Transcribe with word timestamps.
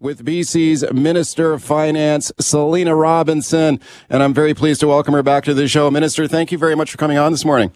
with 0.00 0.24
BC's 0.24 0.84
Minister 0.92 1.52
of 1.52 1.62
Finance, 1.62 2.32
Selina 2.38 2.94
Robinson. 2.94 3.80
And 4.08 4.22
I'm 4.22 4.34
very 4.34 4.54
pleased 4.54 4.80
to 4.80 4.88
welcome 4.88 5.14
her 5.14 5.22
back 5.22 5.44
to 5.44 5.54
the 5.54 5.68
show. 5.68 5.90
Minister, 5.90 6.26
thank 6.28 6.52
you 6.52 6.58
very 6.58 6.74
much 6.74 6.90
for 6.90 6.98
coming 6.98 7.18
on 7.18 7.32
this 7.32 7.44
morning. 7.44 7.72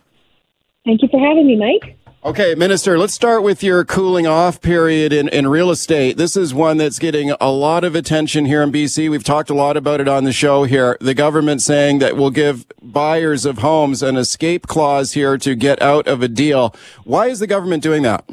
Thank 0.85 1.03
you 1.03 1.09
for 1.09 1.21
having 1.21 1.47
me, 1.47 1.57
Mike. 1.57 1.97
Okay, 2.23 2.55
Minister, 2.55 2.99
let's 2.99 3.15
start 3.15 3.43
with 3.43 3.63
your 3.63 3.83
cooling 3.83 4.27
off 4.27 4.61
period 4.61 5.11
in, 5.11 5.29
in 5.29 5.49
real 5.49 5.71
estate. 5.71 6.19
This 6.19 6.37
is 6.37 6.53
one 6.53 6.77
that's 6.77 6.99
getting 6.99 7.31
a 7.41 7.51
lot 7.51 7.83
of 7.83 7.95
attention 7.95 8.45
here 8.45 8.63
in 8.63 8.71
BC. 8.71 9.11
We've 9.11 9.25
talked 9.25 9.49
a 9.49 9.55
lot 9.55 9.79
about 9.79 10.03
it 10.03 10.09
on 10.09 10.25
the 10.25 10.33
show 10.33 10.65
here. 10.65 10.99
The 11.01 11.15
government 11.15 11.63
saying 11.63 12.01
that 12.01 12.19
will 12.19 12.29
give 12.29 12.67
buyers 12.83 13.47
of 13.47 13.59
homes 13.59 14.03
an 14.03 14.19
escape 14.19 14.67
clause 14.67 15.13
here 15.13 15.39
to 15.39 15.55
get 15.55 15.81
out 15.81 16.07
of 16.07 16.23
a 16.23 16.29
deal. 16.29 16.77
Why 17.05 17.29
is 17.29 17.39
the 17.39 17.47
government 17.47 17.83
doing 17.83 18.03
that? 18.03 18.29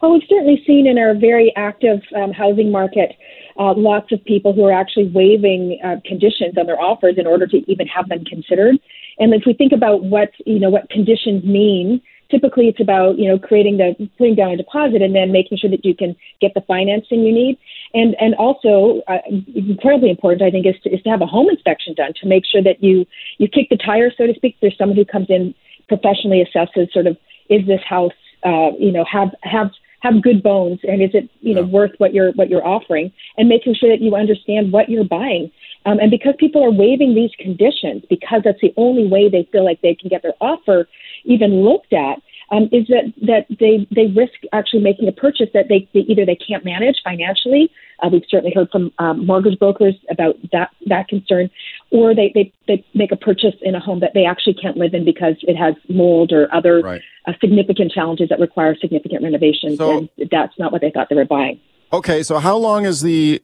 Well, 0.00 0.12
we've 0.12 0.22
certainly 0.28 0.62
seen 0.66 0.86
in 0.86 0.96
our 0.96 1.14
very 1.14 1.52
active 1.56 2.00
um, 2.16 2.32
housing 2.32 2.70
market 2.70 3.16
uh, 3.58 3.74
lots 3.74 4.12
of 4.12 4.24
people 4.24 4.54
who 4.54 4.64
are 4.64 4.72
actually 4.72 5.08
waiving 5.08 5.78
uh, 5.84 5.96
conditions 6.06 6.56
on 6.56 6.66
their 6.66 6.80
offers 6.80 7.16
in 7.18 7.26
order 7.26 7.46
to 7.46 7.58
even 7.70 7.86
have 7.86 8.08
them 8.08 8.24
considered. 8.24 8.76
And 9.18 9.34
if 9.34 9.42
we 9.46 9.52
think 9.52 9.72
about 9.72 10.04
what 10.04 10.30
you 10.46 10.58
know 10.58 10.70
what 10.70 10.88
conditions 10.88 11.44
mean, 11.44 12.00
typically 12.30 12.68
it's 12.68 12.80
about 12.80 13.18
you 13.18 13.28
know 13.28 13.38
creating 13.38 13.76
the 13.76 14.08
putting 14.16 14.34
down 14.34 14.52
a 14.52 14.56
deposit 14.56 15.02
and 15.02 15.14
then 15.14 15.32
making 15.32 15.58
sure 15.58 15.68
that 15.68 15.84
you 15.84 15.94
can 15.94 16.16
get 16.40 16.54
the 16.54 16.62
financing 16.62 17.22
you 17.22 17.32
need. 17.32 17.58
And 17.92 18.16
and 18.18 18.34
also 18.36 19.02
uh, 19.06 19.18
incredibly 19.54 20.08
important, 20.08 20.40
I 20.40 20.50
think, 20.50 20.64
is 20.64 20.80
to, 20.84 20.88
is 20.88 21.02
to 21.02 21.10
have 21.10 21.20
a 21.20 21.26
home 21.26 21.50
inspection 21.50 21.92
done 21.92 22.14
to 22.22 22.26
make 22.26 22.44
sure 22.46 22.62
that 22.62 22.82
you 22.82 23.04
you 23.36 23.48
kick 23.48 23.68
the 23.68 23.76
tires, 23.76 24.14
so 24.16 24.26
to 24.26 24.34
speak. 24.34 24.56
There's 24.62 24.78
someone 24.78 24.96
who 24.96 25.04
comes 25.04 25.26
in 25.28 25.54
professionally 25.88 26.42
assesses 26.42 26.90
sort 26.92 27.06
of 27.06 27.18
is 27.50 27.66
this 27.66 27.82
house 27.86 28.16
uh, 28.44 28.70
you 28.78 28.92
know 28.92 29.04
have 29.04 29.34
have 29.42 29.70
have 30.00 30.22
good 30.22 30.42
bones 30.42 30.80
and 30.84 31.02
is 31.02 31.10
it 31.14 31.28
you 31.40 31.54
know 31.54 31.62
worth 31.62 31.92
what 31.98 32.12
you're 32.14 32.32
what 32.32 32.48
you're 32.48 32.66
offering 32.66 33.12
and 33.36 33.48
making 33.48 33.74
sure 33.74 33.90
that 33.90 34.02
you 34.02 34.14
understand 34.14 34.72
what 34.72 34.88
you're 34.88 35.04
buying. 35.04 35.50
Um, 35.86 35.98
and 35.98 36.10
because 36.10 36.34
people 36.38 36.62
are 36.62 36.70
waiving 36.70 37.14
these 37.14 37.30
conditions 37.38 38.02
because 38.10 38.42
that's 38.44 38.60
the 38.60 38.74
only 38.76 39.06
way 39.06 39.30
they 39.30 39.48
feel 39.50 39.64
like 39.64 39.80
they 39.80 39.94
can 39.94 40.10
get 40.10 40.22
their 40.22 40.34
offer 40.40 40.86
even 41.24 41.62
looked 41.62 41.92
at 41.92 42.18
um, 42.50 42.68
is 42.72 42.86
that 42.88 43.12
that 43.22 43.46
they 43.58 43.86
they 43.90 44.06
risk 44.06 44.34
actually 44.52 44.80
making 44.80 45.08
a 45.08 45.12
purchase 45.12 45.48
that 45.54 45.68
they, 45.68 45.88
they 45.94 46.00
either 46.00 46.26
they 46.26 46.36
can't 46.36 46.64
manage 46.64 46.96
financially. 47.04 47.70
Uh, 48.02 48.08
we've 48.10 48.24
certainly 48.28 48.52
heard 48.54 48.68
from 48.70 48.92
um, 48.98 49.26
mortgage 49.26 49.58
brokers 49.58 49.94
about 50.10 50.34
that 50.52 50.70
that 50.86 51.08
concern, 51.08 51.50
or 51.90 52.14
they, 52.14 52.32
they 52.34 52.52
they 52.66 52.84
make 52.94 53.12
a 53.12 53.16
purchase 53.16 53.54
in 53.62 53.74
a 53.74 53.80
home 53.80 54.00
that 54.00 54.12
they 54.14 54.24
actually 54.24 54.54
can't 54.54 54.76
live 54.76 54.94
in 54.94 55.04
because 55.04 55.36
it 55.42 55.56
has 55.56 55.74
mold 55.88 56.32
or 56.32 56.52
other 56.54 56.80
right. 56.80 57.02
uh, 57.26 57.32
significant 57.40 57.92
challenges 57.92 58.28
that 58.30 58.40
require 58.40 58.76
significant 58.76 59.22
renovations, 59.22 59.78
so, 59.78 59.98
and 59.98 60.08
that's 60.30 60.58
not 60.58 60.72
what 60.72 60.80
they 60.80 60.90
thought 60.90 61.08
they 61.08 61.16
were 61.16 61.24
buying. 61.24 61.60
Okay, 61.92 62.22
so 62.22 62.38
how 62.38 62.56
long 62.56 62.84
is 62.84 63.00
the 63.00 63.42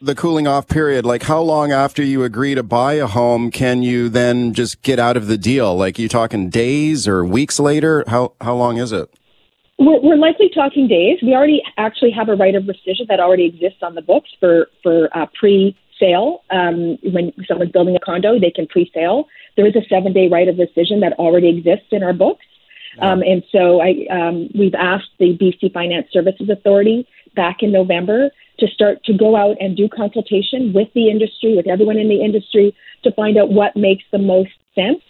the 0.00 0.14
cooling 0.14 0.46
off 0.46 0.68
period? 0.68 1.06
Like 1.06 1.22
how 1.22 1.40
long 1.40 1.72
after 1.72 2.02
you 2.02 2.24
agree 2.24 2.54
to 2.54 2.62
buy 2.62 2.94
a 2.94 3.06
home 3.06 3.50
can 3.50 3.82
you 3.82 4.08
then 4.08 4.52
just 4.54 4.82
get 4.82 4.98
out 4.98 5.16
of 5.16 5.26
the 5.26 5.38
deal? 5.38 5.76
Like 5.76 5.98
you 5.98 6.08
talking 6.08 6.50
days 6.50 7.08
or 7.08 7.24
weeks 7.24 7.58
later? 7.58 8.04
How 8.06 8.32
how 8.40 8.54
long 8.54 8.76
is 8.78 8.92
it? 8.92 9.10
We're, 9.78 10.00
we're 10.00 10.16
likely 10.16 10.48
talking 10.48 10.88
days. 10.88 11.18
We 11.22 11.34
already 11.34 11.62
actually 11.76 12.10
have 12.12 12.28
a 12.28 12.34
right 12.34 12.54
of 12.54 12.64
rescission 12.64 13.08
that 13.08 13.20
already 13.20 13.44
exists 13.44 13.82
on 13.82 13.94
the 13.94 14.02
books 14.02 14.30
for 14.40 14.68
for 14.82 15.08
uh, 15.16 15.26
pre 15.38 15.76
sale. 15.98 16.42
Um, 16.50 16.98
when 17.02 17.32
someone's 17.48 17.72
building 17.72 17.96
a 17.96 18.00
condo, 18.00 18.38
they 18.38 18.50
can 18.50 18.66
pre 18.66 18.90
sale. 18.92 19.26
There 19.56 19.66
is 19.66 19.76
a 19.76 19.82
seven 19.88 20.12
day 20.12 20.28
right 20.28 20.48
of 20.48 20.56
rescission 20.56 21.00
that 21.00 21.14
already 21.18 21.48
exists 21.48 21.88
in 21.90 22.02
our 22.02 22.12
books. 22.12 22.44
Um, 22.98 23.22
and 23.22 23.42
so 23.52 23.82
I, 23.82 24.06
um, 24.10 24.48
we've 24.54 24.74
asked 24.74 25.10
the 25.18 25.36
BC 25.36 25.72
Finance 25.74 26.06
Services 26.12 26.48
Authority 26.48 27.06
back 27.34 27.62
in 27.62 27.70
November 27.70 28.30
to 28.58 28.66
start 28.68 29.04
to 29.04 29.12
go 29.12 29.36
out 29.36 29.56
and 29.60 29.76
do 29.76 29.88
consultation 29.88 30.72
with 30.72 30.88
the 30.94 31.10
industry, 31.10 31.56
with 31.56 31.66
everyone 31.66 31.98
in 31.98 32.08
the 32.08 32.22
industry, 32.22 32.74
to 33.04 33.12
find 33.12 33.36
out 33.36 33.50
what 33.50 33.76
makes 33.76 34.04
the 34.12 34.18
most 34.18 34.52
sense. 34.74 35.02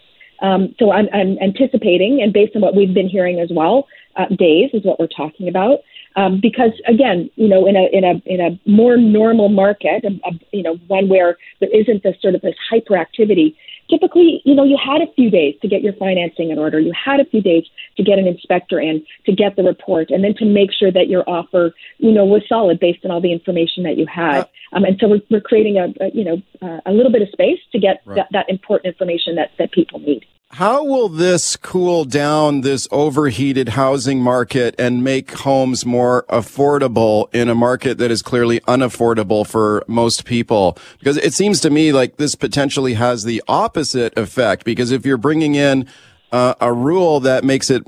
Um, 0.42 0.74
so 0.78 0.92
I'm, 0.92 1.08
I'm, 1.14 1.38
anticipating, 1.38 2.20
and 2.22 2.32
based 2.32 2.54
on 2.56 2.62
what 2.62 2.74
we've 2.74 2.92
been 2.92 3.08
hearing 3.08 3.40
as 3.40 3.48
well, 3.50 3.86
uh, 4.16 4.26
days 4.26 4.70
is 4.74 4.84
what 4.84 4.98
we're 5.00 5.06
talking 5.06 5.48
about. 5.48 5.78
Um, 6.14 6.40
because 6.40 6.72
again, 6.86 7.30
you 7.36 7.48
know, 7.48 7.66
in 7.66 7.76
a 7.76 7.88
in 7.92 8.04
a 8.04 8.22
in 8.24 8.40
a 8.40 8.58
more 8.68 8.96
normal 8.96 9.48
market, 9.48 10.04
a, 10.04 10.08
a, 10.28 10.32
you 10.50 10.62
know, 10.62 10.76
one 10.88 11.08
where 11.08 11.36
there 11.60 11.68
isn't 11.74 12.02
this 12.02 12.16
sort 12.22 12.34
of 12.34 12.40
this 12.40 12.54
hyperactivity, 12.72 13.54
typically, 13.88 14.42
you 14.44 14.54
know, 14.54 14.64
you 14.64 14.76
had 14.76 15.02
a 15.02 15.12
few 15.14 15.30
days 15.30 15.54
to 15.62 15.68
get 15.68 15.82
your 15.82 15.92
financing 15.94 16.50
in 16.50 16.58
order. 16.58 16.78
You 16.78 16.92
had 16.92 17.20
a 17.20 17.24
few 17.24 17.40
days 17.40 17.64
to 17.96 18.02
get 18.02 18.18
an 18.18 18.26
inspector 18.26 18.80
in, 18.80 19.04
to 19.26 19.32
get 19.32 19.56
the 19.56 19.62
report, 19.62 20.10
and 20.10 20.22
then 20.22 20.34
to 20.36 20.44
make 20.44 20.70
sure 20.72 20.90
that 20.92 21.08
your 21.08 21.28
offer, 21.28 21.74
you 21.98 22.12
know, 22.12 22.24
was 22.24 22.42
solid 22.48 22.80
based 22.80 23.04
on 23.04 23.10
all 23.10 23.20
the 23.20 23.32
information 23.32 23.82
that 23.84 23.96
you 23.96 24.06
had. 24.06 24.48
Um, 24.72 24.84
and 24.84 24.98
so 25.00 25.08
we're, 25.08 25.22
we're 25.30 25.40
creating 25.40 25.78
a, 25.78 26.04
a 26.04 26.10
you 26.12 26.24
know, 26.24 26.42
uh, 26.62 26.80
a 26.86 26.92
little 26.92 27.12
bit 27.12 27.22
of 27.22 27.28
space 27.30 27.60
to 27.72 27.78
get 27.78 28.02
right. 28.04 28.16
that, 28.16 28.28
that 28.32 28.48
important 28.48 28.92
information 28.92 29.36
that, 29.36 29.50
that 29.58 29.72
people 29.72 29.98
need. 30.00 30.26
How 30.50 30.84
will 30.84 31.08
this 31.08 31.56
cool 31.56 32.04
down 32.04 32.60
this 32.60 32.86
overheated 32.90 33.70
housing 33.70 34.22
market 34.22 34.74
and 34.78 35.02
make 35.02 35.32
homes 35.32 35.84
more 35.84 36.24
affordable 36.30 37.34
in 37.34 37.48
a 37.48 37.54
market 37.54 37.98
that 37.98 38.10
is 38.10 38.22
clearly 38.22 38.60
unaffordable 38.60 39.46
for 39.46 39.82
most 39.86 40.24
people? 40.24 40.78
Because 40.98 41.18
it 41.18 41.34
seems 41.34 41.60
to 41.60 41.68
me 41.68 41.92
like 41.92 42.16
this 42.16 42.34
potentially 42.34 42.94
has 42.94 43.24
the 43.24 43.42
opposite 43.48 44.16
effect. 44.16 44.64
Because 44.64 44.92
if 44.92 45.04
you're 45.04 45.18
bringing 45.18 45.56
in 45.56 45.86
uh, 46.32 46.54
a 46.60 46.72
rule 46.72 47.20
that 47.20 47.44
makes 47.44 47.68
it 47.68 47.84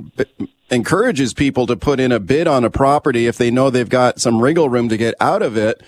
encourages 0.68 1.32
people 1.32 1.66
to 1.66 1.76
put 1.76 2.00
in 2.00 2.12
a 2.12 2.20
bid 2.20 2.46
on 2.46 2.64
a 2.64 2.70
property 2.70 3.26
if 3.26 3.38
they 3.38 3.50
know 3.50 3.70
they've 3.70 3.88
got 3.88 4.20
some 4.20 4.42
wriggle 4.42 4.68
room 4.68 4.88
to 4.88 4.96
get 4.96 5.14
out 5.20 5.42
of 5.42 5.56
it, 5.56 5.80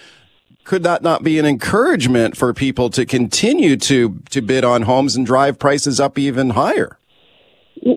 could 0.70 0.84
that 0.84 1.02
not 1.02 1.24
be 1.24 1.36
an 1.40 1.44
encouragement 1.44 2.36
for 2.36 2.54
people 2.54 2.90
to 2.90 3.04
continue 3.04 3.76
to 3.76 4.20
to 4.30 4.40
bid 4.40 4.62
on 4.62 4.82
homes 4.82 5.16
and 5.16 5.26
drive 5.26 5.58
prices 5.58 5.98
up 5.98 6.16
even 6.16 6.50
higher? 6.50 6.96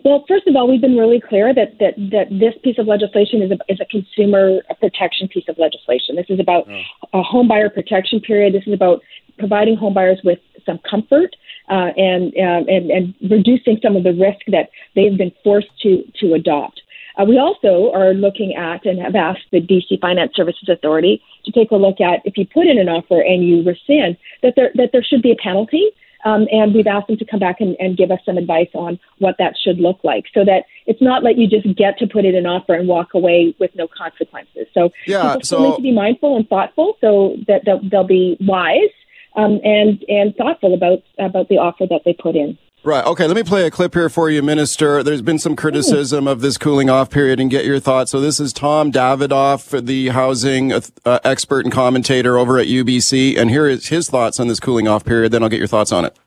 Well, 0.04 0.26
first 0.28 0.48
of 0.48 0.56
all, 0.56 0.68
we've 0.68 0.82
been 0.82 0.98
really 0.98 1.22
clear 1.22 1.54
that 1.54 1.78
that, 1.80 1.94
that 2.10 2.30
this 2.32 2.56
piece 2.64 2.80
of 2.80 2.88
legislation 2.88 3.44
is 3.44 3.52
a, 3.52 3.60
is 3.72 3.80
a 3.80 3.86
consumer 3.86 4.64
protection 4.80 5.28
piece 5.28 5.48
of 5.48 5.56
legislation. 5.60 6.16
This 6.16 6.26
is 6.30 6.40
about 6.40 6.68
oh. 6.68 7.20
a 7.20 7.22
home 7.22 7.48
buyer 7.48 7.70
protection 7.70 8.20
period. 8.20 8.56
This 8.56 8.66
is 8.66 8.74
about 8.74 9.04
providing 9.38 9.78
home 9.78 9.94
buyers 9.94 10.20
with 10.24 10.40
some 10.66 10.80
comfort 10.90 11.36
uh, 11.70 11.92
and, 11.96 12.34
uh, 12.36 12.72
and 12.74 12.90
and 12.90 13.14
reducing 13.30 13.78
some 13.84 13.96
of 13.96 14.04
the 14.04 14.14
risk 14.14 14.40
that 14.48 14.72
they've 14.96 15.16
been 15.16 15.32
forced 15.44 15.70
to 15.84 16.04
to 16.22 16.34
adopt. 16.34 16.82
Uh, 17.18 17.26
we 17.26 17.38
also 17.38 17.92
are 17.94 18.14
looking 18.14 18.56
at 18.56 18.86
and 18.86 19.00
have 19.00 19.16
asked 19.16 19.46
the 19.52 19.62
BC 19.62 20.00
Finance 20.00 20.36
Services 20.36 20.70
Authority 20.70 21.22
to 21.46 21.52
take 21.52 21.72
a 21.72 21.76
look 21.76 22.02
at 22.02 22.22
if 22.26 22.38
you 22.38 22.46
put 22.46 22.68
in 22.68 22.78
an 22.80 22.90
offer 22.90 23.22
and 23.22 23.48
you 23.48 23.64
rescind, 23.64 24.18
that 24.42 24.54
there 24.56 24.72
that 24.76 24.90
there 24.92 25.04
should 25.04 25.22
be 25.22 25.32
a 25.32 25.36
penalty. 25.36 25.90
Um, 26.26 26.48
and 26.54 26.74
we've 26.74 26.88
asked 26.88 27.08
them 27.08 27.18
to 27.18 27.26
come 27.26 27.42
back 27.42 27.60
and, 27.60 27.76
and 27.82 27.98
give 27.98 28.10
us 28.10 28.20
some 28.26 28.38
advice 28.38 28.70
on 28.74 28.98
what 29.18 29.36
that 29.40 29.56
should 29.62 29.78
look 29.78 30.00
like, 30.06 30.24
so 30.34 30.46
that 30.46 30.64
it's 30.86 31.02
not 31.02 31.22
like 31.22 31.36
you 31.36 31.50
just 31.50 31.68
get 31.76 31.98
to 31.98 32.08
put 32.08 32.24
in 32.24 32.34
an 32.34 32.46
offer 32.46 32.74
and 32.76 32.88
walk 32.88 33.14
away 33.14 33.54
with 33.60 33.72
no 33.76 33.90
consequences. 33.90 34.68
So 34.74 34.92
yeah, 35.06 35.34
people 35.34 35.42
so 35.42 35.70
need 35.70 35.76
to 35.76 35.82
be 35.82 35.92
mindful 35.92 36.38
and 36.38 36.48
thoughtful, 36.48 36.96
so 37.02 37.36
that 37.50 37.66
they'll, 37.66 37.82
they'll 37.90 38.08
be 38.08 38.38
wise 38.40 38.90
um, 39.36 39.60
and 39.64 40.04
and 40.08 40.36
thoughtful 40.36 40.74
about 40.74 41.00
about 41.20 41.50
the 41.50 41.58
offer 41.58 41.86
that 41.88 42.02
they 42.06 42.14
put 42.14 42.36
in. 42.36 42.58
Right. 42.86 43.06
Okay. 43.06 43.28
Let 43.28 43.38
me 43.38 43.44
play 43.44 43.66
a 43.66 43.72
clip 43.72 43.94
here 43.94 44.10
for 44.10 44.30
you, 44.30 44.44
Minister. 44.44 45.04
There's 45.04 45.22
been 45.22 45.40
some 45.40 45.56
criticism 45.56 46.28
of 46.28 46.42
this 46.42 46.58
cooling 46.58 46.90
off 46.90 47.10
period 47.10 47.40
and 47.40 47.50
get 47.50 47.64
your 47.64 47.80
thoughts. 47.80 48.12
So 48.12 48.20
this 48.20 48.42
is 48.42 48.52
Tom 48.52 48.92
Davidoff, 48.92 49.86
the 49.86 50.10
housing 50.10 50.74
uh, 50.74 50.82
expert 51.24 51.64
and 51.64 51.74
commentator 51.74 52.38
over 52.38 52.60
at 52.60 52.68
UBC. 52.68 53.38
And 53.38 53.50
here 53.50 53.68
is 53.68 53.88
his 53.88 54.10
thoughts 54.10 54.38
on 54.38 54.50
this 54.50 54.60
cooling 54.60 54.90
off 54.90 55.06
period. 55.06 55.32
Then 55.32 55.44
I'll 55.44 55.50
get 55.50 55.60
your 55.60 55.68
thoughts 55.68 55.94
on 55.94 56.04
it. 56.04 56.18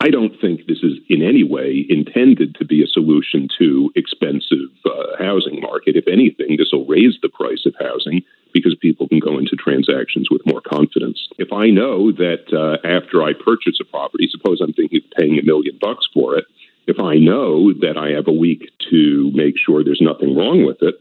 I 0.00 0.10
don't 0.10 0.38
think 0.38 0.66
this 0.66 0.80
is 0.82 0.98
in 1.08 1.22
any 1.22 1.42
way 1.42 1.86
intended 1.88 2.54
to 2.56 2.66
be 2.66 2.82
a 2.82 2.86
solution 2.86 3.48
to 3.58 3.90
expensive 3.96 4.68
uh, 4.84 5.16
housing 5.18 5.62
market. 5.62 5.96
If 5.96 6.06
anything, 6.08 6.58
this 6.58 6.68
will 6.72 6.84
raise 6.84 7.16
the 7.22 7.30
price 7.30 7.64
of 7.64 7.74
housing 7.80 8.20
because 8.56 8.76
people 8.80 9.08
can 9.08 9.18
go 9.18 9.38
into 9.38 9.56
transactions 9.56 10.28
with 10.30 10.42
more 10.46 10.60
confidence. 10.60 11.18
If 11.38 11.52
I 11.52 11.70
know 11.70 12.12
that 12.12 12.52
uh, 12.52 12.86
after 12.86 13.22
I 13.22 13.32
purchase 13.32 13.78
a 13.80 13.84
property, 13.84 14.28
suppose 14.30 14.60
I'm 14.60 14.72
thinking 14.72 15.00
of 15.04 15.10
paying 15.16 15.38
a 15.38 15.42
million 15.42 15.78
bucks 15.80 16.08
for 16.12 16.36
it, 16.36 16.44
if 16.86 16.98
I 17.00 17.16
know 17.16 17.72
that 17.72 17.96
I 17.96 18.10
have 18.10 18.28
a 18.28 18.32
week 18.32 18.70
to 18.90 19.30
make 19.34 19.54
sure 19.58 19.82
there's 19.82 20.00
nothing 20.00 20.36
wrong 20.36 20.64
with 20.64 20.78
it, 20.82 20.94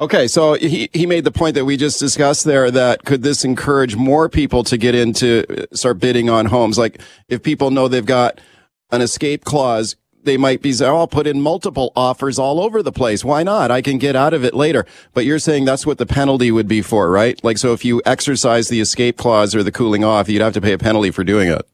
Okay, 0.00 0.28
so 0.28 0.54
he, 0.54 0.88
he 0.92 1.06
made 1.06 1.24
the 1.24 1.32
point 1.32 1.56
that 1.56 1.64
we 1.64 1.76
just 1.76 1.98
discussed 1.98 2.44
there 2.44 2.70
that 2.70 3.04
could 3.04 3.22
this 3.24 3.44
encourage 3.44 3.96
more 3.96 4.28
people 4.28 4.62
to 4.64 4.76
get 4.76 4.94
into 4.94 5.44
start 5.72 5.98
bidding 5.98 6.30
on 6.30 6.46
homes? 6.46 6.78
Like 6.78 7.00
if 7.28 7.42
people 7.42 7.72
know 7.72 7.88
they've 7.88 8.06
got 8.06 8.40
an 8.92 9.00
escape 9.00 9.44
clause, 9.44 9.96
they 10.24 10.36
might 10.36 10.62
be, 10.62 10.74
I'll 10.80 11.06
put 11.06 11.26
in 11.26 11.40
multiple 11.40 11.92
offers 11.96 12.38
all 12.38 12.60
over 12.60 12.82
the 12.82 12.92
place. 12.92 13.24
Why 13.24 13.42
not? 13.42 13.70
I 13.70 13.82
can 13.82 13.98
get 13.98 14.16
out 14.16 14.34
of 14.34 14.44
it 14.44 14.54
later. 14.54 14.86
But 15.14 15.24
you're 15.24 15.38
saying 15.38 15.64
that's 15.64 15.86
what 15.86 15.98
the 15.98 16.06
penalty 16.06 16.50
would 16.50 16.68
be 16.68 16.82
for, 16.82 17.10
right? 17.10 17.42
Like, 17.42 17.58
so 17.58 17.72
if 17.72 17.84
you 17.84 18.02
exercise 18.04 18.68
the 18.68 18.80
escape 18.80 19.16
clause 19.16 19.54
or 19.54 19.62
the 19.62 19.72
cooling 19.72 20.04
off, 20.04 20.28
you'd 20.28 20.42
have 20.42 20.54
to 20.54 20.60
pay 20.60 20.72
a 20.72 20.78
penalty 20.78 21.10
for 21.10 21.24
doing 21.24 21.48
it. 21.48 21.66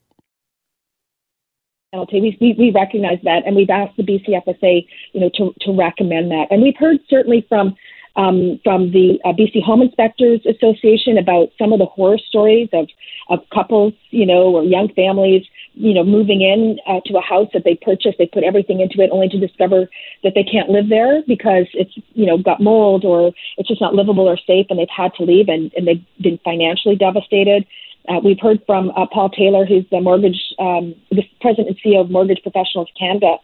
we, 2.41 2.55
we 2.59 2.71
recognize 2.73 3.19
that, 3.23 3.47
and 3.47 3.55
we've 3.55 3.71
asked 3.71 3.97
the 3.97 4.03
BCFSA, 4.03 4.87
you 5.13 5.21
know, 5.21 5.31
to, 5.37 5.55
to 5.61 5.73
recommend 5.73 6.31
that. 6.31 6.47
And 6.51 6.61
we've 6.63 6.77
heard 6.77 6.99
certainly 7.09 7.47
from 7.49 7.77
um, 8.17 8.61
from 8.63 8.93
the 8.93 9.19
uh, 9.25 9.33
BC 9.33 9.63
Home 9.65 9.83
Inspectors 9.83 10.41
Association 10.47 11.19
about 11.19 11.49
some 11.59 11.73
of 11.73 11.81
the 11.81 11.87
horror 11.87 12.19
stories 12.19 12.69
of 12.73 12.89
of 13.29 13.41
couples, 13.53 13.93
you 14.11 14.27
know, 14.27 14.55
or 14.55 14.63
young 14.63 14.89
families 14.95 15.45
you 15.75 15.93
know, 15.93 16.05
moving 16.05 16.41
in 16.41 16.79
uh, 16.87 17.01
to 17.07 17.17
a 17.17 17.21
house 17.21 17.49
that 17.53 17.65
they 17.65 17.75
purchased, 17.75 18.19
they 18.19 18.27
put 18.27 18.45
everything 18.45 18.81
into 18.81 19.01
it, 19.01 19.11
only 19.13 19.29
to 19.29 19.39
discover 19.39 19.89
that 20.23 20.33
they 20.35 20.45
can't 20.45 20.71
live 20.71 20.89
there 20.89 21.23
because 21.27 21.67
it's, 21.75 21.93
you 22.15 22.27
know, 22.27 22.39
got 22.39 22.61
mold 22.61 23.05
or 23.05 23.33
it's 23.59 23.69
just 23.69 23.81
not 23.81 23.95
livable 23.95 24.29
or 24.29 24.37
safe, 24.47 24.67
and 24.71 24.79
they've 24.79 24.89
had 24.95 25.13
to 25.15 25.25
leave, 25.25 25.49
and, 25.49 25.73
and 25.77 25.87
they've 25.87 26.05
been 26.21 26.39
financially 26.45 26.97
devastated. 26.97 27.67
Uh, 28.09 28.21
we've 28.23 28.41
heard 28.41 28.61
from 28.67 28.91
uh, 28.91 29.07
Paul 29.13 29.31
Taylor, 29.31 29.65
who's 29.65 29.85
the 29.91 30.01
mortgage, 30.01 30.55
um, 30.59 30.95
the 31.11 31.23
president 31.41 31.69
and 31.69 31.79
CEO 31.81 32.01
of 32.01 32.11
Mortgage 32.11 32.43
Professionals 32.43 32.89
Canada, 32.99 33.37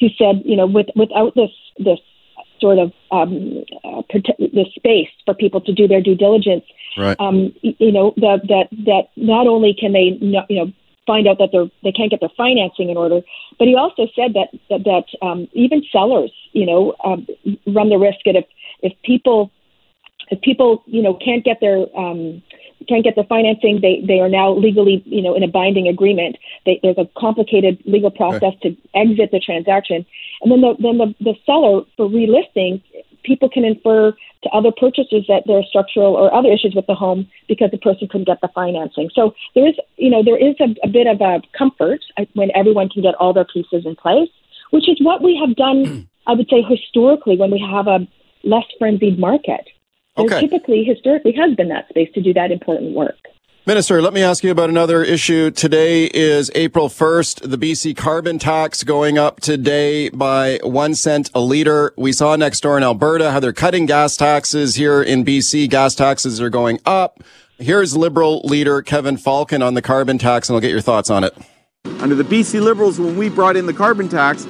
who 0.00 0.08
said, 0.18 0.42
you 0.44 0.56
know, 0.56 0.66
with, 0.66 0.88
without 0.96 1.34
this 1.34 1.50
this 1.78 1.98
sort 2.60 2.78
of 2.78 2.92
um, 3.10 3.64
uh, 3.84 4.02
the 4.12 4.66
space 4.74 5.08
for 5.24 5.34
people 5.34 5.60
to 5.62 5.72
do 5.72 5.88
their 5.88 6.00
due 6.00 6.14
diligence, 6.14 6.64
right. 6.96 7.18
um, 7.18 7.54
you 7.62 7.92
know, 7.92 8.12
that 8.16 8.40
that 8.48 8.68
that 8.84 9.08
not 9.16 9.46
only 9.46 9.74
can 9.78 9.92
they, 9.92 10.18
not, 10.20 10.50
you 10.50 10.56
know, 10.56 10.72
find 11.10 11.26
out 11.26 11.38
that 11.38 11.50
they're 11.52 11.70
they 11.82 11.94
can't 11.98 12.10
get 12.12 12.20
their 12.20 12.36
financing 12.36 12.88
in 12.88 12.96
order. 12.96 13.20
But 13.58 13.66
he 13.66 13.74
also 13.74 14.06
said 14.14 14.30
that 14.38 14.48
that, 14.70 14.82
that 14.90 15.06
um, 15.26 15.48
even 15.64 15.82
sellers, 15.90 16.32
you 16.52 16.66
know, 16.70 16.94
um, 17.04 17.26
run 17.66 17.88
the 17.88 17.98
risk 17.98 18.20
that 18.26 18.36
if 18.36 18.46
if 18.88 18.92
people 19.02 19.50
if 20.30 20.40
people 20.40 20.82
you 20.86 21.02
know 21.02 21.14
can't 21.14 21.44
get 21.44 21.58
their 21.60 21.78
um, 21.98 22.42
can't 22.88 23.02
get 23.02 23.16
the 23.16 23.24
financing, 23.24 23.80
they 23.80 23.94
they 24.06 24.20
are 24.20 24.28
now 24.28 24.52
legally 24.52 25.02
you 25.04 25.22
know 25.22 25.34
in 25.34 25.42
a 25.42 25.48
binding 25.48 25.88
agreement. 25.88 26.36
They, 26.64 26.78
there's 26.82 26.98
a 26.98 27.08
complicated 27.18 27.82
legal 27.84 28.12
process 28.12 28.54
to 28.62 28.76
exit 28.94 29.30
the 29.32 29.40
transaction, 29.40 30.06
and 30.42 30.52
then 30.52 30.60
the 30.60 30.76
then 30.78 30.98
the, 30.98 31.14
the 31.20 31.34
seller 31.44 31.82
for 31.96 32.08
relisting 32.08 32.82
people 33.24 33.48
can 33.48 33.64
infer 33.64 34.12
to 34.42 34.48
other 34.50 34.70
purchasers 34.72 35.24
that 35.28 35.42
there 35.46 35.58
are 35.58 35.64
structural 35.64 36.14
or 36.14 36.32
other 36.32 36.50
issues 36.50 36.74
with 36.74 36.86
the 36.86 36.94
home 36.94 37.28
because 37.48 37.70
the 37.70 37.78
person 37.78 38.08
couldn't 38.08 38.26
get 38.26 38.40
the 38.40 38.48
financing. 38.54 39.10
So 39.14 39.34
there 39.54 39.66
is, 39.66 39.74
you 39.96 40.10
know, 40.10 40.22
there 40.22 40.38
is 40.38 40.56
a, 40.60 40.74
a 40.82 40.88
bit 40.88 41.06
of 41.06 41.20
a 41.20 41.42
comfort 41.56 42.00
uh, 42.16 42.24
when 42.34 42.50
everyone 42.54 42.88
can 42.88 43.02
get 43.02 43.14
all 43.16 43.32
their 43.32 43.44
pieces 43.44 43.84
in 43.84 43.96
place, 43.96 44.30
which 44.70 44.88
is 44.88 44.98
what 45.00 45.22
we 45.22 45.36
have 45.36 45.56
done, 45.56 46.08
I 46.26 46.32
would 46.32 46.48
say, 46.48 46.62
historically 46.62 47.36
when 47.36 47.50
we 47.50 47.60
have 47.60 47.86
a 47.86 48.06
less 48.44 48.64
frenzied 48.78 49.18
market. 49.18 49.68
Okay. 50.16 50.28
There 50.28 50.40
typically, 50.40 50.84
historically, 50.84 51.32
has 51.32 51.54
been 51.54 51.68
that 51.68 51.88
space 51.88 52.10
to 52.14 52.22
do 52.22 52.32
that 52.34 52.50
important 52.50 52.94
work. 52.94 53.16
Minister, 53.70 54.02
let 54.02 54.12
me 54.12 54.20
ask 54.20 54.42
you 54.42 54.50
about 54.50 54.68
another 54.68 55.04
issue. 55.04 55.52
Today 55.52 56.06
is 56.06 56.50
April 56.56 56.88
1st. 56.88 57.48
The 57.48 57.56
BC 57.56 57.96
carbon 57.96 58.40
tax 58.40 58.82
going 58.82 59.16
up 59.16 59.38
today 59.38 60.08
by 60.08 60.58
one 60.64 60.96
cent 60.96 61.30
a 61.36 61.40
liter. 61.40 61.94
We 61.96 62.10
saw 62.10 62.34
next 62.34 62.62
door 62.62 62.76
in 62.76 62.82
Alberta 62.82 63.30
how 63.30 63.38
they're 63.38 63.52
cutting 63.52 63.86
gas 63.86 64.16
taxes 64.16 64.74
here 64.74 65.00
in 65.00 65.24
BC. 65.24 65.70
Gas 65.70 65.94
taxes 65.94 66.40
are 66.40 66.50
going 66.50 66.80
up. 66.84 67.22
Here's 67.60 67.96
Liberal 67.96 68.40
leader 68.40 68.82
Kevin 68.82 69.16
Falcon 69.16 69.62
on 69.62 69.74
the 69.74 69.82
carbon 69.82 70.18
tax, 70.18 70.48
and 70.48 70.56
I'll 70.56 70.60
get 70.60 70.72
your 70.72 70.80
thoughts 70.80 71.08
on 71.08 71.22
it. 71.22 71.32
Under 72.00 72.16
the 72.16 72.24
BC 72.24 72.60
Liberals, 72.60 72.98
when 72.98 73.16
we 73.16 73.28
brought 73.28 73.54
in 73.54 73.66
the 73.66 73.72
carbon 73.72 74.08
tax, 74.08 74.46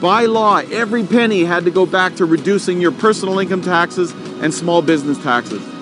by 0.00 0.26
law, 0.26 0.58
every 0.58 1.04
penny 1.04 1.42
had 1.42 1.64
to 1.64 1.72
go 1.72 1.84
back 1.84 2.14
to 2.14 2.24
reducing 2.24 2.80
your 2.80 2.92
personal 2.92 3.40
income 3.40 3.62
taxes 3.62 4.12
and 4.40 4.54
small 4.54 4.82
business 4.82 5.20
taxes. 5.20 5.75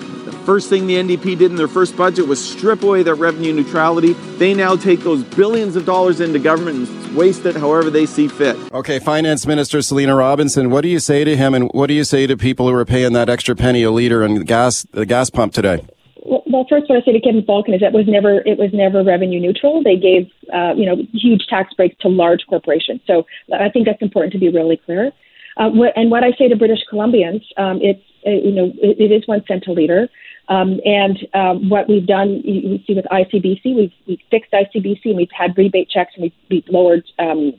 First 0.45 0.69
thing 0.69 0.85
the 0.85 0.93
NDP 0.93 1.39
did 1.39 1.49
in 1.49 1.55
their 1.55 1.67
first 1.67 1.97
budget 1.97 2.27
was 2.27 2.43
strip 2.43 2.83
away 2.83 3.01
that 3.01 3.15
revenue 3.15 3.51
neutrality. 3.51 4.13
They 4.37 4.53
now 4.53 4.75
take 4.75 4.99
those 4.99 5.23
billions 5.23 5.75
of 5.75 5.85
dollars 5.85 6.21
into 6.21 6.37
government 6.37 6.87
and 6.87 7.17
waste 7.17 7.47
it 7.47 7.55
however 7.55 7.89
they 7.89 8.05
see 8.05 8.27
fit. 8.27 8.55
Okay, 8.71 8.99
Finance 8.99 9.47
Minister 9.47 9.81
Selina 9.81 10.15
Robinson, 10.15 10.69
what 10.69 10.81
do 10.81 10.87
you 10.87 10.99
say 10.99 11.23
to 11.23 11.35
him 11.35 11.55
and 11.55 11.71
what 11.71 11.87
do 11.87 11.95
you 11.95 12.03
say 12.03 12.27
to 12.27 12.37
people 12.37 12.69
who 12.69 12.75
are 12.75 12.85
paying 12.85 13.13
that 13.13 13.27
extra 13.27 13.55
penny 13.55 13.81
a 13.81 13.89
liter 13.89 14.23
on 14.23 14.41
gas 14.41 14.83
the 14.91 15.07
gas 15.07 15.31
pump 15.31 15.51
today? 15.51 15.83
Well, 16.23 16.65
first, 16.69 16.89
what 16.89 17.01
I 17.01 17.01
say 17.01 17.13
to 17.13 17.19
Kevin 17.19 17.43
Falcon 17.43 17.73
is 17.73 17.81
that 17.81 17.91
was 17.91 18.05
never 18.07 18.41
it 18.45 18.59
was 18.59 18.69
never 18.71 19.03
revenue 19.03 19.39
neutral. 19.39 19.81
They 19.81 19.95
gave 19.95 20.29
uh, 20.53 20.73
you 20.75 20.85
know 20.85 20.97
huge 21.11 21.47
tax 21.49 21.73
breaks 21.73 21.95
to 22.01 22.07
large 22.07 22.45
corporations. 22.47 23.01
So 23.07 23.25
I 23.51 23.69
think 23.69 23.87
that's 23.87 24.01
important 24.01 24.33
to 24.33 24.39
be 24.39 24.49
really 24.49 24.77
clear. 24.77 25.11
Uh, 25.57 25.69
what, 25.69 25.93
and 25.95 26.11
what 26.11 26.23
I 26.23 26.33
say 26.37 26.49
to 26.49 26.55
British 26.55 26.79
Columbians, 26.91 27.41
um, 27.57 27.79
it's 27.81 28.01
uh, 28.27 28.29
you 28.29 28.51
know 28.51 28.71
it, 28.81 28.99
it 28.99 29.11
is 29.11 29.27
one 29.27 29.43
cent 29.47 29.65
a 29.67 29.71
liter. 29.71 30.07
Um, 30.47 30.79
and 30.85 31.17
um, 31.33 31.69
what 31.69 31.89
we've 31.89 32.05
done, 32.05 32.41
you, 32.43 32.79
see 32.85 32.93
with 32.93 33.05
ICBC, 33.05 33.75
we've, 33.75 33.93
we've 34.07 34.19
fixed 34.29 34.51
ICBC 34.51 35.05
and 35.05 35.17
we've 35.17 35.27
had 35.35 35.57
rebate 35.57 35.89
checks 35.89 36.13
and 36.15 36.23
we've, 36.23 36.33
we've 36.49 36.67
lowered 36.69 37.03
um, 37.17 37.53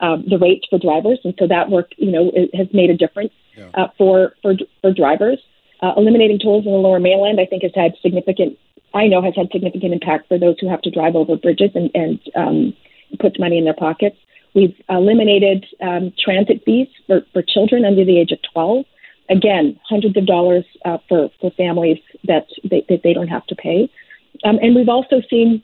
um, 0.00 0.24
the 0.28 0.38
rates 0.38 0.66
for 0.68 0.78
drivers. 0.78 1.20
And 1.24 1.34
so 1.38 1.46
that 1.46 1.70
work, 1.70 1.92
you 1.98 2.10
know, 2.10 2.32
has 2.54 2.66
made 2.72 2.90
a 2.90 2.96
difference 2.96 3.32
yeah. 3.56 3.70
uh, 3.74 3.88
for, 3.96 4.34
for, 4.42 4.54
for 4.80 4.92
drivers. 4.92 5.38
Uh, 5.80 5.92
eliminating 5.96 6.38
tolls 6.38 6.64
in 6.66 6.72
the 6.72 6.78
lower 6.78 7.00
mainland, 7.00 7.40
I 7.40 7.46
think, 7.46 7.62
has 7.62 7.72
had 7.74 7.92
significant, 8.02 8.58
I 8.94 9.06
know, 9.06 9.22
has 9.22 9.34
had 9.36 9.48
significant 9.52 9.92
impact 9.92 10.28
for 10.28 10.38
those 10.38 10.56
who 10.60 10.68
have 10.68 10.82
to 10.82 10.90
drive 10.90 11.14
over 11.14 11.36
bridges 11.36 11.70
and, 11.74 11.90
and 11.94 12.20
um, 12.36 12.76
puts 13.18 13.38
money 13.38 13.58
in 13.58 13.64
their 13.64 13.74
pockets. 13.74 14.16
We've 14.54 14.76
eliminated 14.88 15.64
um, 15.80 16.12
transit 16.22 16.62
fees 16.64 16.88
for, 17.06 17.22
for 17.32 17.42
children 17.42 17.84
under 17.84 18.04
the 18.04 18.18
age 18.18 18.32
of 18.32 18.38
12 18.52 18.84
again, 19.32 19.78
hundreds 19.88 20.16
of 20.16 20.26
dollars 20.26 20.64
uh, 20.84 20.98
for, 21.08 21.30
for 21.40 21.50
families 21.52 21.98
that 22.24 22.46
they, 22.62 22.84
that 22.88 23.00
they 23.02 23.12
don't 23.12 23.28
have 23.28 23.46
to 23.46 23.56
pay. 23.56 23.90
Um, 24.44 24.58
and 24.62 24.74
we've 24.74 24.88
also 24.88 25.22
seen 25.28 25.62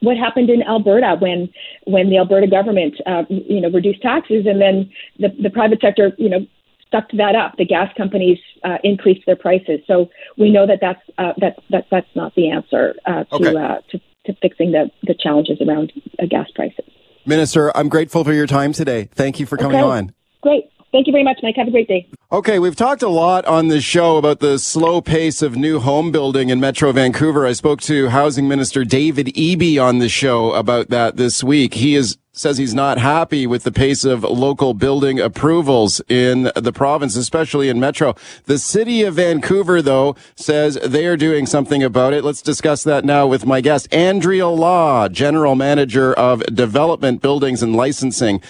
what 0.00 0.16
happened 0.16 0.48
in 0.48 0.62
Alberta 0.62 1.16
when 1.20 1.50
when 1.84 2.08
the 2.08 2.16
Alberta 2.16 2.46
government 2.46 2.94
uh, 3.06 3.24
you 3.28 3.60
know 3.60 3.70
reduced 3.70 4.00
taxes 4.00 4.46
and 4.46 4.60
then 4.60 4.90
the, 5.18 5.28
the 5.42 5.50
private 5.50 5.80
sector 5.80 6.12
you 6.16 6.28
know 6.28 6.46
sucked 6.90 7.16
that 7.16 7.36
up. 7.36 7.56
The 7.56 7.64
gas 7.64 7.92
companies 7.96 8.38
uh, 8.64 8.78
increased 8.82 9.26
their 9.26 9.36
prices. 9.36 9.80
So 9.86 10.08
we 10.36 10.50
know 10.50 10.66
that 10.66 10.78
that's 10.80 11.02
uh, 11.18 11.32
that, 11.38 11.58
that 11.70 11.86
that's 11.90 12.14
not 12.14 12.34
the 12.34 12.50
answer 12.50 12.94
uh, 13.06 13.24
to, 13.24 13.34
okay. 13.34 13.56
uh, 13.56 13.78
to 13.90 14.00
to 14.26 14.34
fixing 14.40 14.72
the 14.72 14.90
the 15.02 15.14
challenges 15.14 15.60
around 15.60 15.92
uh, 16.18 16.26
gas 16.26 16.50
prices. 16.54 16.84
Minister, 17.26 17.76
I'm 17.76 17.88
grateful 17.88 18.24
for 18.24 18.32
your 18.32 18.46
time 18.46 18.72
today. 18.72 19.08
Thank 19.12 19.38
you 19.38 19.46
for 19.46 19.56
coming 19.56 19.78
okay. 19.78 19.86
on. 19.86 20.14
Great. 20.40 20.70
Thank 20.92 21.06
you 21.06 21.12
very 21.12 21.22
much, 21.22 21.38
Mike. 21.42 21.54
Have 21.56 21.68
a 21.68 21.70
great 21.70 21.86
day. 21.86 22.08
Okay, 22.32 22.58
we've 22.58 22.74
talked 22.74 23.02
a 23.02 23.08
lot 23.08 23.44
on 23.44 23.68
this 23.68 23.84
show 23.84 24.16
about 24.16 24.40
the 24.40 24.58
slow 24.58 25.00
pace 25.00 25.40
of 25.40 25.56
new 25.56 25.78
home 25.78 26.10
building 26.10 26.48
in 26.48 26.58
Metro 26.58 26.90
Vancouver. 26.90 27.46
I 27.46 27.52
spoke 27.52 27.80
to 27.82 28.08
Housing 28.08 28.48
Minister 28.48 28.84
David 28.84 29.28
Eby 29.28 29.80
on 29.80 29.98
the 29.98 30.08
show 30.08 30.52
about 30.52 30.88
that 30.88 31.16
this 31.16 31.44
week. 31.44 31.74
He 31.74 31.94
is 31.94 32.18
says 32.32 32.58
he's 32.58 32.74
not 32.74 32.96
happy 32.96 33.46
with 33.46 33.64
the 33.64 33.72
pace 33.72 34.04
of 34.04 34.22
local 34.22 34.72
building 34.72 35.18
approvals 35.18 36.00
in 36.08 36.50
the 36.54 36.72
province, 36.72 37.16
especially 37.16 37.68
in 37.68 37.80
Metro. 37.80 38.14
The 38.44 38.56
city 38.58 39.02
of 39.02 39.14
Vancouver, 39.14 39.82
though, 39.82 40.14
says 40.36 40.76
they 40.76 41.06
are 41.06 41.16
doing 41.16 41.44
something 41.44 41.82
about 41.82 42.14
it. 42.14 42.24
Let's 42.24 42.40
discuss 42.40 42.84
that 42.84 43.04
now 43.04 43.26
with 43.26 43.46
my 43.46 43.60
guest, 43.60 43.92
Andrea 43.92 44.46
Law, 44.46 45.08
General 45.08 45.56
Manager 45.56 46.14
of 46.14 46.42
Development, 46.54 47.20
Buildings 47.20 47.62
and 47.64 47.74
Licensing 47.74 48.40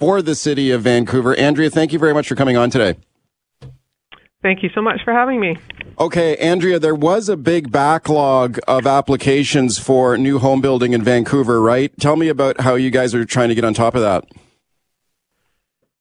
for 0.00 0.22
the 0.22 0.34
city 0.34 0.70
of 0.70 0.82
Vancouver. 0.82 1.36
Andrea, 1.36 1.70
thank 1.70 1.92
you 1.92 1.98
very 1.98 2.14
much 2.14 2.26
for 2.26 2.34
coming 2.34 2.56
on 2.56 2.70
today. 2.70 2.98
Thank 4.42 4.62
you 4.62 4.70
so 4.74 4.80
much 4.80 5.00
for 5.04 5.12
having 5.12 5.38
me. 5.38 5.58
Okay, 5.98 6.34
Andrea, 6.38 6.78
there 6.78 6.94
was 6.94 7.28
a 7.28 7.36
big 7.36 7.70
backlog 7.70 8.58
of 8.66 8.86
applications 8.86 9.78
for 9.78 10.16
new 10.16 10.38
home 10.38 10.62
building 10.62 10.94
in 10.94 11.02
Vancouver, 11.02 11.60
right? 11.60 11.92
Tell 12.00 12.16
me 12.16 12.28
about 12.28 12.62
how 12.62 12.74
you 12.74 12.90
guys 12.90 13.14
are 13.14 13.26
trying 13.26 13.50
to 13.50 13.54
get 13.54 13.64
on 13.64 13.74
top 13.74 13.94
of 13.94 14.00
that. 14.00 14.24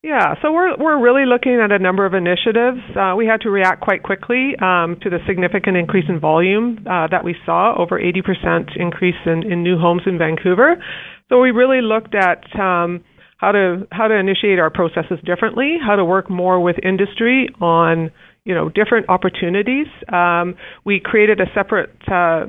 Yeah, 0.01 0.35
so 0.41 0.53
we're 0.53 0.77
we're 0.77 0.97
really 0.97 1.25
looking 1.25 1.59
at 1.59 1.73
a 1.73 1.79
number 1.79 2.05
of 2.05 2.13
initiatives. 2.13 2.79
Uh, 2.95 3.15
we 3.17 3.25
had 3.25 3.41
to 3.41 3.49
react 3.49 3.81
quite 3.81 4.01
quickly 4.01 4.55
um, 4.61 4.95
to 5.01 5.09
the 5.09 5.19
significant 5.27 5.75
increase 5.75 6.05
in 6.07 6.21
volume 6.21 6.79
uh, 6.89 7.07
that 7.07 7.25
we 7.25 7.35
saw, 7.45 7.75
over 7.77 7.99
80% 7.99 8.77
increase 8.77 9.19
in, 9.25 9.51
in 9.51 9.61
new 9.61 9.77
homes 9.77 10.03
in 10.05 10.17
Vancouver. 10.17 10.81
So 11.27 11.41
we 11.41 11.51
really 11.51 11.81
looked 11.81 12.15
at 12.15 12.45
um, 12.57 13.03
how 13.39 13.53
to 13.53 13.87
how 13.91 14.07
to 14.07 14.15
initiate 14.15 14.59
our 14.59 14.69
processes 14.69 15.17
differently, 15.25 15.77
how 15.83 15.95
to 15.95 16.05
work 16.05 16.29
more 16.29 16.59
with 16.59 16.75
industry 16.83 17.49
on 17.59 18.11
you 18.43 18.53
know 18.53 18.69
different 18.69 19.09
opportunities. 19.09 19.87
Um, 20.11 20.55
we 20.85 20.99
created 21.03 21.39
a 21.39 21.45
separate 21.55 21.89
uh, 22.11 22.45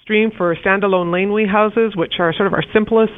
stream 0.00 0.30
for 0.36 0.56
standalone 0.56 1.12
laneway 1.12 1.46
houses, 1.46 1.94
which 1.94 2.14
are 2.18 2.32
sort 2.32 2.46
of 2.46 2.54
our 2.54 2.64
simplest 2.72 3.12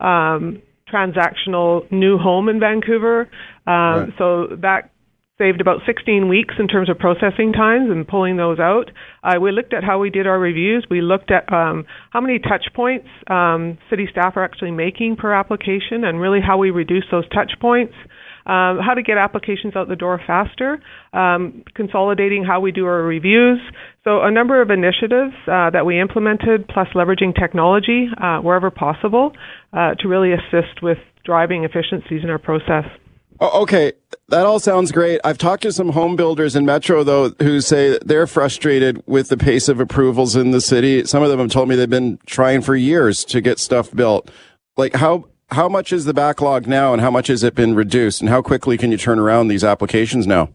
um, 0.00 0.60
transactional 0.92 1.90
new 1.92 2.18
home 2.18 2.48
in 2.48 2.58
Vancouver. 2.58 3.30
Um, 3.66 3.74
right. 3.74 4.08
So 4.18 4.46
that 4.62 4.90
saved 5.38 5.60
about 5.60 5.80
16 5.84 6.28
weeks 6.28 6.54
in 6.58 6.66
terms 6.66 6.88
of 6.88 6.98
processing 6.98 7.52
times 7.52 7.90
and 7.90 8.08
pulling 8.08 8.36
those 8.36 8.58
out. 8.58 8.90
Uh, 9.22 9.38
we 9.40 9.52
looked 9.52 9.74
at 9.74 9.84
how 9.84 9.98
we 9.98 10.08
did 10.08 10.26
our 10.26 10.38
reviews. 10.38 10.86
We 10.90 11.02
looked 11.02 11.30
at 11.30 11.52
um, 11.52 11.84
how 12.10 12.22
many 12.22 12.38
touch 12.38 12.66
points 12.74 13.06
um, 13.28 13.76
city 13.90 14.08
staff 14.10 14.36
are 14.36 14.44
actually 14.44 14.70
making 14.70 15.16
per 15.16 15.34
application 15.34 16.04
and 16.04 16.20
really 16.20 16.40
how 16.40 16.56
we 16.56 16.70
reduce 16.70 17.04
those 17.10 17.28
touch 17.28 17.52
points. 17.60 17.94
Uh, 18.46 18.78
how 18.80 18.94
to 18.94 19.02
get 19.02 19.18
applications 19.18 19.74
out 19.74 19.88
the 19.88 19.96
door 19.96 20.20
faster, 20.24 20.80
um, 21.12 21.64
consolidating 21.74 22.44
how 22.44 22.60
we 22.60 22.70
do 22.70 22.86
our 22.86 23.02
reviews. 23.02 23.58
So, 24.04 24.22
a 24.22 24.30
number 24.30 24.62
of 24.62 24.70
initiatives 24.70 25.34
uh, 25.50 25.70
that 25.70 25.84
we 25.84 26.00
implemented, 26.00 26.68
plus 26.68 26.86
leveraging 26.94 27.34
technology 27.34 28.06
uh, 28.22 28.38
wherever 28.38 28.70
possible 28.70 29.32
uh, 29.72 29.94
to 29.98 30.06
really 30.06 30.30
assist 30.32 30.80
with 30.80 30.98
driving 31.24 31.64
efficiencies 31.64 32.22
in 32.22 32.30
our 32.30 32.38
process. 32.38 32.84
Oh, 33.40 33.62
okay, 33.62 33.92
that 34.28 34.46
all 34.46 34.58
sounds 34.58 34.92
great. 34.92 35.20
I've 35.24 35.38
talked 35.38 35.62
to 35.62 35.72
some 35.72 35.90
home 35.90 36.16
builders 36.16 36.56
in 36.56 36.64
Metro 36.64 37.04
though 37.04 37.30
who 37.40 37.60
say 37.60 37.98
they're 38.04 38.26
frustrated 38.26 39.02
with 39.06 39.28
the 39.28 39.36
pace 39.36 39.68
of 39.68 39.78
approvals 39.78 40.36
in 40.36 40.50
the 40.50 40.60
city. 40.60 41.04
Some 41.04 41.22
of 41.22 41.28
them 41.28 41.38
have 41.40 41.50
told 41.50 41.68
me 41.68 41.76
they've 41.76 41.88
been 41.88 42.18
trying 42.26 42.62
for 42.62 42.74
years 42.74 43.24
to 43.26 43.40
get 43.40 43.58
stuff 43.58 43.92
built. 43.92 44.30
Like 44.76 44.94
how 44.94 45.28
how 45.50 45.68
much 45.68 45.92
is 45.92 46.06
the 46.06 46.14
backlog 46.14 46.66
now 46.66 46.92
and 46.92 47.00
how 47.00 47.10
much 47.10 47.28
has 47.28 47.44
it 47.44 47.54
been 47.54 47.74
reduced 47.74 48.20
and 48.20 48.28
how 48.28 48.42
quickly 48.42 48.76
can 48.76 48.90
you 48.90 48.96
turn 48.96 49.18
around 49.18 49.48
these 49.48 49.62
applications 49.62 50.26
now? 50.26 50.48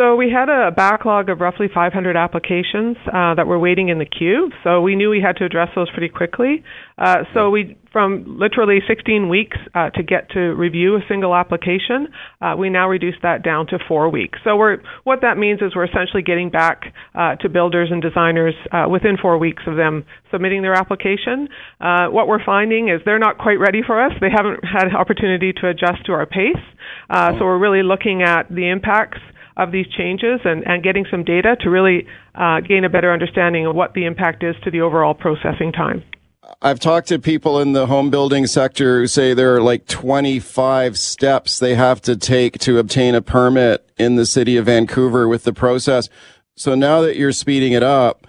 So 0.00 0.16
we 0.16 0.30
had 0.30 0.48
a 0.48 0.70
backlog 0.70 1.28
of 1.28 1.40
roughly 1.42 1.68
500 1.68 2.16
applications 2.16 2.96
uh, 3.06 3.34
that 3.34 3.46
were 3.46 3.58
waiting 3.58 3.90
in 3.90 3.98
the 3.98 4.06
queue. 4.06 4.50
So 4.64 4.80
we 4.80 4.96
knew 4.96 5.10
we 5.10 5.20
had 5.20 5.36
to 5.36 5.44
address 5.44 5.68
those 5.76 5.90
pretty 5.90 6.08
quickly. 6.08 6.64
Uh, 6.96 7.24
so 7.34 7.50
we, 7.50 7.76
from 7.92 8.24
literally 8.38 8.78
16 8.88 9.28
weeks 9.28 9.58
uh, 9.74 9.90
to 9.90 10.02
get 10.02 10.30
to 10.30 10.54
review 10.54 10.96
a 10.96 11.00
single 11.06 11.34
application, 11.34 12.08
uh, 12.40 12.54
we 12.58 12.70
now 12.70 12.88
reduced 12.88 13.18
that 13.24 13.42
down 13.42 13.66
to 13.66 13.78
four 13.86 14.08
weeks. 14.08 14.38
So 14.42 14.56
we're, 14.56 14.78
what 15.04 15.20
that 15.20 15.36
means 15.36 15.60
is 15.60 15.76
we're 15.76 15.84
essentially 15.84 16.22
getting 16.22 16.48
back 16.48 16.94
uh, 17.14 17.36
to 17.36 17.50
builders 17.50 17.90
and 17.92 18.00
designers 18.00 18.54
uh, 18.72 18.86
within 18.88 19.18
four 19.20 19.36
weeks 19.36 19.64
of 19.66 19.76
them 19.76 20.06
submitting 20.30 20.62
their 20.62 20.72
application. 20.72 21.46
what 21.78 22.26
we're 22.26 22.42
finding 22.42 22.88
is 22.88 23.02
they're 23.04 23.18
not 23.18 23.36
quite 23.36 23.60
ready 23.60 23.82
for 23.86 24.02
us. 24.02 24.12
They 24.18 24.30
haven't 24.34 24.64
had 24.64 24.94
opportunity 24.96 25.52
to 25.60 25.68
adjust 25.68 26.06
to 26.06 26.12
our 26.12 26.24
pace. 26.24 26.64
so 27.10 27.44
we're 27.44 27.58
really 27.58 27.82
looking 27.82 28.22
at 28.22 28.48
the 28.48 28.70
impacts 28.70 29.20
of 29.62 29.72
these 29.72 29.86
changes 29.96 30.40
and, 30.44 30.66
and 30.66 30.82
getting 30.82 31.04
some 31.10 31.22
data 31.22 31.56
to 31.60 31.70
really 31.70 32.06
uh, 32.34 32.60
gain 32.60 32.84
a 32.84 32.88
better 32.88 33.12
understanding 33.12 33.66
of 33.66 33.74
what 33.74 33.94
the 33.94 34.06
impact 34.06 34.42
is 34.42 34.54
to 34.64 34.70
the 34.70 34.80
overall 34.80 35.14
processing 35.14 35.72
time. 35.72 36.02
I've 36.62 36.80
talked 36.80 37.08
to 37.08 37.18
people 37.18 37.60
in 37.60 37.72
the 37.72 37.86
home 37.86 38.10
building 38.10 38.46
sector 38.46 39.00
who 39.00 39.06
say 39.06 39.34
there 39.34 39.54
are 39.54 39.62
like 39.62 39.86
25 39.86 40.98
steps 40.98 41.58
they 41.58 41.74
have 41.74 42.00
to 42.02 42.16
take 42.16 42.58
to 42.60 42.78
obtain 42.78 43.14
a 43.14 43.22
permit 43.22 43.88
in 43.98 44.16
the 44.16 44.26
city 44.26 44.56
of 44.56 44.66
Vancouver 44.66 45.28
with 45.28 45.44
the 45.44 45.52
process. 45.52 46.08
So 46.56 46.74
now 46.74 47.02
that 47.02 47.16
you're 47.16 47.32
speeding 47.32 47.72
it 47.72 47.82
up, 47.82 48.26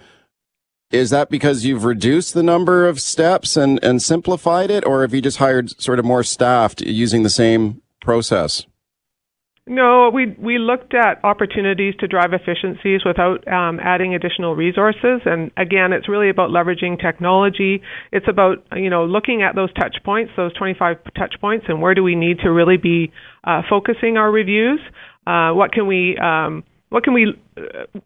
is 0.90 1.10
that 1.10 1.30
because 1.30 1.64
you've 1.64 1.84
reduced 1.84 2.34
the 2.34 2.42
number 2.42 2.86
of 2.86 3.00
steps 3.00 3.56
and, 3.56 3.82
and 3.82 4.02
simplified 4.02 4.70
it, 4.70 4.84
or 4.86 5.00
have 5.00 5.14
you 5.14 5.22
just 5.22 5.38
hired 5.38 5.70
sort 5.80 5.98
of 5.98 6.04
more 6.04 6.22
staff 6.22 6.74
using 6.78 7.22
the 7.22 7.30
same 7.30 7.80
process? 8.00 8.66
No, 9.66 10.10
we 10.12 10.34
we 10.40 10.58
looked 10.58 10.92
at 10.92 11.24
opportunities 11.24 11.94
to 12.00 12.08
drive 12.08 12.32
efficiencies 12.32 13.02
without 13.04 13.46
um, 13.46 13.78
adding 13.80 14.12
additional 14.12 14.56
resources. 14.56 15.20
And 15.24 15.52
again, 15.56 15.92
it's 15.92 16.08
really 16.08 16.30
about 16.30 16.50
leveraging 16.50 17.00
technology. 17.00 17.80
It's 18.10 18.26
about 18.28 18.64
you 18.74 18.90
know 18.90 19.04
looking 19.04 19.42
at 19.42 19.54
those 19.54 19.72
touch 19.74 19.98
points, 20.04 20.32
those 20.36 20.52
25 20.54 20.96
touch 21.16 21.34
points, 21.40 21.66
and 21.68 21.80
where 21.80 21.94
do 21.94 22.02
we 22.02 22.16
need 22.16 22.40
to 22.40 22.50
really 22.50 22.76
be 22.76 23.12
uh, 23.44 23.62
focusing 23.70 24.16
our 24.16 24.32
reviews. 24.32 24.80
Uh, 25.28 25.52
what 25.52 25.70
can 25.70 25.86
we 25.86 26.18
um, 26.18 26.64
what 26.92 27.04
can 27.04 27.14
we 27.14 27.34
uh, 27.56 27.62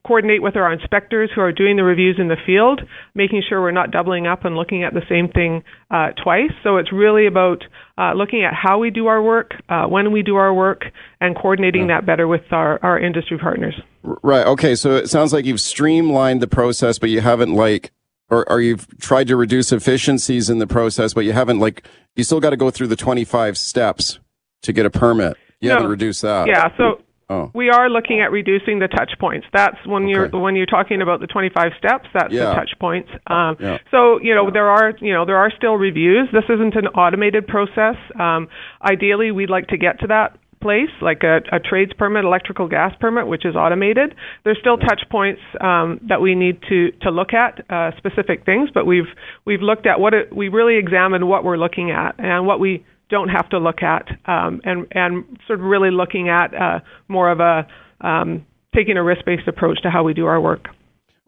coordinate 0.06 0.42
with 0.42 0.54
our 0.54 0.72
inspectors 0.72 1.28
who 1.34 1.40
are 1.40 1.50
doing 1.50 1.76
the 1.76 1.82
reviews 1.82 2.16
in 2.20 2.28
the 2.28 2.36
field, 2.46 2.80
making 3.16 3.42
sure 3.48 3.60
we're 3.60 3.72
not 3.72 3.90
doubling 3.90 4.28
up 4.28 4.44
and 4.44 4.54
looking 4.54 4.84
at 4.84 4.94
the 4.94 5.02
same 5.08 5.28
thing 5.28 5.64
uh, 5.90 6.12
twice. 6.22 6.52
So 6.62 6.76
it's 6.76 6.92
really 6.92 7.26
about 7.26 7.64
uh, 7.98 8.12
looking 8.14 8.44
at 8.44 8.54
how 8.54 8.78
we 8.78 8.90
do 8.90 9.08
our 9.08 9.20
work, 9.20 9.54
uh, 9.68 9.86
when 9.86 10.12
we 10.12 10.22
do 10.22 10.36
our 10.36 10.54
work, 10.54 10.84
and 11.20 11.34
coordinating 11.34 11.88
that 11.88 12.06
better 12.06 12.28
with 12.28 12.52
our, 12.52 12.78
our 12.84 12.96
industry 12.96 13.38
partners. 13.38 13.74
Right. 14.04 14.46
Okay. 14.46 14.76
So 14.76 14.92
it 14.92 15.08
sounds 15.08 15.32
like 15.32 15.44
you've 15.44 15.60
streamlined 15.60 16.40
the 16.40 16.46
process, 16.46 17.00
but 17.00 17.10
you 17.10 17.20
haven't 17.20 17.54
like 17.54 17.90
or, 18.30 18.48
or 18.48 18.60
you've 18.60 18.86
tried 18.98 19.26
to 19.28 19.36
reduce 19.36 19.72
efficiencies 19.72 20.48
in 20.48 20.58
the 20.58 20.66
process, 20.66 21.12
but 21.12 21.24
you 21.24 21.32
haven't 21.32 21.58
like 21.58 21.86
you 22.14 22.22
still 22.22 22.40
got 22.40 22.50
to 22.50 22.56
go 22.56 22.70
through 22.70 22.86
the 22.86 22.96
25 22.96 23.58
steps 23.58 24.20
to 24.62 24.72
get 24.72 24.86
a 24.86 24.90
permit. 24.90 25.36
You 25.60 25.70
no, 25.70 25.76
haven't 25.76 25.90
reduced 25.90 26.22
that. 26.22 26.46
Yeah. 26.46 26.68
So 26.76 27.00
Oh. 27.28 27.50
We 27.54 27.70
are 27.70 27.90
looking 27.90 28.20
at 28.20 28.30
reducing 28.30 28.78
the 28.78 28.86
touch 28.86 29.12
points. 29.18 29.46
That's 29.52 29.76
when 29.84 30.04
okay. 30.04 30.12
you're 30.12 30.28
when 30.40 30.54
you're 30.54 30.66
talking 30.66 31.02
about 31.02 31.18
the 31.20 31.26
25 31.26 31.72
steps. 31.76 32.06
That's 32.14 32.32
yeah. 32.32 32.50
the 32.50 32.54
touch 32.54 32.70
points. 32.78 33.08
Um, 33.26 33.56
yeah. 33.58 33.78
So 33.90 34.20
you 34.20 34.32
know 34.34 34.44
yeah. 34.44 34.50
there 34.52 34.68
are 34.68 34.92
you 35.00 35.12
know 35.12 35.24
there 35.26 35.36
are 35.36 35.50
still 35.56 35.74
reviews. 35.74 36.28
This 36.32 36.44
isn't 36.48 36.76
an 36.76 36.86
automated 36.88 37.48
process. 37.48 37.96
Um, 38.18 38.48
ideally, 38.80 39.32
we'd 39.32 39.50
like 39.50 39.66
to 39.68 39.76
get 39.76 40.00
to 40.00 40.06
that 40.06 40.38
place, 40.62 40.90
like 41.02 41.22
a, 41.22 41.38
a 41.52 41.58
trades 41.58 41.92
permit, 41.98 42.24
electrical 42.24 42.68
gas 42.68 42.94
permit, 43.00 43.26
which 43.26 43.44
is 43.44 43.56
automated. 43.56 44.14
There's 44.44 44.58
still 44.60 44.76
touch 44.76 45.02
points 45.10 45.40
um, 45.60 46.00
that 46.08 46.20
we 46.20 46.34
need 46.34 46.60
to 46.68 46.92
to 47.02 47.10
look 47.10 47.34
at 47.34 47.64
uh, 47.70 47.90
specific 47.98 48.44
things, 48.46 48.70
but 48.72 48.86
we've 48.86 49.10
we've 49.44 49.62
looked 49.62 49.86
at 49.86 49.98
what 49.98 50.14
it, 50.14 50.34
we 50.34 50.48
really 50.48 50.76
examined 50.76 51.28
what 51.28 51.42
we're 51.42 51.58
looking 51.58 51.90
at 51.90 52.14
and 52.18 52.46
what 52.46 52.60
we 52.60 52.84
don't 53.08 53.28
have 53.28 53.48
to 53.50 53.58
look 53.58 53.82
at, 53.82 54.08
um, 54.26 54.60
and 54.64 54.86
and 54.92 55.38
sort 55.46 55.60
of 55.60 55.64
really 55.64 55.90
looking 55.90 56.28
at 56.28 56.54
uh, 56.54 56.80
more 57.08 57.30
of 57.30 57.40
a 57.40 57.66
um, 58.00 58.44
taking 58.74 58.96
a 58.96 59.02
risk 59.02 59.24
based 59.24 59.48
approach 59.48 59.80
to 59.82 59.90
how 59.90 60.02
we 60.02 60.14
do 60.14 60.26
our 60.26 60.40
work. 60.40 60.68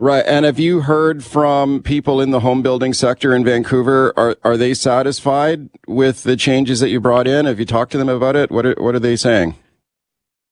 Right. 0.00 0.25
And 0.26 0.44
have 0.44 0.61
you 0.61 0.82
heard 0.82 1.25
from 1.25 1.82
people 1.82 2.20
in 2.20 2.30
the 2.30 2.40
home 2.40 2.62
building 2.62 2.94
sector 2.94 3.35
in 3.35 3.44
Vancouver? 3.44 4.12
Are 4.16 4.37
are 4.44 4.56
they 4.56 4.75
satisfied 4.75 5.68
with 5.88 6.23
the 6.23 6.37
changes 6.37 6.78
that 6.80 6.88
you 6.88 7.00
brought 7.00 7.26
in? 7.26 7.47
Have 7.47 7.58
you 7.58 7.66
talked 7.66 7.92
to 7.92 7.99
them 7.99 8.08
about 8.08 8.37
it? 8.37 8.50
What 8.50 8.64
are, 8.64 8.75
what 8.78 8.94
are 8.94 9.00
they 9.00 9.16
saying? 9.16 9.56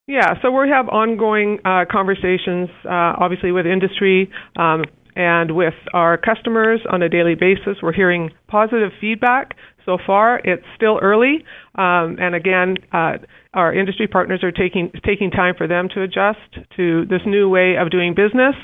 Yeah, 0.09 0.41
so 0.41 0.53
we 0.53 0.69
have 0.69 0.89
ongoing 0.89 1.59
uh, 1.65 1.85
conversations, 1.91 2.71
uh, 2.85 3.19
obviously 3.19 3.51
with 3.51 3.67
industry 3.67 4.31
um, 4.57 4.85
and 5.17 5.57
with 5.57 5.75
our 5.93 6.17
customers 6.17 6.81
on 6.91 7.03
a 7.03 7.09
daily 7.09 7.35
basis. 7.35 7.79
We're 7.83 7.93
hearing 7.93 8.31
positive 8.47 8.93
feedback 9.01 9.57
so 9.87 9.97
far. 10.07 10.41
It's 10.45 10.65
still 10.77 10.99
early, 11.01 11.45
um, 11.75 12.17
and 12.21 12.35
again, 12.35 12.77
uh, 12.93 13.19
our 13.55 13.73
industry 13.73 14.07
partners 14.07 14.41
are 14.43 14.53
taking 14.53 14.91
taking 15.05 15.31
time 15.31 15.55
for 15.57 15.67
them 15.67 15.89
to 15.95 16.03
adjust 16.03 16.69
to 16.77 17.07
this 17.07 17.23
new 17.25 17.49
way 17.49 17.77
of 17.81 17.91
doing 17.91 18.15
business. 18.15 18.55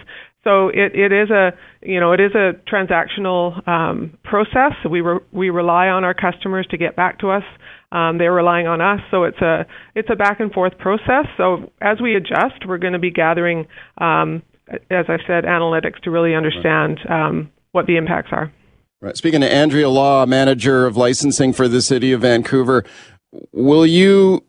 So 0.45 0.69
it, 0.69 0.95
it 0.95 1.13
is 1.13 1.31
a 1.31 1.53
you 1.83 2.01
know 2.01 2.13
it 2.13 2.21
is 2.21 2.33
a 2.35 2.53
transactional 2.71 3.67
um, 3.67 4.19
process. 4.25 4.73
We 4.89 5.01
re- 5.01 5.25
we 5.33 5.51
rely 5.51 5.87
on 5.87 6.05
our 6.05 6.15
customers 6.15 6.67
to 6.73 6.77
get 6.77 6.97
back 6.97 7.21
to 7.21 7.31
us. 7.31 7.45
Um, 7.93 8.19
they're 8.19 8.33
relying 8.33 8.67
on 8.67 8.81
us, 8.81 9.01
so 9.11 9.25
it's 9.25 9.41
a 9.41 9.67
it's 9.95 10.09
a 10.11 10.17
back 10.17 10.41
and 10.41 10.51
forth 10.53 10.77
process. 10.79 11.27
So 11.37 11.71
as 11.81 11.99
we 12.03 12.17
adjust, 12.17 12.67
we're 12.67 12.79
going 12.79 12.95
to 12.95 12.99
be 12.99 13.11
gathering, 13.11 13.67
um, 13.99 14.43
as 14.91 15.07
I 15.09 15.19
said, 15.27 15.45
analytics 15.45 16.01
to 16.05 16.11
really 16.11 16.35
understand 16.35 16.99
um, 17.09 17.51
what 17.71 17.87
the 17.87 17.97
impacts 17.97 18.31
are. 18.33 18.53
Right. 19.03 19.17
Speaking 19.17 19.41
to 19.41 19.53
Andrea 19.53 19.91
Law, 19.91 20.25
manager 20.27 20.87
of 20.87 20.97
licensing 20.97 21.53
for 21.53 21.67
the 21.67 21.83
city 21.83 22.13
of 22.13 22.21
Vancouver, 22.21 22.85
will 23.51 23.85
you 23.85 24.45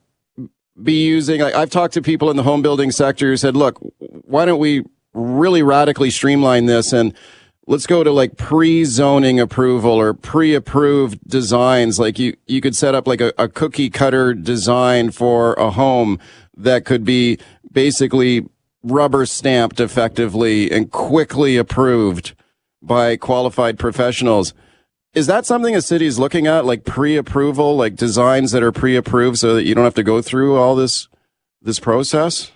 be 0.82 1.08
using? 1.08 1.42
I've 1.42 1.72
talked 1.72 1.96
to 1.96 2.04
people 2.04 2.30
in 2.30 2.38
the 2.38 2.44
home 2.44 2.62
building 2.62 2.92
sector 2.92 3.30
who 3.32 3.38
said, 3.38 3.56
"Look, 3.56 3.80
why 4.00 4.46
don't 4.46 4.60
we 4.60 4.84
really 5.16 5.64
radically 5.64 6.12
streamline 6.12 6.68
this 6.68 6.94
and 6.94 7.16
let's 7.66 7.88
go 7.88 8.04
to 8.04 8.12
like 8.12 8.38
pre-zoning 8.38 9.40
approval 9.40 9.92
or 9.92 10.14
pre-approved 10.14 11.28
designs. 11.28 12.00
Like 12.00 12.20
you, 12.20 12.36
you 12.46 12.62
could 12.62 12.76
set 12.76 12.94
up 12.94 13.08
like 13.08 13.22
a, 13.22 13.34
a 13.38 13.48
cookie 13.48 13.90
cutter 13.90 14.36
design 14.36 15.10
for 15.10 15.54
a 15.54 15.72
home 15.72 16.20
that 16.56 16.86
could 16.86 17.04
be 17.04 17.40
basically 17.72 18.46
rubber 18.84 19.26
stamped 19.26 19.80
effectively 19.80 20.72
and 20.72 20.92
quickly 20.92 21.58
approved 21.58 22.36
by 22.86 23.18
qualified 23.18 23.80
professionals. 23.80 24.54
Is 25.14 25.28
that 25.28 25.46
something 25.46 25.76
a 25.76 25.82
city 25.82 26.08
is 26.08 26.18
looking 26.18 26.48
at, 26.48 26.66
like 26.66 26.86
pre-approval, 26.86 27.76
like 27.76 27.96
designs 27.96 28.52
that 28.52 28.64
are 28.64 28.72
pre-approved, 28.72 29.38
so 29.38 29.56
that 29.56 29.64
you 29.64 29.76
don't 29.76 29.84
have 29.84 29.94
to 29.96 30.04
go 30.04 30.22
through 30.22 30.58
all 30.58 30.76
this 30.76 31.08
this 31.62 31.80
process? 31.80 32.52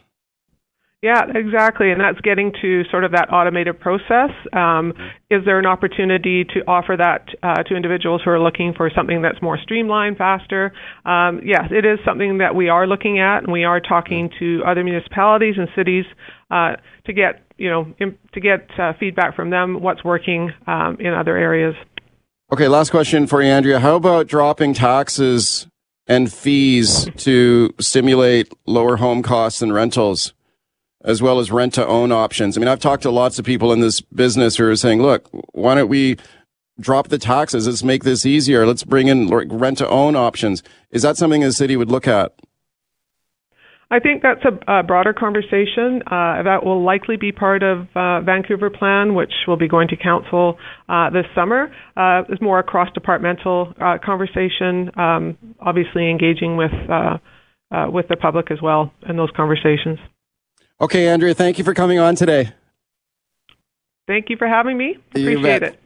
Yeah, 1.04 1.26
exactly, 1.36 1.92
and 1.92 2.02
that's 2.02 2.20
getting 2.22 2.52
to 2.64 2.84
sort 2.90 3.04
of 3.04 3.12
that 3.12 3.32
automated 3.32 3.80
process. 3.80 4.32
Um, 4.52 4.94
is 5.30 5.46
there 5.46 5.60
an 5.60 5.68
opportunity 5.68 6.44
to 6.44 6.62
offer 6.68 6.96
that 6.98 7.28
uh, 7.44 7.62
to 7.64 7.76
individuals 7.76 8.24
who 8.26 8.32
are 8.32 8.40
looking 8.40 8.74
for 8.76 8.90
something 8.96 9.22
that's 9.22 9.40
more 9.40 9.60
streamlined, 9.60 10.18
faster? 10.18 10.74
Um, 11.06 11.42
yes, 11.46 11.66
it 11.70 11.86
is 11.86 12.00
something 12.04 12.40
that 12.40 12.56
we 12.56 12.70
are 12.70 12.88
looking 12.88 13.20
at, 13.20 13.44
and 13.44 13.52
we 13.52 13.64
are 13.64 13.80
talking 13.80 14.32
to 14.40 14.64
other 14.66 14.84
municipalities 14.84 15.54
and 15.60 15.70
cities 15.76 16.06
uh, 16.50 16.78
to 17.06 17.14
get 17.14 17.47
you 17.58 17.70
know 17.70 17.94
to 18.34 18.40
get 18.40 18.68
uh, 18.80 18.94
feedback 19.00 19.36
from 19.36 19.50
them 19.50 19.82
what's 19.82 20.04
working 20.04 20.52
um, 20.68 20.98
in 21.00 21.14
other 21.14 21.38
areas. 21.38 21.76
Okay, 22.52 22.68
last 22.68 22.92
question 22.92 23.28
for 23.28 23.42
you, 23.42 23.50
Andrea. 23.50 23.80
How 23.80 23.96
about 23.96 24.28
dropping 24.28 24.74
taxes 24.74 25.68
and 26.08 26.32
fees 26.32 27.10
to 27.18 27.74
stimulate 27.80 28.52
lower 28.66 28.96
home 28.96 29.22
costs 29.22 29.62
and 29.62 29.74
rentals, 29.74 30.34
as 31.04 31.22
well 31.22 31.40
as 31.40 31.52
rent 31.52 31.74
to 31.74 31.86
own 31.86 32.12
options. 32.12 32.58
I 32.58 32.60
mean, 32.60 32.70
I've 32.70 32.80
talked 32.80 33.04
to 33.04 33.12
lots 33.12 33.38
of 33.38 33.46
people 33.46 33.74
in 33.74 33.82
this 33.82 34.02
business 34.02 34.56
who 34.56 34.68
are 34.70 34.76
saying, 34.76 35.02
look, 35.02 35.28
why 35.54 35.76
don't 35.76 35.90
we 35.90 36.18
drop 36.80 37.10
the 37.10 37.18
taxes? 37.18 37.68
Let's 37.68 37.84
make 37.84 38.04
this 38.04 38.26
easier. 38.26 38.66
Let's 38.66 38.84
bring 38.84 39.08
in 39.08 39.28
rent 39.28 39.80
to 39.80 39.90
own 39.90 40.16
options. 40.16 40.64
Is 40.92 41.02
that 41.02 41.18
something 41.18 41.42
the 41.42 41.52
city 41.52 41.76
would 41.76 41.92
look 41.92 42.08
at? 42.08 42.34
I 43.90 44.00
think 44.00 44.22
that's 44.22 44.44
a, 44.44 44.80
a 44.80 44.84
broader 44.84 45.14
conversation 45.14 46.02
uh, 46.08 46.44
that 46.44 46.66
will 46.66 46.84
likely 46.84 47.16
be 47.16 47.32
part 47.32 47.64
of 47.64 47.88
uh, 47.96 48.20
Vancouver 48.22 48.70
Plan, 48.70 49.16
which 49.16 49.32
will 49.48 49.56
be 49.56 49.70
going 49.70 49.88
to 49.88 49.96
council 49.96 50.58
uh, 50.90 51.10
this 51.10 51.26
summer. 51.34 51.74
Uh, 51.96 52.24
it's 52.28 52.42
more 52.42 52.60
a 52.60 52.64
cross-departmental 52.64 53.74
uh, 53.80 53.98
conversation, 54.04 54.92
um, 55.00 55.38
obviously 55.62 56.10
engaging 56.10 56.58
with 56.58 56.72
uh, 56.90 57.18
with 57.90 58.08
the 58.10 58.16
public 58.18 58.52
as 58.52 58.62
well 58.62 58.94
in 59.08 59.18
those 59.18 59.30
conversations. 59.36 60.00
Okay, 60.80 61.08
Andrea, 61.08 61.34
thank 61.34 61.58
you 61.58 61.64
for 61.64 61.74
coming 61.74 62.00
on 62.00 62.16
today. 62.16 62.54
Thank 64.06 64.30
you 64.30 64.38
for 64.38 64.48
having 64.48 64.78
me. 64.78 64.98
Appreciate 65.12 65.64
it. 65.64 65.80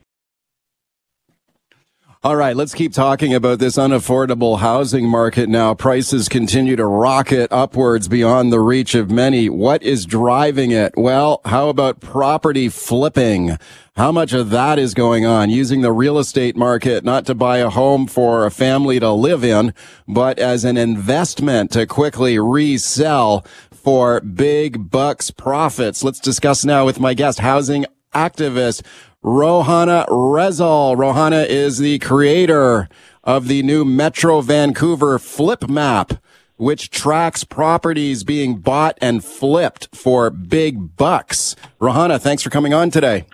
All 2.24 2.36
right, 2.36 2.56
let's 2.56 2.76
keep 2.76 2.94
talking 2.94 3.34
about 3.34 3.58
this 3.58 3.78
unaffordable 3.78 4.60
housing 4.60 5.10
market 5.10 5.50
now. 5.50 5.74
Prices 5.74 6.30
continue 6.30 6.76
to 6.76 6.86
rocket 6.86 7.52
upwards 7.52 8.08
beyond 8.08 8.54
the 8.54 8.60
reach 8.60 8.94
of 8.94 9.10
many. 9.10 9.50
What 9.50 9.82
is 9.82 10.06
driving 10.06 10.70
it? 10.70 10.94
Well, 10.96 11.42
how 11.46 11.70
about 11.70 12.00
property 12.00 12.70
flipping? 12.70 13.58
How 13.96 14.12
much 14.12 14.34
of 14.34 14.52
that 14.52 14.78
is 14.78 14.94
going 14.94 15.26
on 15.26 15.50
using 15.50 15.82
the 15.82 15.92
real 15.92 16.20
estate 16.20 16.56
market 16.56 17.04
not 17.04 17.26
to 17.26 17.34
buy 17.34 17.58
a 17.58 17.72
home 17.72 18.06
for 18.06 18.46
a 18.46 18.52
family 18.52 19.00
to 19.00 19.12
live 19.12 19.44
in, 19.44 19.74
but 20.08 20.38
as 20.38 20.64
an 20.64 20.78
investment 20.78 21.72
to 21.72 21.88
quickly 21.88 22.38
resell 22.38 23.44
for 23.72 24.22
big 24.22 24.92
bucks 24.92 25.32
profits? 25.32 26.04
Let's 26.04 26.20
discuss 26.20 26.64
now 26.64 26.86
with 26.86 27.00
my 27.00 27.16
guest, 27.16 27.40
housing 27.40 27.88
activist 28.14 28.84
Rohana 29.24 30.08
Rezel. 30.08 30.96
Rohana 30.96 31.46
is 31.46 31.78
the 31.78 32.00
creator 32.00 32.90
of 33.24 33.48
the 33.48 33.62
new 33.62 33.86
Metro 33.86 34.42
Vancouver 34.42 35.20
flip 35.20 35.70
map, 35.70 36.14
which 36.58 36.90
tracks 36.90 37.44
properties 37.44 38.24
being 38.24 38.58
bought 38.58 38.98
and 39.00 39.24
flipped 39.24 39.96
for 39.96 40.32
big 40.32 40.96
bucks. 40.96 41.56
Rohana, 41.80 42.20
thanks 42.20 42.42
for 42.42 42.50
coming 42.50 42.74
on 42.74 42.90
today. 42.90 43.26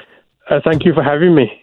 Uh, 0.49 0.59
thank 0.61 0.83
you 0.83 0.93
for 0.93 1.03
having 1.03 1.33
me. 1.33 1.61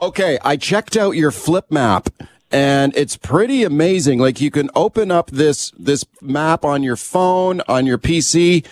Okay, 0.00 0.38
I 0.42 0.56
checked 0.56 0.96
out 0.96 1.10
your 1.12 1.30
flip 1.30 1.70
map 1.70 2.08
and 2.50 2.96
it's 2.96 3.16
pretty 3.16 3.62
amazing. 3.62 4.18
Like 4.18 4.40
you 4.40 4.50
can 4.50 4.70
open 4.74 5.10
up 5.10 5.30
this 5.30 5.70
this 5.78 6.04
map 6.22 6.64
on 6.64 6.82
your 6.82 6.96
phone, 6.96 7.60
on 7.68 7.84
your 7.84 7.98
PC, 7.98 8.64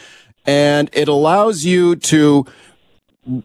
and 0.46 0.88
it 0.92 1.08
allows 1.08 1.64
you 1.64 1.96
to 1.96 2.46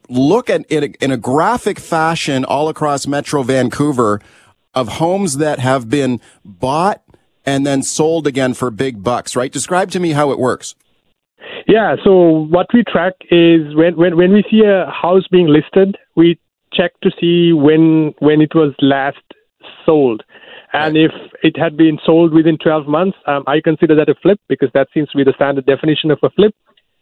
look 0.10 0.50
at 0.50 0.66
it 0.70 0.96
in 0.98 1.12
a 1.12 1.18
graphic 1.18 1.80
fashion 1.80 2.46
all 2.46 2.70
across 2.70 3.08
Metro 3.08 3.44
Vancouver 3.44 4.22
of 4.74 4.88
homes 4.88 5.38
that 5.38 5.60
have 5.60 5.90
been 5.90 6.22
bought 6.46 7.02
and 7.46 7.66
then 7.66 7.82
sold 7.82 8.28
again 8.28 8.54
for 8.54 8.70
big 8.70 9.04
bucks, 9.04 9.36
right? 9.36 9.52
Describe 9.52 9.92
to 9.92 10.00
me 10.00 10.12
how 10.12 10.32
it 10.32 10.40
works. 10.40 10.76
Yeah, 11.68 11.96
so 12.04 12.48
what 12.50 12.68
we 12.74 12.84
track 12.84 13.14
is 13.32 13.76
when, 13.76 13.96
when, 13.96 14.18
when 14.18 14.34
we 14.34 14.44
see 14.50 14.62
a 14.66 14.90
house 14.90 15.26
being 15.32 15.48
listed, 15.48 15.98
we 16.16 16.40
check 16.74 16.92
to 17.02 17.12
see 17.20 17.54
when 17.54 18.14
when 18.20 18.42
it 18.42 18.54
was 18.54 18.74
last 18.82 19.18
sold. 19.86 20.24
And 20.72 20.96
right. 20.96 21.06
if 21.06 21.12
it 21.42 21.58
had 21.58 21.76
been 21.76 21.98
sold 22.06 22.34
within 22.34 22.58
12 22.58 22.88
months, 22.88 23.18
um, 23.26 23.44
I 23.48 23.60
consider 23.64 23.96
that 23.96 24.10
a 24.10 24.16
flip 24.22 24.40
because 24.48 24.70
that 24.74 24.88
seems 24.94 25.10
to 25.10 25.18
be 25.18 25.24
the 25.24 25.34
standard 25.36 25.66
definition 25.66 26.12
of 26.12 26.20
a 26.22 26.30
flip. 26.30 26.54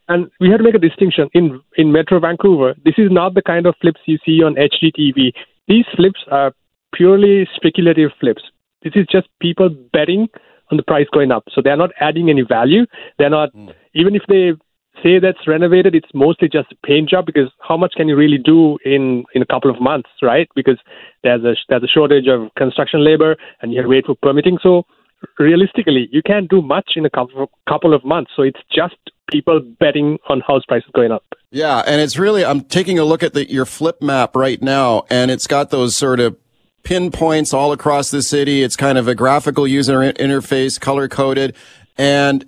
And 0.07 0.29
we 0.39 0.49
have 0.49 0.59
to 0.59 0.63
make 0.63 0.75
a 0.75 0.79
distinction 0.79 1.29
in 1.33 1.61
in 1.77 1.91
Metro 1.91 2.19
Vancouver. 2.19 2.75
This 2.85 2.95
is 2.97 3.11
not 3.11 3.33
the 3.33 3.41
kind 3.41 3.65
of 3.65 3.75
flips 3.81 3.99
you 4.05 4.17
see 4.25 4.43
on 4.43 4.55
HGTV. 4.55 5.33
These 5.67 5.85
flips 5.95 6.21
are 6.31 6.53
purely 6.93 7.47
speculative 7.55 8.11
flips. 8.19 8.43
This 8.83 8.93
is 8.95 9.05
just 9.11 9.27
people 9.41 9.69
betting 9.91 10.27
on 10.71 10.77
the 10.77 10.83
price 10.83 11.07
going 11.13 11.31
up. 11.31 11.43
So 11.53 11.61
they're 11.61 11.77
not 11.77 11.91
adding 11.99 12.29
any 12.29 12.41
value. 12.41 12.85
They're 13.17 13.29
not 13.29 13.53
mm. 13.53 13.73
even 13.93 14.15
if 14.15 14.23
they 14.27 14.53
say 15.03 15.19
that's 15.19 15.47
renovated, 15.47 15.95
it's 15.95 16.09
mostly 16.13 16.49
just 16.49 16.71
a 16.71 16.87
paint 16.87 17.09
job 17.09 17.25
because 17.25 17.49
how 17.59 17.77
much 17.77 17.93
can 17.95 18.07
you 18.07 18.15
really 18.15 18.37
do 18.37 18.77
in 18.83 19.23
in 19.33 19.41
a 19.41 19.45
couple 19.45 19.69
of 19.69 19.81
months, 19.81 20.09
right? 20.21 20.47
Because 20.55 20.79
there's 21.23 21.43
a 21.43 21.55
there's 21.69 21.83
a 21.83 21.87
shortage 21.87 22.27
of 22.27 22.49
construction 22.55 23.03
labor 23.03 23.35
and 23.61 23.71
you 23.71 23.77
have 23.79 23.85
to 23.85 23.89
wait 23.89 24.05
for 24.05 24.15
permitting. 24.21 24.57
So 24.61 24.85
realistically, 25.39 26.09
you 26.11 26.21
can't 26.21 26.49
do 26.49 26.61
much 26.61 26.91
in 26.95 27.05
a 27.05 27.09
couple 27.09 27.43
of, 27.43 27.49
couple 27.67 27.93
of 27.93 28.03
months. 28.05 28.31
So 28.35 28.43
it's 28.43 28.59
just 28.73 28.95
people 29.29 29.59
betting 29.79 30.17
on 30.29 30.41
house 30.41 30.63
prices 30.67 30.89
going 30.93 31.11
up. 31.11 31.23
Yeah, 31.51 31.83
and 31.85 32.01
it's 32.01 32.17
really 32.17 32.43
I'm 32.43 32.61
taking 32.61 32.99
a 32.99 33.03
look 33.03 33.23
at 33.23 33.33
the, 33.33 33.49
your 33.51 33.65
flip 33.65 34.01
map 34.01 34.35
right 34.35 34.61
now, 34.61 35.03
and 35.09 35.31
it's 35.31 35.47
got 35.47 35.69
those 35.69 35.95
sort 35.95 36.19
of 36.19 36.37
pinpoints 36.83 37.53
all 37.53 37.71
across 37.71 38.11
the 38.11 38.21
city. 38.21 38.63
It's 38.63 38.75
kind 38.75 38.97
of 38.97 39.07
a 39.07 39.15
graphical 39.15 39.67
user 39.67 39.99
interface, 40.13 40.79
color 40.79 41.07
coded, 41.07 41.55
and 41.97 42.45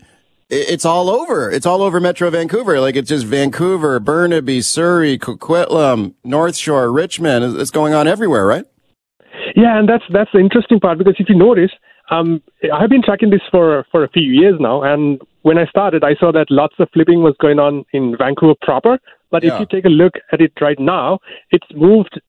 it's 0.49 0.83
all 0.83 1.09
over. 1.09 1.51
It's 1.51 1.65
all 1.65 1.81
over 1.81 1.99
Metro 1.99 2.29
Vancouver. 2.29 2.79
Like 2.79 2.95
it's 2.95 3.09
just 3.09 3.25
Vancouver, 3.25 3.99
Burnaby, 3.99 4.61
Surrey, 4.61 5.17
Coquitlam, 5.17 6.15
North 6.23 6.57
Shore, 6.57 6.91
Richmond. 6.91 7.59
It's 7.59 7.71
going 7.71 7.93
on 7.93 8.07
everywhere, 8.07 8.45
right? 8.45 8.65
Yeah, 9.55 9.77
and 9.77 9.87
that's 9.87 10.03
that's 10.11 10.31
the 10.33 10.39
interesting 10.39 10.79
part 10.79 10.97
because 10.97 11.15
if 11.19 11.29
you 11.29 11.35
notice, 11.35 11.71
um, 12.09 12.41
I've 12.73 12.89
been 12.89 13.03
tracking 13.03 13.29
this 13.29 13.41
for 13.51 13.85
for 13.91 14.03
a 14.03 14.09
few 14.09 14.31
years 14.31 14.55
now, 14.59 14.83
and 14.83 15.21
when 15.43 15.57
I 15.57 15.65
started, 15.65 16.03
I 16.03 16.15
saw 16.15 16.31
that 16.31 16.47
lots 16.49 16.75
of 16.79 16.89
flipping 16.93 17.21
was 17.21 17.35
going 17.39 17.59
on 17.59 17.85
in 17.93 18.15
Vancouver 18.17 18.55
proper. 18.61 18.99
But 19.31 19.43
yeah. 19.43 19.53
if 19.53 19.59
you 19.59 19.65
take 19.69 19.85
a 19.85 19.89
look 19.89 20.13
at 20.31 20.41
it 20.41 20.53
right 20.59 20.79
now, 20.79 21.19
it's 21.51 21.67
moved 21.75 22.19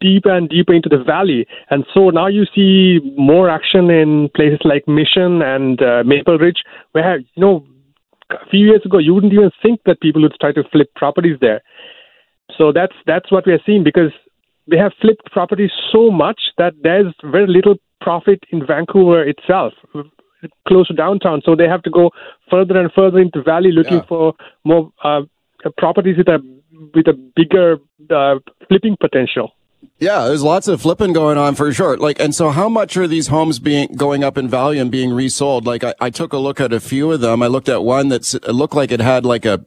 deeper 0.00 0.34
and 0.34 0.48
deeper 0.48 0.72
into 0.72 0.88
the 0.88 1.02
valley, 1.02 1.46
and 1.70 1.84
so 1.92 2.10
now 2.10 2.26
you 2.26 2.44
see 2.54 3.00
more 3.16 3.48
action 3.48 3.90
in 3.90 4.28
places 4.34 4.60
like 4.64 4.86
Mission 4.88 5.42
and 5.42 5.80
uh, 5.82 6.02
Maple 6.04 6.38
Ridge, 6.38 6.62
where 6.92 7.18
you 7.18 7.26
know 7.36 7.64
a 8.30 8.48
few 8.50 8.66
years 8.66 8.82
ago 8.84 8.98
you 8.98 9.14
wouldn't 9.14 9.32
even 9.32 9.50
think 9.62 9.80
that 9.86 10.00
people 10.00 10.22
would 10.22 10.34
try 10.40 10.52
to 10.52 10.64
flip 10.72 10.92
properties 10.94 11.38
there. 11.40 11.62
So 12.56 12.72
that's 12.72 12.94
that's 13.06 13.30
what 13.30 13.46
we 13.46 13.52
are 13.52 13.62
seeing 13.66 13.84
because 13.84 14.12
they 14.68 14.76
have 14.76 14.92
flipped 15.00 15.30
properties 15.30 15.70
so 15.92 16.10
much 16.10 16.40
that 16.58 16.74
there's 16.82 17.14
very 17.22 17.46
little 17.46 17.76
profit 18.00 18.40
in 18.50 18.66
Vancouver 18.66 19.22
itself, 19.22 19.72
close 20.66 20.88
to 20.88 20.94
downtown. 20.94 21.42
So 21.44 21.54
they 21.54 21.68
have 21.68 21.82
to 21.82 21.90
go 21.90 22.10
further 22.50 22.78
and 22.78 22.90
further 22.92 23.18
into 23.18 23.42
valley 23.42 23.72
looking 23.72 23.98
yeah. 23.98 24.06
for 24.08 24.34
more 24.64 24.90
uh, 25.02 25.22
properties 25.78 26.16
with 26.18 26.28
a 26.28 26.38
with 26.94 27.06
a 27.08 27.14
bigger 27.34 27.78
uh, 28.10 28.38
flipping 28.68 28.96
potential. 29.00 29.52
Yeah, 29.98 30.26
there's 30.26 30.42
lots 30.42 30.68
of 30.68 30.82
flipping 30.82 31.12
going 31.12 31.38
on 31.38 31.54
for 31.54 31.72
sure. 31.72 31.96
Like, 31.96 32.20
and 32.20 32.34
so 32.34 32.50
how 32.50 32.68
much 32.68 32.96
are 32.96 33.06
these 33.06 33.28
homes 33.28 33.58
being 33.58 33.88
going 33.96 34.24
up 34.24 34.36
in 34.36 34.46
value 34.46 34.80
and 34.80 34.90
being 34.90 35.12
resold? 35.12 35.64
Like, 35.64 35.84
I, 35.84 35.94
I 36.00 36.10
took 36.10 36.32
a 36.32 36.38
look 36.38 36.60
at 36.60 36.72
a 36.72 36.80
few 36.80 37.12
of 37.12 37.20
them. 37.20 37.42
I 37.42 37.46
looked 37.46 37.68
at 37.68 37.82
one 37.82 38.08
that 38.08 38.34
looked 38.52 38.74
like 38.74 38.90
it 38.90 39.00
had 39.00 39.24
like 39.24 39.46
a, 39.46 39.64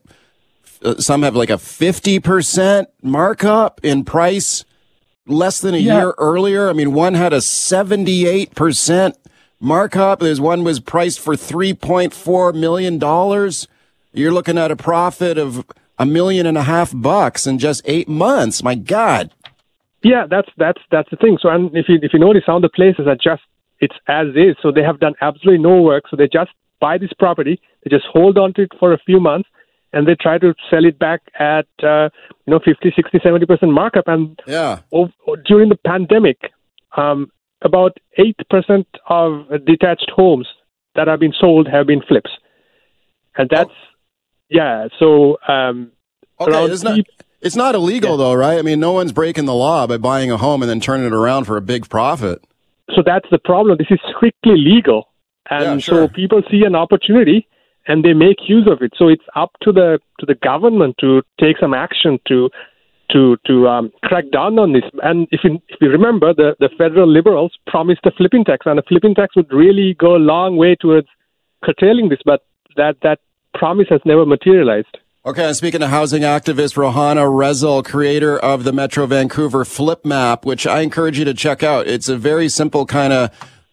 some 0.99 1.23
have 1.23 1.35
like 1.35 1.49
a 1.49 1.53
50% 1.53 2.85
markup 3.01 3.79
in 3.83 4.03
price 4.03 4.65
less 5.29 5.59
than 5.61 5.73
a 5.73 5.77
yeah. 5.77 5.97
year 5.97 6.13
earlier. 6.17 6.69
I 6.69 6.73
mean, 6.73 6.93
one 6.93 7.13
had 7.13 7.33
a 7.33 7.37
78% 7.37 9.13
markup. 9.59 10.19
There's 10.19 10.41
one 10.41 10.63
was 10.63 10.79
priced 10.79 11.19
for 11.19 11.35
$3.4 11.35 12.53
million. 12.55 12.99
You're 14.11 14.31
looking 14.31 14.57
at 14.57 14.71
a 14.71 14.75
profit 14.75 15.37
of 15.37 15.65
a 15.97 16.05
million 16.05 16.45
and 16.45 16.57
a 16.57 16.63
half 16.63 16.91
bucks 16.95 17.45
in 17.45 17.59
just 17.59 17.81
eight 17.85 18.07
months. 18.07 18.63
My 18.63 18.75
God. 18.75 19.31
Yeah, 20.01 20.27
that's 20.29 20.47
that's 20.57 20.81
that's 20.91 21.09
the 21.09 21.17
thing. 21.17 21.37
So, 21.41 21.49
and 21.49 21.75
if 21.75 21.89
you 21.89 21.99
if 22.01 22.13
you 22.13 22.19
notice, 22.19 22.43
some 22.45 22.55
of 22.55 22.61
the 22.61 22.69
places 22.69 23.05
are 23.05 23.15
just 23.15 23.43
it's 23.81 23.95
as 24.07 24.27
is. 24.29 24.55
So 24.61 24.71
they 24.71 24.81
have 24.81 24.99
done 24.99 25.13
absolutely 25.19 25.61
no 25.61 25.81
work. 25.81 26.05
So 26.09 26.15
they 26.15 26.27
just 26.31 26.51
buy 26.79 26.97
this 26.97 27.11
property, 27.19 27.59
they 27.83 27.89
just 27.89 28.05
hold 28.11 28.37
on 28.37 28.53
to 28.53 28.61
it 28.63 28.71
for 28.79 28.93
a 28.93 28.97
few 28.99 29.19
months, 29.19 29.49
and 29.93 30.08
they 30.08 30.15
try 30.15 30.38
to 30.38 30.54
sell 30.69 30.86
it 30.86 30.99
back 30.99 31.21
at 31.39 31.67
uh, 31.84 32.10
you 32.45 32.52
know 32.54 32.60
50 32.63 32.93
60 32.95 33.19
70 33.23 33.45
percent 33.45 33.71
markup. 33.71 34.08
And 34.08 34.39
yeah. 34.45 34.80
over, 34.91 35.12
during 35.45 35.69
the 35.69 35.78
pandemic 35.86 36.52
um, 36.97 37.32
about 37.62 37.97
8% 38.17 38.86
of 39.10 39.65
detached 39.65 40.12
homes 40.15 40.47
that 40.95 41.08
have 41.08 41.19
been 41.19 41.34
sold 41.39 41.67
have 41.67 41.88
been 41.88 42.02
flips. 42.08 42.32
And 43.38 43.49
that's 43.49 43.69
oh. 43.69 43.95
yeah 44.49 44.88
so 44.99 45.38
um, 45.47 45.91
okay 46.39 46.65
it's 46.65 46.84
not, 46.84 46.99
it's 47.41 47.56
not 47.56 47.75
illegal 47.75 48.12
yeah. 48.12 48.17
though 48.17 48.34
right? 48.34 48.60
I 48.60 48.62
mean 48.62 48.80
no 48.80 48.91
one's 48.91 49.12
breaking 49.12 49.45
the 49.45 49.54
law 49.54 49.88
by 49.88 49.97
buying 49.97 50.32
a 50.32 50.38
home 50.38 50.62
and 50.62 50.69
then 50.69 50.80
turning 50.80 51.08
it 51.08 51.13
around 51.13 51.45
for 51.45 51.58
a 51.58 51.62
big 51.62 51.89
profit. 51.89 52.43
So 52.95 53.04
that's 53.06 53.28
the 53.30 53.38
problem. 53.38 53.78
This 53.78 53.88
is 53.91 53.99
strictly 54.15 54.58
legal. 54.58 55.10
And 55.49 55.63
yeah, 55.63 55.78
sure. 55.78 56.08
so 56.08 56.08
people 56.08 56.41
see 56.49 56.63
an 56.65 56.75
opportunity 56.75 57.47
and 57.87 58.03
they 58.03 58.13
make 58.13 58.37
use 58.47 58.67
of 58.69 58.81
it. 58.81 58.93
So 58.97 59.07
it's 59.07 59.23
up 59.35 59.51
to 59.63 59.71
the 59.71 59.99
to 60.19 60.25
the 60.25 60.35
government 60.35 60.95
to 60.99 61.21
take 61.39 61.57
some 61.59 61.73
action 61.73 62.19
to 62.27 62.49
to 63.11 63.37
to 63.47 63.67
um, 63.67 63.91
crack 64.03 64.25
down 64.31 64.59
on 64.59 64.73
this. 64.73 64.83
And 65.01 65.27
if 65.31 65.41
you, 65.43 65.61
if 65.69 65.77
you 65.81 65.89
remember, 65.89 66.33
the, 66.33 66.55
the 66.59 66.69
federal 66.77 67.11
liberals 67.11 67.57
promised 67.67 68.01
a 68.05 68.11
flipping 68.11 68.45
tax, 68.45 68.65
and 68.65 68.79
a 68.79 68.83
flipping 68.83 69.15
tax 69.15 69.35
would 69.35 69.51
really 69.51 69.95
go 69.95 70.15
a 70.15 70.17
long 70.17 70.57
way 70.57 70.75
towards 70.75 71.07
curtailing 71.63 72.09
this. 72.09 72.19
But 72.23 72.41
that 72.75 72.97
that 73.01 73.19
promise 73.53 73.87
has 73.89 74.01
never 74.05 74.25
materialized. 74.25 74.97
Okay, 75.25 75.47
I'm 75.47 75.53
speaking 75.53 75.81
to 75.81 75.87
housing 75.87 76.21
activist 76.21 76.75
Rohana 76.75 77.29
Rezel, 77.29 77.83
creator 77.83 78.39
of 78.39 78.63
the 78.63 78.71
Metro 78.71 79.05
Vancouver 79.05 79.65
Flip 79.65 80.05
Map, 80.05 80.45
which 80.45 80.65
I 80.65 80.79
encourage 80.79 81.19
you 81.19 81.25
to 81.25 81.33
check 81.33 81.61
out. 81.61 81.87
It's 81.87 82.07
a 82.07 82.15
very 82.15 82.47
simple 82.47 82.85
kind 82.85 83.11
of 83.11 83.29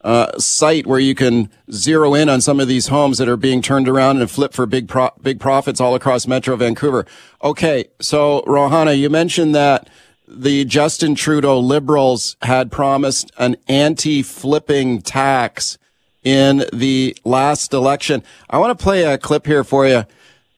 uh, 0.07 0.39
site 0.39 0.87
where 0.87 1.01
you 1.01 1.17
can 1.17 1.51
zero 1.73 2.15
in 2.15 2.29
on 2.29 2.41
some 2.41 2.61
of 2.61 2.69
these 2.69 2.87
homes 2.87 3.19
that 3.19 3.29
are 3.29 3.37
being 3.37 3.61
turned 3.61 3.89
around 3.89 4.21
and 4.21 4.31
flipped 4.31 4.55
for 4.55 4.65
big 4.65 4.87
pro- 4.87 5.11
big 5.21 5.41
profits 5.41 5.81
all 5.81 5.97
across 5.97 6.29
Metro 6.29 6.55
Vancouver. 6.55 7.05
Okay, 7.43 7.87
so 8.01 8.43
Rohana, 8.47 8.97
you 8.97 9.11
mentioned 9.11 9.53
that 9.57 9.91
the 10.29 10.65
Justin 10.65 11.17
Trudeau 11.17 11.59
Liberals 11.59 12.37
had 12.43 12.71
promised 12.71 13.33
an 13.37 13.57
anti-flipping 13.67 15.03
tax 15.03 15.77
in 16.23 16.65
the 16.73 17.17
last 17.25 17.73
election. 17.73 18.23
I 18.49 18.59
want 18.59 18.79
to 18.79 18.83
play 18.83 19.03
a 19.03 19.19
clip 19.19 19.45
here 19.45 19.65
for 19.65 19.89
you. 19.89 20.05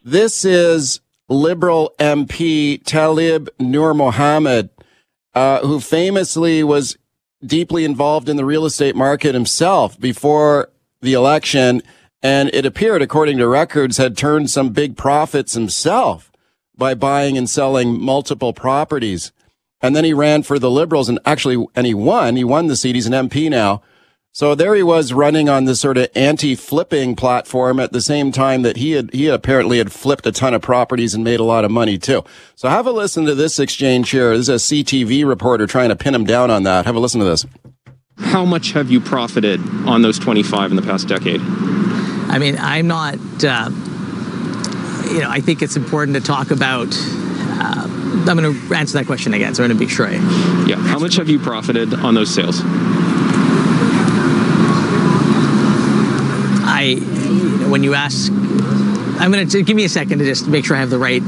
This 0.05 0.45
is 0.45 1.01
Liberal 1.31 1.95
MP 1.99 2.85
Talib 2.85 3.49
Nur 3.59 3.95
Mohammed, 3.95 4.69
uh, 5.35 5.61
who 5.61 5.81
famously 5.81 6.63
was 6.63 6.99
deeply 7.45 7.85
involved 7.85 8.29
in 8.29 8.37
the 8.37 8.45
real 8.45 8.65
estate 8.65 8.97
market 8.97 9.35
himself 9.35 9.99
before 9.99 10.71
the 11.01 11.13
election. 11.13 11.83
And 12.23 12.51
it 12.53 12.67
appeared, 12.67 13.03
according 13.03 13.39
to 13.39 13.47
records, 13.47 13.97
had 13.97 14.17
turned 14.17 14.51
some 14.51 14.71
big 14.71 14.97
profits 14.97 15.55
himself 15.55 16.33
by 16.77 16.95
buying 16.95 17.39
and 17.39 17.49
selling 17.49 18.01
multiple 18.01 18.53
properties. 18.53 19.33
And 19.81 19.95
then 19.95 20.05
he 20.05 20.13
ran 20.13 20.43
for 20.43 20.59
the 20.59 20.71
Liberals 20.71 21.09
and 21.09 21.21
actually, 21.25 21.65
and 21.75 21.87
he 21.87 21.95
won. 21.95 22.37
He 22.37 22.45
won 22.45 22.67
the 22.67 22.77
seat. 22.77 22.97
He's 22.97 23.07
an 23.07 23.13
MP 23.13 23.49
now. 23.49 23.83
So 24.39 24.55
there 24.55 24.77
he 24.77 24.85
was 24.85 25.13
running 25.13 25.49
on 25.49 25.65
this 25.65 25.81
sort 25.81 25.99
of 25.99 26.11
anti-flipping 26.15 27.17
platform 27.17 27.81
at 27.81 27.91
the 27.91 28.01
same 28.01 28.31
time 28.31 28.63
that 28.63 28.77
he 28.77 28.93
had, 28.93 29.13
he 29.13 29.27
apparently 29.27 29.79
had 29.79 29.91
flipped 29.91 30.25
a 30.27 30.31
ton 30.31 30.55
of 30.55 30.63
properties 30.63 31.13
and 31.13 31.25
made 31.25 31.41
a 31.41 31.43
lot 31.43 31.65
of 31.65 31.73
money 31.73 31.99
too. 31.99 32.23
So 32.55 32.69
have 32.69 32.87
a 32.87 32.93
listen 32.93 33.25
to 33.25 33.35
this 33.35 33.59
exchange 33.59 34.11
here. 34.11 34.37
This 34.37 34.49
is 34.49 34.71
a 34.71 34.75
CTV 34.75 35.27
reporter 35.27 35.67
trying 35.67 35.89
to 35.89 35.97
pin 35.97 36.15
him 36.15 36.23
down 36.23 36.53
on 36.53 36.63
that. 36.63 36.87
Have 36.87 36.95
a 36.95 37.01
listen 37.01 37.19
to 37.19 37.27
this. 37.27 37.47
How 38.19 38.45
much 38.45 38.71
have 38.75 38.93
you 38.93 39.01
profited 39.01 39.59
on 39.89 40.03
those 40.03 40.21
25 40.21 40.71
in 40.71 40.77
the 40.77 40.83
past 40.83 41.09
decade? 41.09 41.41
I 41.41 42.39
mean, 42.39 42.59
I'm 42.61 42.87
not, 42.87 43.17
uh, 43.43 43.71
you 45.11 45.19
know, 45.19 45.31
I 45.31 45.41
think 45.41 45.63
it's 45.63 45.75
important 45.75 46.17
to 46.17 46.23
talk 46.23 46.53
about. 46.53 46.87
Uh, 46.93 47.87
I'm 48.29 48.37
going 48.37 48.55
to 48.55 48.75
answer 48.77 48.99
that 48.99 49.07
question 49.07 49.35
again, 49.35 49.57
so 49.57 49.65
I'm 49.65 49.71
going 49.71 49.81
to 49.81 49.85
be 49.85 49.91
sure 49.91 50.07
I. 50.07 50.13
Yeah. 50.69 50.77
How 50.77 51.01
much 51.01 51.17
have 51.17 51.29
you 51.29 51.41
profited 51.41 51.93
on 51.93 52.15
those 52.15 52.33
sales? 52.33 52.63
I, 56.79 56.95
when 57.69 57.83
you 57.83 57.95
ask, 57.95 58.31
I'm 58.31 59.33
going 59.33 59.49
to 59.49 59.63
give 59.65 59.77
me 59.77 59.85
a 59.85 59.89
second 59.89 60.21
to 60.21 60.25
just 60.25 60.47
make 60.47 60.65
sure 60.65 60.77
I 60.77 60.81
have 60.81 60.91
the 60.91 60.99
right. 60.99 61.23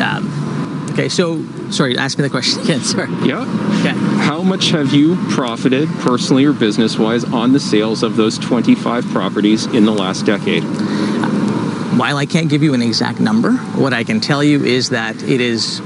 Um, 0.00 0.88
okay, 0.90 1.08
so 1.08 1.44
sorry, 1.70 1.96
ask 1.96 2.18
me 2.18 2.22
the 2.22 2.30
question 2.30 2.60
again. 2.64 2.80
Sorry. 2.80 3.08
Yeah. 3.24 3.42
Okay. 3.80 3.94
How 4.26 4.42
much 4.42 4.70
have 4.70 4.92
you 4.92 5.14
profited 5.30 5.88
personally 6.00 6.44
or 6.44 6.52
business 6.52 6.98
wise 6.98 7.22
on 7.22 7.52
the 7.52 7.60
sales 7.60 8.02
of 8.02 8.16
those 8.16 8.38
25 8.38 9.06
properties 9.06 9.66
in 9.66 9.84
the 9.84 9.92
last 9.92 10.26
decade? 10.26 10.64
While 11.96 12.16
I 12.16 12.26
can't 12.26 12.50
give 12.50 12.64
you 12.64 12.74
an 12.74 12.82
exact 12.82 13.20
number, 13.20 13.52
what 13.52 13.92
I 13.92 14.02
can 14.02 14.20
tell 14.20 14.42
you 14.42 14.64
is 14.64 14.90
that 14.90 15.22
it 15.22 15.40
is 15.40 15.80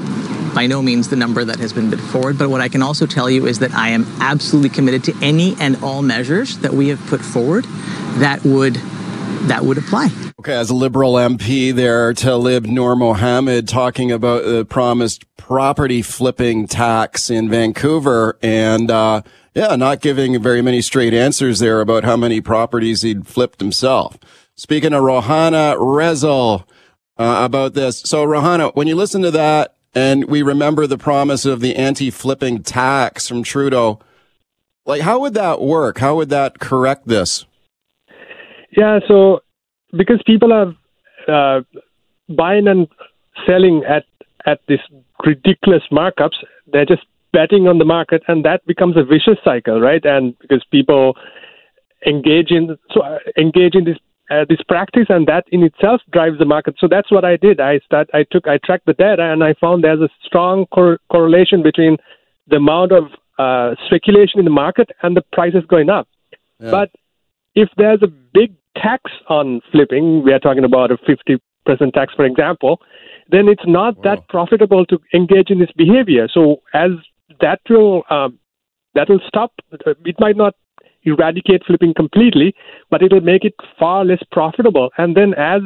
by 0.54 0.66
no 0.66 0.82
means 0.82 1.08
the 1.08 1.16
number 1.16 1.44
that 1.44 1.58
has 1.58 1.72
been 1.72 1.90
put 1.90 2.00
forward, 2.00 2.38
but 2.38 2.50
what 2.50 2.60
I 2.60 2.68
can 2.68 2.82
also 2.82 3.06
tell 3.06 3.30
you 3.30 3.46
is 3.46 3.58
that 3.60 3.72
I 3.72 3.90
am 3.90 4.06
absolutely 4.20 4.70
committed 4.70 5.04
to 5.04 5.14
any 5.22 5.56
and 5.60 5.82
all 5.82 6.02
measures 6.02 6.58
that 6.58 6.72
we 6.72 6.88
have 6.88 7.04
put 7.06 7.20
forward 7.20 7.64
that 8.18 8.44
would 8.44 8.74
that 9.46 9.64
would 9.64 9.78
apply. 9.78 10.10
Okay, 10.40 10.54
as 10.54 10.70
a 10.70 10.74
Liberal 10.74 11.14
MP 11.14 11.74
there, 11.74 12.12
Taleeb 12.12 12.66
Noormohamed 12.66 13.68
talking 13.68 14.12
about 14.12 14.44
the 14.44 14.64
promised 14.64 15.24
property 15.36 16.02
flipping 16.02 16.66
tax 16.66 17.30
in 17.30 17.48
Vancouver 17.48 18.38
and, 18.42 18.90
uh, 18.90 19.22
yeah, 19.54 19.76
not 19.76 20.00
giving 20.00 20.40
very 20.42 20.62
many 20.62 20.82
straight 20.82 21.14
answers 21.14 21.58
there 21.58 21.80
about 21.80 22.04
how 22.04 22.16
many 22.16 22.40
properties 22.40 23.02
he'd 23.02 23.26
flipped 23.26 23.60
himself. 23.60 24.18
Speaking 24.54 24.92
of 24.92 25.02
Rohana 25.02 25.76
Rezel, 25.76 26.64
uh, 27.20 27.44
about 27.44 27.74
this. 27.74 28.00
So 28.00 28.24
Rohana, 28.24 28.74
when 28.74 28.86
you 28.86 28.96
listen 28.96 29.20
to 29.22 29.30
that 29.32 29.76
and 29.94 30.26
we 30.26 30.42
remember 30.42 30.86
the 30.86 30.98
promise 30.98 31.44
of 31.44 31.60
the 31.60 31.76
anti-flipping 31.76 32.62
tax 32.62 33.28
from 33.28 33.42
Trudeau, 33.42 33.98
like 34.86 35.02
how 35.02 35.20
would 35.20 35.34
that 35.34 35.60
work? 35.60 35.98
How 35.98 36.16
would 36.16 36.30
that 36.30 36.58
correct 36.58 37.06
this? 37.06 37.44
Yeah, 38.76 39.00
so 39.08 39.40
because 39.96 40.22
people 40.26 40.52
are 40.52 40.74
uh, 41.28 41.62
buying 42.28 42.68
and 42.68 42.88
selling 43.46 43.82
at 43.88 44.04
at 44.46 44.60
this 44.68 44.80
ridiculous 45.26 45.82
markups, 45.92 46.36
they're 46.72 46.86
just 46.86 47.02
betting 47.32 47.68
on 47.68 47.78
the 47.78 47.84
market, 47.84 48.22
and 48.28 48.44
that 48.44 48.64
becomes 48.66 48.96
a 48.96 49.04
vicious 49.04 49.38
cycle, 49.44 49.80
right? 49.80 50.04
And 50.04 50.38
because 50.38 50.64
people 50.70 51.16
engage 52.06 52.50
in 52.50 52.78
so 52.92 53.02
uh, 53.02 53.18
engage 53.36 53.74
in 53.74 53.84
this 53.84 53.98
uh, 54.30 54.44
this 54.48 54.60
practice, 54.68 55.06
and 55.08 55.26
that 55.26 55.44
in 55.50 55.62
itself 55.62 56.00
drives 56.12 56.38
the 56.38 56.44
market. 56.44 56.76
So 56.78 56.86
that's 56.88 57.10
what 57.10 57.24
I 57.24 57.36
did. 57.36 57.60
I 57.60 57.80
start. 57.80 58.08
I 58.14 58.24
took. 58.30 58.46
I 58.46 58.58
tracked 58.64 58.86
the 58.86 58.94
data, 58.94 59.22
and 59.22 59.42
I 59.42 59.54
found 59.60 59.84
there's 59.84 60.00
a 60.00 60.08
strong 60.24 60.66
cor- 60.66 61.00
correlation 61.10 61.62
between 61.62 61.96
the 62.46 62.56
amount 62.56 62.92
of 62.92 63.04
uh, 63.38 63.74
speculation 63.86 64.38
in 64.38 64.44
the 64.44 64.50
market 64.50 64.90
and 65.02 65.16
the 65.16 65.22
prices 65.32 65.64
going 65.68 65.90
up. 65.90 66.08
Yeah. 66.58 66.70
But 66.70 66.90
if 67.54 67.68
there's 67.76 68.02
a 68.02 68.06
big 68.06 68.54
tax 68.76 69.10
on 69.28 69.60
flipping, 69.72 70.22
we 70.22 70.32
are 70.32 70.38
talking 70.38 70.64
about 70.64 70.90
a 70.90 70.96
50% 70.96 71.92
tax, 71.92 72.14
for 72.14 72.24
example, 72.24 72.80
then 73.30 73.48
it's 73.48 73.66
not 73.66 73.96
wow. 73.96 74.02
that 74.04 74.28
profitable 74.28 74.84
to 74.86 74.98
engage 75.14 75.50
in 75.50 75.58
this 75.58 75.70
behavior. 75.76 76.28
So 76.32 76.62
as 76.74 76.90
that 77.40 77.60
will 77.68 78.02
um, 78.10 78.38
that 78.94 79.08
will 79.08 79.20
stop. 79.26 79.52
It 80.04 80.16
might 80.18 80.36
not 80.36 80.54
eradicate 81.04 81.64
flipping 81.66 81.94
completely, 81.94 82.54
but 82.90 83.02
it 83.02 83.12
will 83.12 83.20
make 83.20 83.44
it 83.44 83.54
far 83.78 84.04
less 84.04 84.22
profitable. 84.30 84.90
And 84.98 85.16
then 85.16 85.34
as 85.34 85.62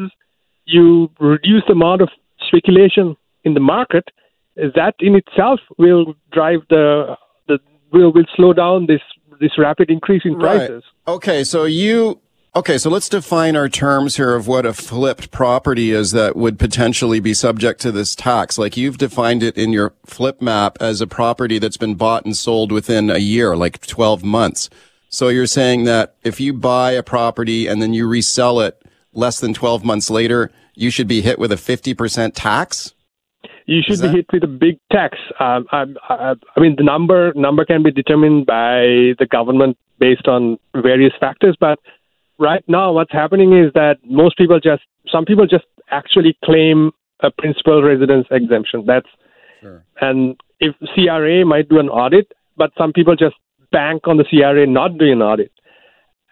you 0.65 1.11
reduce 1.21 1.63
the 1.67 1.73
amount 1.73 2.01
of 2.03 2.09
speculation 2.47 3.17
in 3.45 3.55
the 3.55 3.61
market, 3.61 4.09
that 4.57 4.95
in 5.01 5.17
itself 5.17 5.61
will 5.79 6.15
drive 6.33 6.61
the 6.71 7.17
the 7.49 7.59
will 7.93 8.13
will 8.13 8.27
slow 8.37 8.53
down 8.53 8.87
this 8.87 9.01
this 9.41 9.59
rapid 9.59 9.91
increase 9.91 10.23
in 10.25 10.39
prices. 10.39 10.85
Right. 11.07 11.15
Okay, 11.15 11.45
so 11.45 11.65
you 11.65 12.21
Okay, 12.57 12.79
so 12.79 12.89
let's 12.89 13.09
define 13.09 13.57
our 13.57 13.69
terms 13.69 14.15
here 14.15 14.37
of 14.37 14.47
what 14.47 14.65
a 14.65 14.73
flipped 14.73 15.33
property 15.33 15.91
is 15.91 16.13
that 16.13 16.37
would 16.37 16.57
potentially 16.57 17.19
be 17.19 17.35
subject 17.35 17.81
to 17.81 17.91
this 17.91 18.15
tax. 18.15 18.57
Like 18.57 18.77
you've 18.77 18.97
defined 18.97 19.43
it 19.43 19.59
in 19.59 19.73
your 19.73 19.93
flip 20.07 20.41
map 20.41 20.79
as 20.81 21.01
a 21.01 21.09
property 21.09 21.59
that's 21.59 21.77
been 21.77 21.97
bought 21.97 22.25
and 22.25 22.37
sold 22.37 22.71
within 22.71 23.11
a 23.11 23.19
year, 23.19 23.57
like 23.57 23.85
12 23.85 24.23
months. 24.23 24.71
So 25.15 25.29
you're 25.29 25.47
saying 25.47 25.85
that 25.85 26.17
if 26.25 26.41
you 26.41 26.53
buy 26.53 26.91
a 26.91 27.03
property 27.05 27.69
and 27.69 27.81
then 27.81 27.95
you 27.95 28.09
resell 28.09 28.59
it 28.59 28.83
less 29.13 29.39
than 29.39 29.55
12 29.55 29.85
months 29.85 30.11
later, 30.11 30.51
you 30.75 30.91
should 30.91 31.07
be 31.07 31.21
hit 31.21 31.39
with 31.39 31.53
a 31.53 31.55
50% 31.55 32.33
tax? 32.35 32.95
You 33.65 33.81
should 33.87 34.03
be 34.03 34.09
hit 34.09 34.27
with 34.33 34.43
a 34.43 34.49
big 34.49 34.81
tax. 34.91 35.17
Um, 35.39 35.67
I, 35.71 35.85
I, 36.09 36.35
I 36.57 36.61
mean, 36.61 36.75
the 36.77 36.83
number 36.83 37.33
number 37.37 37.65
can 37.65 37.85
be 37.85 37.93
determined 37.93 38.47
by 38.47 39.15
the 39.21 39.27
government 39.31 39.79
based 40.01 40.27
on 40.27 40.59
various 40.75 41.13
factors, 41.21 41.57
but 41.61 41.79
right 42.39 42.65
now 42.67 42.91
what's 42.91 43.13
happening 43.13 43.57
is 43.57 43.73
that 43.75 43.99
most 44.05 44.37
people 44.37 44.59
just 44.59 44.83
some 45.13 45.25
people 45.25 45.47
just 45.47 45.67
actually 45.93 46.37
claim 46.45 46.91
a 47.21 47.31
principal 47.31 47.85
residence 47.85 48.27
exemption. 48.33 48.85
That's 48.85 49.07
sure. 49.61 49.85
and 50.01 50.41
if 50.59 50.75
CRA 50.93 51.47
might 51.47 51.69
do 51.69 51.79
an 51.79 51.89
audit, 51.89 52.33
but 52.57 52.73
some 52.77 52.93
people 52.93 53.15
just 53.15 53.37
bank 53.75 54.07
on 54.07 54.17
the 54.17 54.25
CRA 54.25 54.67
not 54.67 54.97
doing 54.99 55.19
an 55.19 55.23
audit. 55.23 55.53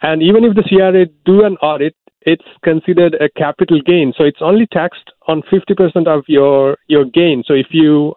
And 0.01 0.23
even 0.23 0.45
if 0.45 0.55
the 0.55 0.63
CRA 0.63 1.07
do 1.25 1.45
an 1.45 1.57
audit, 1.57 1.95
it's 2.23 2.45
considered 2.63 3.15
a 3.15 3.29
capital 3.37 3.81
gain. 3.85 4.15
So 4.17 4.25
it's 4.25 4.41
only 4.41 4.67
taxed 4.67 5.11
on 5.27 5.43
50% 5.53 6.07
of 6.07 6.25
your, 6.29 6.79
your 6.87 7.05
gain. 7.05 7.43
So 7.47 7.55
if 7.55 7.67
you 7.71 8.15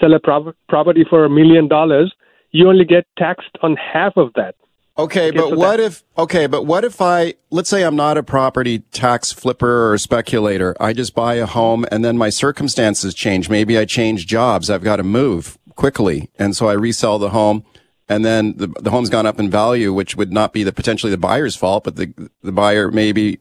sell 0.00 0.14
a 0.14 0.20
pro- 0.20 0.52
property 0.68 1.04
for 1.08 1.24
a 1.24 1.30
million 1.30 1.68
dollars, 1.68 2.14
you 2.52 2.68
only 2.68 2.84
get 2.84 3.04
taxed 3.18 3.56
on 3.62 3.76
half 3.76 4.12
of 4.16 4.32
that. 4.36 4.54
Okay, 4.98 5.30
but 5.30 5.56
what 5.58 5.78
if, 5.78 6.04
okay, 6.16 6.46
but 6.46 6.64
what 6.64 6.82
if 6.82 7.02
I, 7.02 7.34
let's 7.50 7.68
say 7.68 7.82
I'm 7.82 7.96
not 7.96 8.16
a 8.16 8.22
property 8.22 8.78
tax 8.78 9.30
flipper 9.30 9.92
or 9.92 9.98
speculator. 9.98 10.74
I 10.80 10.94
just 10.94 11.14
buy 11.14 11.34
a 11.34 11.44
home 11.44 11.84
and 11.92 12.02
then 12.02 12.16
my 12.16 12.30
circumstances 12.30 13.12
change. 13.12 13.50
Maybe 13.50 13.76
I 13.76 13.84
change 13.84 14.26
jobs. 14.26 14.70
I've 14.70 14.84
got 14.84 14.96
to 14.96 15.02
move 15.02 15.58
quickly. 15.74 16.30
And 16.38 16.56
so 16.56 16.68
I 16.68 16.72
resell 16.72 17.18
the 17.18 17.30
home 17.30 17.64
and 18.08 18.24
then 18.24 18.56
the, 18.56 18.68
the 18.80 18.90
home's 18.90 19.10
gone 19.10 19.26
up 19.26 19.40
in 19.40 19.50
value, 19.50 19.92
which 19.92 20.16
would 20.16 20.32
not 20.32 20.52
be 20.52 20.62
the 20.62 20.72
potentially 20.72 21.10
the 21.10 21.18
buyer's 21.18 21.56
fault, 21.56 21.84
but 21.84 21.96
the, 21.96 22.12
the 22.42 22.52
buyer 22.52 22.90
maybe 22.90 23.40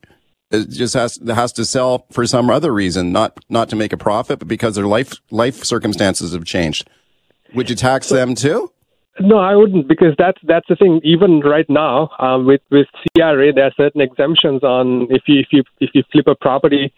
just 0.52 0.94
has 0.94 1.20
has 1.28 1.52
to 1.54 1.66
sell 1.66 2.06
for 2.12 2.26
some 2.26 2.50
other 2.50 2.74
reason, 2.74 3.12
not 3.12 3.38
not 3.50 3.70
to 3.70 3.76
make 3.76 3.94
a 3.94 3.98
profit, 3.98 4.40
but 4.40 4.48
because 4.48 4.76
their 4.76 4.88
life 4.88 5.14
life 5.32 5.64
circumstances 5.64 6.34
have 6.34 6.46
changed. 6.46 6.90
Would 7.54 7.70
you 7.70 7.76
tax 7.76 8.10
them 8.10 8.36
too? 8.36 8.72
No, 9.20 9.38
I 9.38 9.56
wouldn't 9.56 9.88
because 9.88 10.14
that's 10.18 10.40
that's 10.44 10.68
the 10.68 10.76
thing. 10.76 11.00
Even 11.04 11.40
right 11.40 11.70
now, 11.70 12.10
um, 12.20 12.46
with 12.46 12.62
with 12.70 12.88
CRA, 13.16 13.54
there 13.54 13.66
are 13.66 13.74
certain 13.78 14.02
exemptions 14.02 14.64
on 14.64 15.08
if 15.10 15.24
you 15.28 15.40
if 15.40 15.48
you 15.52 15.64
if 15.80 15.92
you 15.94 16.04
flip 16.12 16.28
a 16.28 16.36
property, 16.36 16.94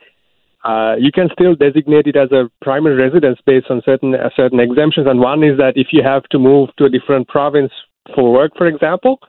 uh, 0.67 0.95
you 0.99 1.11
can 1.13 1.29
still 1.31 1.55
designate 1.55 2.07
it 2.07 2.17
as 2.17 2.29
a 2.33 2.51
primary 2.61 2.95
residence 2.95 3.39
based 3.45 3.67
on 3.69 3.81
certain 3.85 4.13
uh, 4.15 4.29
certain 4.35 4.59
exemptions. 4.59 5.07
And 5.07 5.19
one 5.21 5.41
is 5.41 5.57
that 5.57 5.73
if 5.77 5.87
you 5.91 6.03
have 6.03 6.23
to 6.31 6.37
move 6.37 6.69
to 6.77 6.85
a 6.85 6.89
different 6.89 7.29
province 7.29 7.71
for 8.13 8.33
work, 8.33 8.51
for 8.57 8.67
example, 8.67 9.19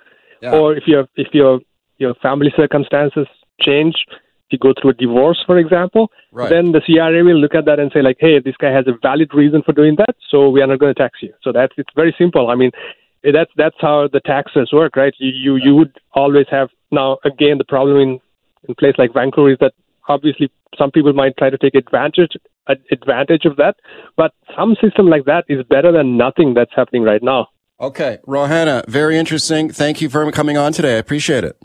yeah. 0.42 0.52
or 0.52 0.74
if 0.76 0.84
your 0.88 1.06
if 1.14 1.28
your 1.32 1.60
your 1.98 2.14
family 2.14 2.52
circumstances 2.56 3.28
change, 3.60 3.94
if 4.08 4.50
you 4.50 4.58
go 4.58 4.72
through 4.80 4.90
a 4.90 4.94
divorce, 4.94 5.40
for 5.46 5.58
example, 5.58 6.10
right. 6.32 6.50
then 6.50 6.72
the 6.72 6.80
CRA 6.80 7.22
will 7.22 7.38
look 7.38 7.54
at 7.54 7.66
that 7.66 7.78
and 7.78 7.92
say 7.94 8.02
like, 8.02 8.16
hey, 8.18 8.40
this 8.40 8.56
guy 8.56 8.72
has 8.72 8.86
a 8.88 8.98
valid 9.00 9.32
reason 9.32 9.62
for 9.62 9.72
doing 9.72 9.94
that, 9.96 10.16
so 10.30 10.48
we 10.48 10.60
are 10.60 10.66
not 10.66 10.80
going 10.80 10.92
to 10.92 11.00
tax 11.00 11.22
you. 11.22 11.32
So 11.42 11.52
that's 11.52 11.72
it's 11.76 11.92
very 11.94 12.14
simple. 12.18 12.50
I 12.50 12.56
mean, 12.56 12.72
that's 13.22 13.52
that's 13.56 13.76
how 13.80 14.08
the 14.12 14.20
taxes 14.20 14.70
work, 14.72 14.96
right? 14.96 15.14
You 15.18 15.30
you, 15.30 15.56
you 15.66 15.76
would 15.76 15.96
always 16.14 16.46
have 16.50 16.70
now 16.90 17.18
again 17.24 17.58
the 17.58 17.64
problem 17.64 17.98
in 18.00 18.20
in 18.68 18.74
place 18.74 18.94
like 18.98 19.14
Vancouver 19.14 19.52
is 19.52 19.58
that 19.60 19.74
obviously 20.08 20.50
some 20.76 20.90
people 20.90 21.12
might 21.12 21.36
try 21.36 21.50
to 21.50 21.58
take 21.58 21.74
advantage 21.74 22.32
advantage 22.90 23.46
of 23.46 23.56
that, 23.56 23.76
but 24.16 24.32
some 24.56 24.76
system 24.82 25.06
like 25.06 25.24
that 25.24 25.44
is 25.48 25.64
better 25.70 25.90
than 25.90 26.16
nothing 26.16 26.52
that's 26.54 26.72
happening 26.74 27.02
right 27.02 27.22
now. 27.22 27.48
Okay, 27.80 28.18
Rohana, 28.26 28.86
very 28.86 29.16
interesting. 29.16 29.70
Thank 29.70 30.00
you 30.00 30.08
for 30.08 30.30
coming 30.32 30.58
on 30.58 30.72
today. 30.72 30.96
I 30.96 30.98
appreciate 30.98 31.44
it. 31.44 31.58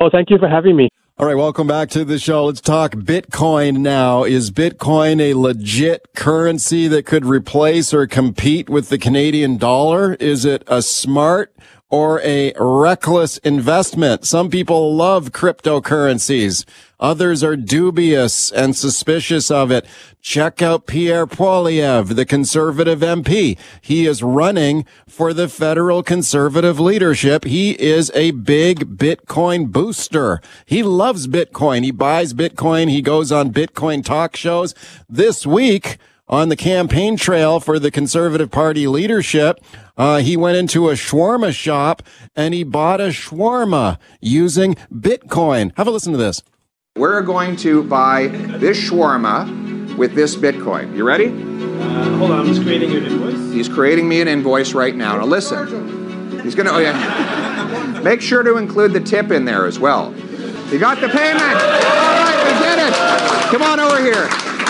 Oh, 0.00 0.08
thank 0.10 0.30
you 0.30 0.38
for 0.38 0.48
having 0.48 0.76
me. 0.76 0.88
All 1.18 1.26
right, 1.26 1.36
welcome 1.36 1.66
back 1.66 1.90
to 1.90 2.04
the 2.04 2.18
show. 2.18 2.44
Let's 2.44 2.60
talk 2.60 2.92
Bitcoin 2.92 3.78
now. 3.78 4.22
Is 4.22 4.52
Bitcoin 4.52 5.20
a 5.20 5.34
legit 5.34 6.14
currency 6.14 6.86
that 6.86 7.06
could 7.06 7.26
replace 7.26 7.92
or 7.92 8.06
compete 8.06 8.70
with 8.70 8.88
the 8.88 8.98
Canadian 8.98 9.56
dollar? 9.56 10.14
Is 10.14 10.44
it 10.44 10.62
a 10.68 10.80
smart 10.80 11.52
or 11.90 12.20
a 12.22 12.52
reckless 12.58 13.38
investment? 13.38 14.24
Some 14.26 14.50
people 14.50 14.94
love 14.94 15.32
cryptocurrencies. 15.32 16.64
Others 17.00 17.44
are 17.44 17.56
dubious 17.56 18.50
and 18.50 18.76
suspicious 18.76 19.50
of 19.50 19.70
it. 19.70 19.86
Check 20.20 20.60
out 20.60 20.86
Pierre 20.86 21.26
Poilievre, 21.26 22.14
the 22.14 22.26
conservative 22.26 23.00
MP. 23.00 23.56
He 23.80 24.04
is 24.06 24.22
running 24.22 24.84
for 25.06 25.32
the 25.32 25.48
federal 25.48 26.02
conservative 26.02 26.80
leadership. 26.80 27.44
He 27.44 27.80
is 27.80 28.10
a 28.14 28.32
big 28.32 28.96
Bitcoin 28.96 29.70
booster. 29.70 30.40
He 30.66 30.82
loves 30.82 31.28
Bitcoin. 31.28 31.84
He 31.84 31.92
buys 31.92 32.34
Bitcoin. 32.34 32.90
He 32.90 33.00
goes 33.00 33.30
on 33.30 33.52
Bitcoin 33.52 34.04
talk 34.04 34.34
shows. 34.34 34.74
This 35.08 35.46
week, 35.46 35.98
on 36.28 36.48
the 36.48 36.56
campaign 36.56 37.16
trail 37.16 37.60
for 37.60 37.78
the 37.78 37.90
Conservative 37.90 38.50
Party 38.50 38.86
leadership. 38.86 39.60
Uh, 39.96 40.18
he 40.18 40.36
went 40.36 40.56
into 40.56 40.88
a 40.88 40.92
shawarma 40.92 41.52
shop 41.52 42.02
and 42.36 42.54
he 42.54 42.64
bought 42.64 43.00
a 43.00 43.08
shawarma 43.08 43.98
using 44.20 44.74
Bitcoin. 44.92 45.76
Have 45.76 45.86
a 45.86 45.90
listen 45.90 46.12
to 46.12 46.18
this. 46.18 46.42
We're 46.96 47.22
going 47.22 47.56
to 47.56 47.82
buy 47.84 48.28
this 48.28 48.78
shawarma 48.78 49.96
with 49.96 50.14
this 50.14 50.36
Bitcoin. 50.36 50.96
You 50.96 51.04
ready? 51.04 51.26
Uh, 51.26 52.18
hold 52.18 52.30
on, 52.30 52.40
I'm 52.40 52.46
just 52.46 52.62
creating 52.62 52.94
an 52.94 53.04
invoice. 53.04 53.52
He's 53.52 53.68
creating 53.68 54.08
me 54.08 54.20
an 54.20 54.28
invoice 54.28 54.74
right 54.74 54.94
now. 54.94 55.16
Now 55.16 55.26
listen. 55.26 56.40
He's 56.42 56.54
gonna. 56.54 56.70
Oh 56.72 56.78
yeah. 56.78 58.00
Make 58.02 58.20
sure 58.20 58.42
to 58.42 58.56
include 58.56 58.92
the 58.92 59.00
tip 59.00 59.30
in 59.30 59.44
there 59.44 59.66
as 59.66 59.78
well. 59.78 60.14
You 60.70 60.78
got 60.78 61.00
the 61.00 61.08
payment. 61.08 61.42
All 61.42 62.18
right, 62.20 62.40
we 62.44 62.58
did 62.64 62.78
it. 62.78 62.94
Come 63.50 63.62
on 63.62 63.80
over 63.80 64.00
here 64.00 64.28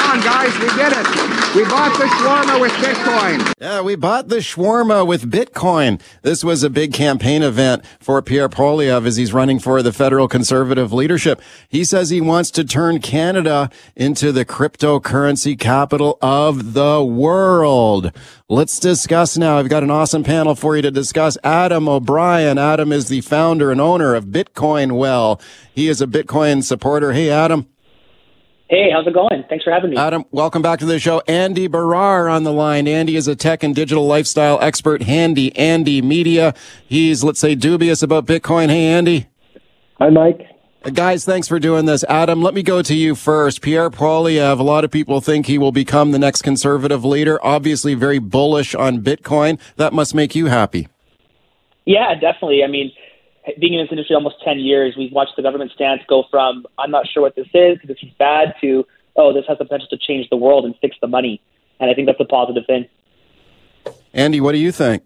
Come 0.09 0.21
on, 0.21 0.25
guys. 0.25 0.55
We 0.59 0.69
did 0.75 0.93
it. 0.93 1.38
We 1.57 1.65
bought 1.65 1.99
the 1.99 2.05
shawarma 2.05 2.61
with 2.61 2.73
Bitcoin. 2.73 3.55
Yeah, 3.59 3.81
we 3.81 3.97
bought 3.97 4.29
the 4.29 4.37
shawarma 4.37 5.07
with 5.07 5.31
Bitcoin. 5.31 6.01
This 6.21 6.45
was 6.45 6.63
a 6.63 6.69
big 6.69 6.93
campaign 6.93 7.43
event 7.43 7.85
for 7.99 8.21
Pierre 8.21 8.51
Poilievre 8.51 9.07
as 9.07 9.17
he's 9.17 9.33
running 9.33 9.59
for 9.59 9.83
the 9.83 9.93
federal 9.93 10.29
conservative 10.29 10.93
leadership. 10.93 11.41
He 11.69 11.85
says 11.85 12.11
he 12.11 12.21
wants 12.21 12.51
to 12.53 12.65
turn 12.65 13.01
Canada 13.01 13.71
into 13.97 14.31
the 14.31 14.45
cryptocurrency 14.45 15.59
capital 15.59 16.19
of 16.21 16.75
the 16.75 17.03
world. 17.03 18.13
Let's 18.51 18.79
discuss 18.79 19.39
now. 19.39 19.59
I've 19.59 19.71
got 19.71 19.83
an 19.83 19.91
awesome 19.91 20.25
panel 20.25 20.55
for 20.55 20.77
you 20.77 20.83
to 20.83 20.91
discuss. 20.91 21.39
Adam 21.43 21.89
O'Brien. 21.89 22.59
Adam 22.59 22.93
is 22.93 23.09
the 23.09 23.23
founder 23.23 23.73
and 23.73 23.81
owner 23.81 24.15
of 24.15 24.27
Bitcoin 24.27 24.93
Well. 24.99 25.41
He 25.75 25.89
is 25.89 26.03
a 26.03 26.07
Bitcoin 26.07 26.63
supporter. 26.63 27.13
Hey, 27.13 27.31
Adam. 27.31 27.67
Hey, 28.69 28.91
how's 28.93 29.07
it 29.07 29.15
going? 29.15 29.45
Thanks 29.49 29.65
for 29.65 29.73
having 29.73 29.91
me. 29.91 29.97
Adam, 29.97 30.27
welcome 30.31 30.61
back 30.61 30.79
to 30.81 30.85
the 30.85 30.99
show. 30.99 31.23
Andy 31.27 31.69
Baryer 31.69 32.31
on 32.31 32.45
the 32.45 32.53
line. 32.53 32.87
Andy 32.87 33.17
is 33.17 33.27
a 33.27 33.35
tech 33.35 33.63
and 33.63 33.75
digital 33.75 34.07
lifestyle 34.07 34.61
expert, 34.61 35.03
Handy 35.03 35.57
Andy 35.57 36.03
Media. 36.03 36.53
He's, 36.87 37.25
let's 37.25 37.41
say, 37.41 37.55
dubious 37.55 38.03
about 38.03 38.27
Bitcoin. 38.27 38.69
Hey, 38.69 38.85
Andy. 38.85 39.27
Hi, 39.99 40.11
Mike. 40.11 40.47
Uh, 40.85 40.91
guys, 40.91 41.25
thanks 41.25 41.49
for 41.49 41.59
doing 41.59 41.87
this. 41.87 42.05
Adam, 42.11 42.43
let 42.43 42.53
me 42.53 42.63
go 42.63 42.83
to 42.83 42.95
you 42.95 43.15
first. 43.15 43.63
Pierre 43.63 43.89
Poilievre, 43.89 44.59
a 44.59 44.63
lot 44.63 44.85
of 44.85 44.91
people 44.91 45.23
think 45.23 45.47
he 45.47 45.57
will 45.57 45.73
become 45.73 46.13
the 46.13 46.19
next 46.19 46.43
conservative 46.43 47.07
leader. 47.07 47.43
Obviously, 47.43 47.95
very 47.95 48.19
bullish 48.19 48.75
on 48.75 49.01
Bitcoin. 49.01 49.59
That 49.77 49.95
must 49.95 50.15
make 50.15 50.35
you 50.35 50.47
happy. 50.47 50.89
Yeah, 51.87 52.15
definitely. 52.21 52.63
I 52.63 52.67
mean, 52.67 52.93
being 53.59 53.75
in 53.75 53.81
this 53.81 53.89
industry 53.91 54.15
almost 54.15 54.37
10 54.45 54.59
years, 54.59 54.95
we've 54.97 55.13
watched 55.13 55.33
the 55.37 55.43
government 55.43 55.71
stance 55.73 56.03
go 56.09 56.25
from, 56.31 56.67
I'm 56.79 56.91
not 56.91 57.07
sure 57.09 57.23
what 57.23 57.37
this 57.37 57.49
is, 57.55 57.79
this 57.85 57.99
is 58.03 58.11
bad, 58.19 58.55
to, 58.61 58.87
oh, 59.17 59.33
this 59.33 59.45
has 59.49 59.59
the 59.59 59.65
potential 59.65 59.89
to 59.91 59.99
change 59.99 60.29
the 60.31 60.37
world 60.37 60.65
and 60.65 60.75
fix 60.81 60.97
the 61.01 61.07
money. 61.07 61.41
And 61.81 61.91
I 61.91 61.95
think 61.95 62.07
that's 62.07 62.21
a 62.21 62.25
positive 62.25 62.65
thing. 62.67 62.87
Andy, 64.13 64.41
what 64.41 64.53
do 64.53 64.59
you 64.59 64.73
think? 64.73 65.03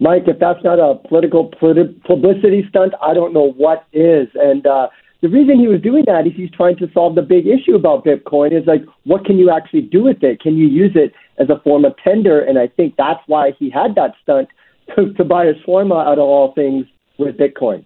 Mike, 0.00 0.24
if 0.26 0.38
that's 0.38 0.62
not 0.64 0.78
a 0.78 0.96
political 1.08 1.46
publicity 1.46 2.66
stunt, 2.68 2.94
I 3.00 3.14
don't 3.14 3.32
know 3.32 3.52
what 3.52 3.86
is. 3.92 4.28
And 4.34 4.66
uh, 4.66 4.88
the 5.22 5.28
reason 5.28 5.58
he 5.58 5.68
was 5.68 5.80
doing 5.80 6.04
that 6.06 6.26
is 6.26 6.32
he's 6.34 6.50
trying 6.50 6.76
to 6.78 6.90
solve 6.92 7.14
the 7.14 7.22
big 7.22 7.46
issue 7.46 7.74
about 7.74 8.04
Bitcoin 8.04 8.52
is 8.52 8.66
like, 8.66 8.84
what 9.04 9.24
can 9.24 9.38
you 9.38 9.50
actually 9.50 9.82
do 9.82 10.02
with 10.02 10.22
it? 10.22 10.40
Can 10.40 10.56
you 10.56 10.66
use 10.66 10.92
it 10.94 11.12
as 11.38 11.48
a 11.48 11.60
form 11.60 11.84
of 11.84 11.94
tender? 12.02 12.40
And 12.40 12.58
I 12.58 12.66
think 12.66 12.96
that's 12.96 13.20
why 13.28 13.52
he 13.58 13.70
had 13.70 13.94
that 13.94 14.14
stunt 14.22 14.48
to, 14.96 15.12
to 15.14 15.24
buy 15.24 15.44
a 15.44 15.54
shawarma 15.54 16.04
out 16.04 16.18
of 16.18 16.24
all 16.24 16.52
things 16.52 16.86
with 17.18 17.36
Bitcoin. 17.36 17.84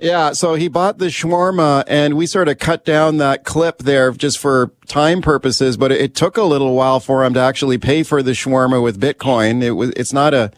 Yeah, 0.00 0.32
so 0.32 0.54
he 0.54 0.68
bought 0.68 0.98
the 0.98 1.06
shawarma 1.06 1.82
and 1.88 2.14
we 2.14 2.26
sort 2.26 2.48
of 2.48 2.58
cut 2.58 2.84
down 2.84 3.16
that 3.16 3.44
clip 3.44 3.78
there 3.78 4.12
just 4.12 4.38
for 4.38 4.70
time 4.86 5.20
purposes, 5.22 5.76
but 5.76 5.90
it 5.90 6.14
took 6.14 6.36
a 6.36 6.44
little 6.44 6.74
while 6.74 7.00
for 7.00 7.24
him 7.24 7.34
to 7.34 7.40
actually 7.40 7.78
pay 7.78 8.04
for 8.04 8.22
the 8.22 8.30
shawarma 8.30 8.82
with 8.82 9.00
Bitcoin. 9.00 9.60
It 9.62 9.72
was, 9.72 9.90
it's 9.96 10.12
not 10.12 10.34
a, 10.34 10.52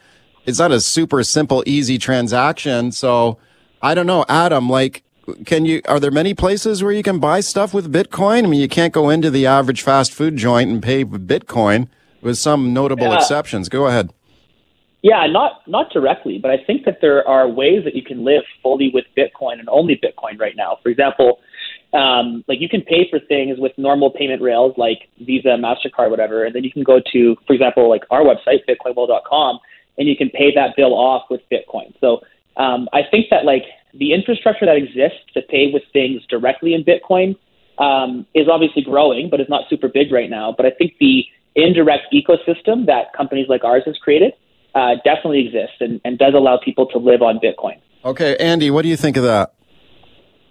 it's 0.44 0.58
not 0.58 0.72
a 0.72 0.80
super 0.80 1.24
simple, 1.24 1.62
easy 1.66 1.96
transaction. 1.96 2.92
So 2.92 3.38
I 3.80 3.94
don't 3.94 4.06
know, 4.06 4.26
Adam, 4.28 4.68
like, 4.68 5.04
can 5.46 5.64
you, 5.64 5.80
are 5.86 6.00
there 6.00 6.10
many 6.10 6.34
places 6.34 6.82
where 6.82 6.92
you 6.92 7.02
can 7.02 7.18
buy 7.18 7.40
stuff 7.40 7.72
with 7.72 7.90
Bitcoin? 7.90 8.44
I 8.44 8.46
mean, 8.46 8.60
you 8.60 8.68
can't 8.68 8.92
go 8.92 9.08
into 9.08 9.30
the 9.30 9.46
average 9.46 9.80
fast 9.80 10.12
food 10.12 10.36
joint 10.36 10.68
and 10.70 10.82
pay 10.82 11.02
with 11.02 11.26
Bitcoin 11.26 11.88
with 12.20 12.36
some 12.36 12.74
notable 12.74 13.06
yeah. 13.06 13.16
exceptions. 13.16 13.70
Go 13.70 13.86
ahead. 13.86 14.12
Yeah, 15.02 15.26
not 15.26 15.66
not 15.66 15.90
directly, 15.90 16.38
but 16.38 16.50
I 16.50 16.58
think 16.66 16.84
that 16.84 16.98
there 17.00 17.26
are 17.26 17.48
ways 17.48 17.84
that 17.84 17.94
you 17.94 18.02
can 18.02 18.22
live 18.22 18.42
fully 18.62 18.90
with 18.92 19.06
Bitcoin 19.16 19.58
and 19.58 19.68
only 19.70 19.96
Bitcoin 19.96 20.38
right 20.38 20.54
now. 20.54 20.78
For 20.82 20.90
example, 20.90 21.38
um, 21.94 22.44
like 22.48 22.60
you 22.60 22.68
can 22.68 22.82
pay 22.82 23.08
for 23.08 23.18
things 23.18 23.58
with 23.58 23.72
normal 23.78 24.10
payment 24.10 24.42
rails 24.42 24.74
like 24.76 25.08
Visa, 25.20 25.56
Mastercard, 25.56 26.10
whatever, 26.10 26.44
and 26.44 26.54
then 26.54 26.64
you 26.64 26.70
can 26.70 26.82
go 26.82 27.00
to, 27.12 27.36
for 27.46 27.54
example, 27.54 27.88
like 27.88 28.02
our 28.10 28.22
website, 28.22 28.60
BitcoinWell.com, 28.68 29.58
and 29.96 30.06
you 30.06 30.16
can 30.16 30.28
pay 30.30 30.54
that 30.54 30.76
bill 30.76 30.92
off 30.92 31.24
with 31.30 31.40
Bitcoin. 31.50 31.94
So 32.00 32.20
um, 32.58 32.86
I 32.92 33.00
think 33.10 33.26
that 33.30 33.46
like 33.46 33.64
the 33.94 34.12
infrastructure 34.12 34.66
that 34.66 34.76
exists 34.76 35.24
to 35.32 35.40
pay 35.40 35.70
with 35.72 35.82
things 35.94 36.20
directly 36.28 36.74
in 36.74 36.84
Bitcoin 36.84 37.36
um, 37.78 38.26
is 38.34 38.48
obviously 38.52 38.82
growing, 38.82 39.30
but 39.30 39.40
it's 39.40 39.50
not 39.50 39.64
super 39.70 39.88
big 39.88 40.12
right 40.12 40.28
now. 40.28 40.52
But 40.54 40.66
I 40.66 40.70
think 40.70 40.92
the 41.00 41.24
indirect 41.56 42.12
ecosystem 42.12 42.84
that 42.86 43.14
companies 43.16 43.48
like 43.48 43.64
ours 43.64 43.82
has 43.86 43.96
created 43.96 44.34
uh, 44.74 44.94
definitely 45.04 45.46
exists 45.46 45.76
and, 45.80 46.00
and 46.04 46.18
does 46.18 46.34
allow 46.34 46.58
people 46.62 46.86
to 46.86 46.98
live 46.98 47.22
on 47.22 47.38
Bitcoin. 47.38 47.80
Okay, 48.04 48.36
Andy, 48.38 48.70
what 48.70 48.82
do 48.82 48.88
you 48.88 48.96
think 48.96 49.16
of 49.16 49.24
that? 49.24 49.54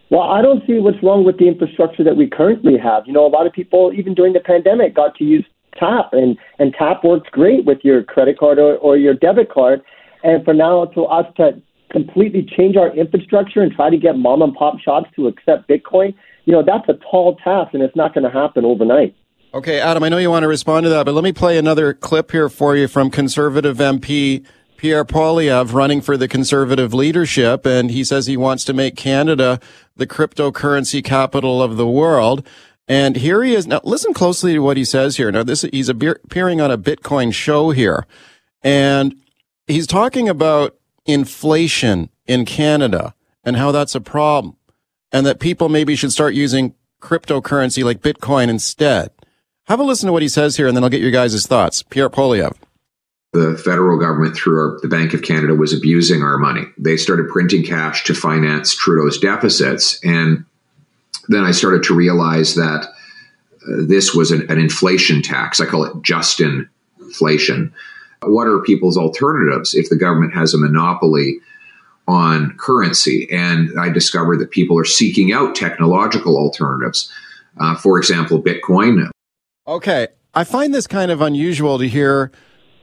Well, 0.09 0.21
I 0.21 0.41
don't 0.41 0.65
see 0.65 0.79
what's 0.79 1.01
wrong 1.03 1.23
with 1.23 1.37
the 1.37 1.47
infrastructure 1.47 2.03
that 2.03 2.15
we 2.15 2.27
currently 2.27 2.77
have. 2.77 3.03
You 3.05 3.13
know, 3.13 3.25
a 3.25 3.29
lot 3.29 3.45
of 3.45 3.53
people, 3.53 3.91
even 3.95 4.15
during 4.15 4.33
the 4.33 4.39
pandemic, 4.39 4.95
got 4.95 5.15
to 5.15 5.23
use 5.23 5.45
Tap, 5.79 6.09
and, 6.13 6.37
and 6.57 6.73
Tap 6.73 7.03
works 7.03 7.29
great 7.31 7.65
with 7.65 7.77
your 7.83 8.03
credit 8.03 8.37
card 8.39 8.57
or, 8.57 8.75
or 8.77 8.97
your 8.97 9.13
debit 9.13 9.51
card. 9.51 9.81
And 10.23 10.43
for 10.43 10.53
now, 10.53 10.85
to 10.85 11.03
us 11.05 11.25
to 11.37 11.61
completely 11.91 12.47
change 12.57 12.75
our 12.75 12.95
infrastructure 12.95 13.61
and 13.61 13.71
try 13.71 13.89
to 13.89 13.97
get 13.97 14.17
mom 14.17 14.41
and 14.41 14.53
pop 14.53 14.79
shops 14.79 15.09
to 15.15 15.27
accept 15.27 15.69
Bitcoin, 15.69 16.15
you 16.45 16.53
know, 16.53 16.63
that's 16.65 16.89
a 16.89 16.99
tall 17.11 17.35
task, 17.43 17.73
and 17.73 17.83
it's 17.83 17.95
not 17.95 18.13
going 18.13 18.23
to 18.23 18.31
happen 18.31 18.65
overnight. 18.65 19.15
Okay, 19.51 19.79
Adam, 19.79 20.03
I 20.03 20.09
know 20.09 20.19
you 20.19 20.29
want 20.29 20.43
to 20.43 20.47
respond 20.47 20.83
to 20.83 20.89
that, 20.89 21.07
but 21.07 21.15
let 21.15 21.23
me 21.23 21.31
play 21.31 21.57
another 21.57 21.91
clip 21.91 22.31
here 22.31 22.49
for 22.49 22.75
you 22.75 22.87
from 22.87 23.09
conservative 23.09 23.77
MP 23.77 24.45
Pierre 24.77 25.03
Poilievre 25.03 25.73
running 25.73 26.01
for 26.01 26.17
the 26.17 26.27
conservative 26.27 26.93
leadership, 26.93 27.65
and 27.65 27.89
he 27.89 28.03
says 28.03 28.27
he 28.27 28.37
wants 28.37 28.63
to 28.65 28.73
make 28.73 28.95
Canada 28.95 29.59
the 29.95 30.05
cryptocurrency 30.05 31.03
capital 31.03 31.63
of 31.63 31.77
the 31.77 31.87
world. 31.87 32.45
And 32.87 33.15
here 33.15 33.41
he 33.41 33.55
is. 33.55 33.65
Now, 33.65 33.81
listen 33.83 34.13
closely 34.13 34.53
to 34.53 34.59
what 34.59 34.77
he 34.77 34.85
says 34.85 35.17
here. 35.17 35.31
Now, 35.31 35.41
this 35.41 35.63
he's 35.63 35.89
appearing 35.89 36.61
on 36.61 36.69
a 36.69 36.77
Bitcoin 36.77 37.33
show 37.33 37.71
here, 37.71 38.05
and 38.61 39.15
he's 39.65 39.87
talking 39.87 40.29
about 40.29 40.77
inflation 41.07 42.11
in 42.27 42.45
Canada 42.45 43.15
and 43.43 43.55
how 43.55 43.71
that's 43.71 43.95
a 43.95 44.01
problem, 44.01 44.57
and 45.11 45.25
that 45.25 45.39
people 45.39 45.69
maybe 45.69 45.95
should 45.95 46.11
start 46.11 46.35
using 46.35 46.75
cryptocurrency 47.01 47.83
like 47.83 48.03
Bitcoin 48.03 48.47
instead. 48.47 49.09
Have 49.69 49.79
a 49.79 49.83
listen 49.83 50.07
to 50.07 50.13
what 50.13 50.23
he 50.23 50.29
says 50.29 50.57
here, 50.57 50.67
and 50.67 50.75
then 50.75 50.83
I'll 50.83 50.89
get 50.89 51.01
your 51.01 51.11
guys' 51.11 51.45
thoughts. 51.45 51.83
Pierre 51.83 52.09
Poilievre 52.09 52.55
the 53.31 53.57
federal 53.63 53.99
government 53.99 54.35
through 54.35 54.59
our, 54.59 54.79
the 54.81 54.87
Bank 54.87 55.13
of 55.13 55.21
Canada 55.21 55.53
was 55.53 55.73
abusing 55.73 56.23
our 56.23 56.37
money. 56.37 56.63
They 56.77 56.97
started 56.97 57.29
printing 57.29 57.63
cash 57.63 58.03
to 58.05 58.15
finance 58.15 58.73
Trudeau's 58.73 59.19
deficits. 59.19 60.03
And 60.03 60.45
then 61.27 61.43
I 61.43 61.51
started 61.51 61.83
to 61.83 61.95
realize 61.95 62.55
that 62.55 62.87
uh, 62.87 63.85
this 63.87 64.15
was 64.15 64.31
an, 64.31 64.49
an, 64.49 64.57
inflation 64.57 65.21
tax. 65.21 65.59
I 65.59 65.67
call 65.67 65.83
it 65.83 65.93
just 66.01 66.41
inflation. 66.41 67.71
What 68.23 68.47
are 68.47 68.59
people's 68.61 68.97
alternatives 68.97 69.75
if 69.75 69.89
the 69.89 69.95
government 69.95 70.33
has 70.33 70.53
a 70.53 70.57
monopoly 70.57 71.39
on 72.07 72.57
currency? 72.57 73.29
And 73.31 73.69
I 73.79 73.89
discovered 73.89 74.39
that 74.39 74.49
people 74.49 74.79
are 74.79 74.85
seeking 74.85 75.31
out 75.31 75.53
technological 75.53 76.35
alternatives. 76.35 77.11
Uh, 77.59 77.75
for 77.75 77.99
example, 77.99 78.41
Bitcoin. 78.41 79.11
Okay. 79.69 80.07
I 80.33 80.45
find 80.45 80.73
this 80.73 80.87
kind 80.87 81.11
of 81.11 81.21
unusual 81.21 81.77
to 81.77 81.87
hear 81.87 82.31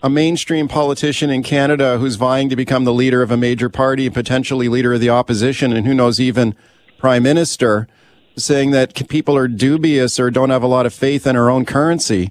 a 0.04 0.08
mainstream 0.08 0.68
politician 0.68 1.30
in 1.30 1.42
Canada 1.42 1.98
who's 1.98 2.14
vying 2.14 2.48
to 2.48 2.54
become 2.54 2.84
the 2.84 2.92
leader 2.92 3.22
of 3.22 3.32
a 3.32 3.36
major 3.36 3.68
party, 3.68 4.08
potentially 4.08 4.68
leader 4.68 4.94
of 4.94 5.00
the 5.00 5.10
opposition, 5.10 5.72
and 5.72 5.84
who 5.84 5.92
knows, 5.92 6.20
even 6.20 6.54
prime 6.96 7.24
minister, 7.24 7.88
saying 8.36 8.70
that 8.70 9.08
people 9.08 9.36
are 9.36 9.48
dubious 9.48 10.20
or 10.20 10.30
don't 10.30 10.50
have 10.50 10.62
a 10.62 10.68
lot 10.68 10.86
of 10.86 10.94
faith 10.94 11.26
in 11.26 11.34
our 11.34 11.50
own 11.50 11.64
currency 11.64 12.30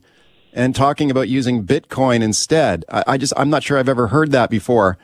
and 0.53 0.73
talking 0.73 1.11
about 1.11 1.27
using 1.27 1.65
Bitcoin 1.65 2.23
instead. 2.23 2.85
I, 2.89 3.03
I 3.07 3.17
just, 3.17 3.33
I'm 3.35 3.49
not 3.49 3.61
sure 3.61 3.77
I've 3.77 3.89
ever 3.89 4.07
heard 4.07 4.31
that 4.31 4.49
before 4.49 4.97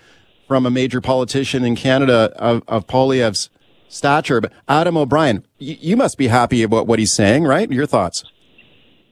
from 0.47 0.65
a 0.65 0.71
major 0.71 1.01
politician 1.01 1.65
in 1.65 1.75
Canada 1.75 2.31
of, 2.37 2.63
of 2.69 2.87
Poilievre's 2.87 3.49
stature. 3.89 4.39
But 4.39 4.53
Adam 4.69 4.95
O'Brien, 4.95 5.45
you 5.59 5.97
must 5.97 6.17
be 6.17 6.27
happy 6.27 6.63
about 6.63 6.87
what 6.87 6.99
he's 6.99 7.11
saying, 7.11 7.43
right? 7.43 7.69
Your 7.69 7.85
thoughts? 7.85 8.23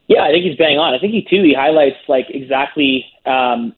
Yeah, 0.09 0.23
I 0.23 0.31
think 0.31 0.43
he's 0.43 0.57
bang 0.57 0.77
on. 0.77 0.93
I 0.93 0.99
think 0.99 1.13
he 1.13 1.21
too 1.21 1.43
he 1.43 1.53
highlights 1.53 1.97
like 2.07 2.25
exactly 2.29 3.05
um, 3.25 3.73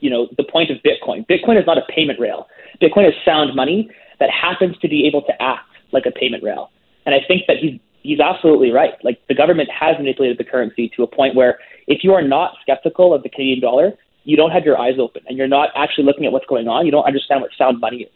you 0.00 0.10
know 0.10 0.28
the 0.36 0.44
point 0.44 0.70
of 0.70 0.78
Bitcoin. 0.78 1.24
Bitcoin 1.26 1.58
is 1.58 1.66
not 1.66 1.78
a 1.78 1.86
payment 1.88 2.18
rail. 2.18 2.48
Bitcoin 2.82 3.08
is 3.08 3.14
sound 3.24 3.54
money 3.54 3.88
that 4.18 4.28
happens 4.28 4.76
to 4.78 4.88
be 4.88 5.06
able 5.06 5.22
to 5.22 5.32
act 5.40 5.70
like 5.92 6.04
a 6.04 6.10
payment 6.10 6.42
rail. 6.42 6.70
And 7.06 7.14
I 7.14 7.20
think 7.26 7.42
that 7.46 7.58
he's 7.58 7.78
he's 8.02 8.18
absolutely 8.18 8.72
right. 8.72 8.94
Like 9.04 9.22
the 9.28 9.34
government 9.34 9.70
has 9.70 9.96
manipulated 9.96 10.36
the 10.36 10.44
currency 10.44 10.90
to 10.96 11.04
a 11.04 11.06
point 11.06 11.36
where 11.36 11.58
if 11.86 12.02
you 12.02 12.12
are 12.12 12.22
not 12.22 12.54
skeptical 12.60 13.14
of 13.14 13.22
the 13.22 13.28
Canadian 13.28 13.60
dollar, 13.60 13.92
you 14.24 14.36
don't 14.36 14.50
have 14.50 14.64
your 14.64 14.78
eyes 14.78 14.98
open 14.98 15.22
and 15.28 15.38
you're 15.38 15.48
not 15.48 15.70
actually 15.76 16.04
looking 16.04 16.26
at 16.26 16.32
what's 16.32 16.46
going 16.46 16.66
on. 16.66 16.86
You 16.86 16.92
don't 16.92 17.06
understand 17.06 17.40
what 17.40 17.50
sound 17.56 17.80
money 17.80 17.98
is. 17.98 18.12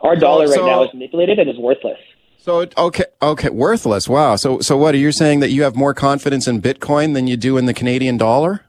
Our 0.00 0.16
dollar 0.16 0.46
so, 0.46 0.60
right 0.60 0.66
now 0.66 0.84
is 0.84 0.90
manipulated 0.92 1.38
and 1.38 1.48
is 1.48 1.58
worthless. 1.58 1.98
So 2.46 2.64
okay, 2.78 3.06
okay, 3.20 3.48
worthless. 3.50 4.08
Wow. 4.08 4.36
So 4.36 4.60
so 4.60 4.76
what 4.76 4.94
are 4.94 4.98
you 4.98 5.10
saying 5.10 5.40
that 5.40 5.50
you 5.50 5.64
have 5.64 5.74
more 5.74 5.92
confidence 5.92 6.46
in 6.46 6.62
Bitcoin 6.62 7.12
than 7.12 7.26
you 7.26 7.36
do 7.36 7.58
in 7.58 7.66
the 7.66 7.74
Canadian 7.74 8.18
dollar? 8.18 8.64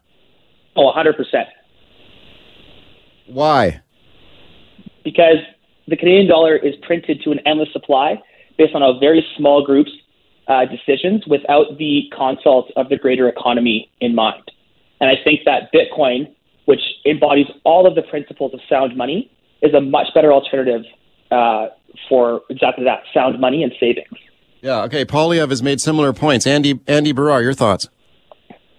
Oh, 0.76 0.92
100%. 0.92 1.14
Why? 3.28 3.82
Because 5.04 5.38
the 5.88 5.96
Canadian 5.96 6.28
dollar 6.28 6.56
is 6.56 6.74
printed 6.88 7.22
to 7.24 7.30
an 7.30 7.40
endless 7.46 7.72
supply 7.72 8.20
based 8.58 8.74
on 8.74 8.82
a 8.82 8.98
very 8.98 9.24
small 9.38 9.64
group's 9.64 9.92
uh, 10.48 10.66
decisions 10.66 11.28
without 11.28 11.78
the 11.78 12.10
consult 12.18 12.72
of 12.78 12.90
the 12.90 12.98
greater 12.98 13.30
economy 13.30 13.92
in 14.02 14.16
mind. 14.16 14.42
And 15.00 15.08
I 15.08 15.24
think 15.24 15.42
that 15.46 15.72
Bitcoin, 15.72 16.34
which 16.66 16.82
embodies 17.06 17.46
all 17.64 17.86
of 17.86 17.94
the 17.94 18.02
principles 18.02 18.56
of 18.56 18.60
sound 18.68 18.98
money, 18.98 19.30
is 19.62 19.76
a 19.76 19.82
much 19.82 20.08
better 20.16 20.34
alternative 20.34 20.82
uh, 21.32 21.68
for 22.10 22.42
exactly 22.50 22.84
that 22.86 23.04
sound 23.14 23.40
money 23.40 23.64
and 23.64 23.72
savings. 23.80 24.08
Yeah. 24.62 24.84
Okay. 24.84 25.06
Poilievre 25.06 25.50
has 25.50 25.64
made 25.64 25.82
similar 25.82 26.14
points. 26.14 26.48
Andy 26.48 26.80
Andy 26.88 27.14
Baryer, 27.14 27.42
your 27.42 27.54
thoughts? 27.54 27.90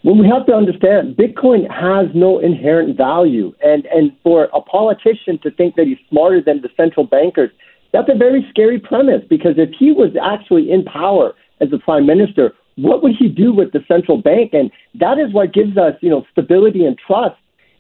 Well, 0.05 0.17
we 0.17 0.29
have 0.29 0.47
to 0.47 0.55
understand 0.55 1.17
Bitcoin 1.17 1.69
has 1.71 2.07
no 2.15 2.39
inherent 2.39 2.97
value, 2.97 3.53
and 3.63 3.87
and 3.87 4.13
for 4.23 4.49
a 4.55 4.61
politician 4.61 5.39
to 5.43 5.51
think 5.51 5.75
that 5.77 5.87
he's 5.87 5.99
smarter 6.09 6.41
than 6.41 6.63
the 6.63 6.69
central 6.77 7.05
bankers, 7.07 7.51
that's 7.93 8.09
a 8.09 8.17
very 8.17 8.47
scary 8.51 8.79
premise. 8.79 9.23
Because 9.29 9.55
if 9.57 9.71
he 9.79 9.93
was 9.93 10.11
actually 10.21 10.71
in 10.71 10.85
power 10.85 11.35
as 11.61 11.73
a 11.73 11.79
prime 11.79 12.07
minister, 12.07 12.55
what 12.77 13.03
would 13.03 13.17
he 13.19 13.29
do 13.29 13.53
with 13.53 13.73
the 13.73 13.81
central 13.89 14.23
bank? 14.23 14.53
And 14.53 14.71
that 14.95 15.19
is 15.19 15.33
what 15.33 15.53
gives 15.53 15.77
us, 15.77 15.95
you 16.01 16.11
know, 16.11 16.25
stability 16.31 16.85
and 16.85 16.97
trust 16.97 17.37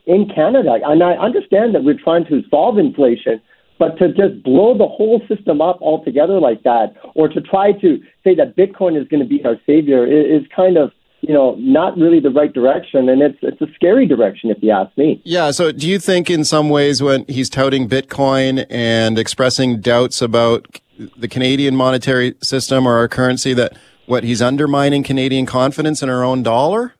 in 0.06 0.28
Canada. 0.34 0.78
And 0.84 1.02
I 1.02 1.12
understand 1.12 1.74
that 1.74 1.84
we're 1.84 2.02
trying 2.02 2.24
to 2.26 2.42
solve 2.50 2.78
inflation, 2.78 3.40
but 3.78 3.96
to 3.98 4.08
just 4.08 4.42
blow 4.42 4.76
the 4.76 4.86
whole 4.86 5.22
system 5.28 5.60
up 5.60 5.80
altogether 5.80 6.40
like 6.40 6.62
that, 6.64 6.94
or 7.14 7.28
to 7.28 7.40
try 7.40 7.72
to 7.72 7.98
say 8.24 8.34
that 8.34 8.56
Bitcoin 8.56 9.00
is 9.00 9.06
going 9.08 9.22
to 9.22 9.28
be 9.28 9.44
our 9.44 9.56
savior, 9.66 10.06
is, 10.06 10.42
kind 10.54 10.76
of 10.76 10.90
you 11.20 11.34
know 11.34 11.54
not 11.58 11.96
really 11.96 12.20
the 12.20 12.30
right 12.30 12.52
direction, 12.52 13.08
and 13.08 13.22
it's 13.22 13.38
it's 13.42 13.60
a 13.60 13.66
scary 13.74 14.06
direction 14.06 14.50
if 14.50 14.58
you 14.60 14.70
ask 14.70 14.96
me. 14.96 15.20
Yeah. 15.24 15.50
So, 15.50 15.72
do 15.72 15.88
you 15.88 15.98
think 15.98 16.30
in 16.30 16.44
some 16.44 16.68
ways 16.70 17.02
when 17.02 17.24
he's 17.28 17.48
touting 17.48 17.88
Bitcoin 17.88 18.66
and 18.70 19.18
expressing 19.18 19.80
doubts 19.80 20.22
about 20.22 20.80
the 21.16 21.28
Canadian 21.28 21.76
monetary 21.76 22.34
system 22.42 22.86
or 22.86 22.96
our 22.96 23.08
currency 23.08 23.54
that 23.54 23.76
what 24.06 24.24
he's 24.24 24.42
undermining 24.42 25.02
Canadian 25.02 25.46
confidence 25.46 26.02
in 26.02 26.08
our 26.08 26.24
own 26.24 26.42
dollar? 26.42 26.94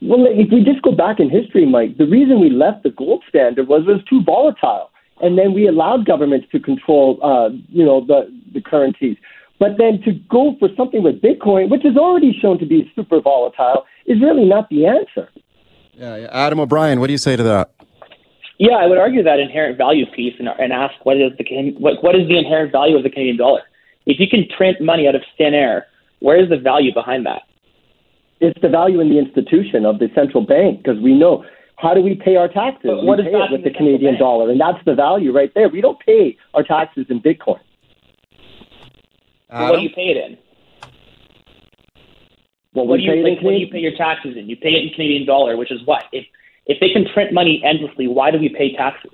Well, 0.00 0.26
if 0.28 0.52
we 0.52 0.62
just 0.62 0.82
go 0.82 0.92
back 0.92 1.18
in 1.18 1.30
history, 1.30 1.66
Mike, 1.66 1.96
the 1.96 2.06
reason 2.06 2.40
we 2.40 2.50
left 2.50 2.82
the 2.82 2.90
gold 2.90 3.24
standard 3.28 3.68
was 3.68 3.82
it 3.82 3.90
was 3.90 4.04
too 4.08 4.22
volatile 4.22 4.90
and 5.24 5.38
then 5.38 5.54
we 5.54 5.66
allowed 5.66 6.04
governments 6.04 6.46
to 6.52 6.60
control, 6.60 7.18
uh, 7.22 7.48
you 7.68 7.84
know, 7.84 8.04
the 8.04 8.30
the 8.52 8.60
currencies. 8.60 9.16
But 9.58 9.78
then 9.78 10.02
to 10.02 10.12
go 10.28 10.54
for 10.58 10.68
something 10.76 11.02
with 11.02 11.22
Bitcoin, 11.22 11.70
which 11.70 11.84
is 11.84 11.96
already 11.96 12.36
shown 12.40 12.58
to 12.58 12.66
be 12.66 12.90
super 12.94 13.20
volatile, 13.20 13.86
is 14.04 14.20
really 14.20 14.44
not 14.44 14.68
the 14.68 14.86
answer. 14.86 15.30
Yeah, 15.94 16.16
yeah. 16.16 16.28
Adam 16.30 16.60
O'Brien, 16.60 17.00
what 17.00 17.06
do 17.06 17.12
you 17.12 17.18
say 17.18 17.36
to 17.36 17.42
that? 17.44 17.72
Yeah, 18.58 18.74
I 18.74 18.86
would 18.86 18.98
argue 18.98 19.22
that 19.22 19.40
inherent 19.40 19.78
value 19.78 20.06
piece 20.14 20.34
and, 20.38 20.48
and 20.48 20.72
ask 20.72 20.94
what 21.04 21.16
is 21.16 21.32
the 21.38 21.44
what 21.78 22.02
what 22.02 22.14
is 22.14 22.28
the 22.28 22.38
inherent 22.38 22.70
value 22.70 22.96
of 22.96 23.02
the 23.02 23.10
Canadian 23.10 23.38
dollar? 23.38 23.62
If 24.06 24.20
you 24.20 24.28
can 24.28 24.44
print 24.56 24.80
money 24.80 25.08
out 25.08 25.14
of 25.14 25.22
thin 25.38 25.54
air, 25.54 25.86
where 26.20 26.42
is 26.42 26.50
the 26.50 26.58
value 26.58 26.92
behind 26.92 27.24
that? 27.24 27.42
It's 28.40 28.60
the 28.60 28.68
value 28.68 29.00
in 29.00 29.08
the 29.08 29.18
institution 29.18 29.86
of 29.86 29.98
the 29.98 30.08
central 30.14 30.44
bank 30.44 30.82
because 30.82 31.00
we 31.00 31.14
know 31.14 31.44
how 31.76 31.94
do 31.94 32.00
we 32.00 32.14
pay 32.14 32.36
our 32.36 32.48
taxes? 32.48 32.82
But 32.84 33.04
what 33.04 33.18
we 33.18 33.24
pay 33.24 33.30
it 33.30 33.52
with 33.52 33.64
the 33.64 33.70
Canadian 33.70 34.18
dollar, 34.18 34.50
and 34.50 34.60
that's 34.60 34.82
the 34.84 34.94
value 34.94 35.32
right 35.32 35.52
there. 35.54 35.68
We 35.68 35.80
don't 35.80 35.98
pay 36.00 36.36
our 36.54 36.62
taxes 36.62 37.06
in 37.08 37.20
Bitcoin. 37.20 37.60
what 39.48 39.76
do 39.76 39.82
you 39.82 39.90
pay 39.90 40.08
it 40.08 40.16
in? 40.16 40.38
Well, 42.74 42.86
what 42.86 42.96
do 42.96 43.02
you 43.02 43.22
like, 43.22 43.40
what 43.40 43.52
do 43.52 43.56
you 43.56 43.68
pay 43.68 43.78
your 43.78 43.96
taxes 43.96 44.36
in? 44.36 44.48
You 44.48 44.56
pay 44.56 44.70
it 44.70 44.82
in 44.82 44.90
Canadian 44.90 45.26
dollar, 45.26 45.56
which 45.56 45.70
is 45.70 45.80
what? 45.84 46.04
If 46.12 46.26
if 46.66 46.80
they 46.80 46.90
can 46.90 47.04
print 47.12 47.32
money 47.32 47.62
endlessly, 47.64 48.08
why 48.08 48.30
do 48.30 48.38
we 48.38 48.48
pay 48.48 48.74
taxes? 48.74 49.12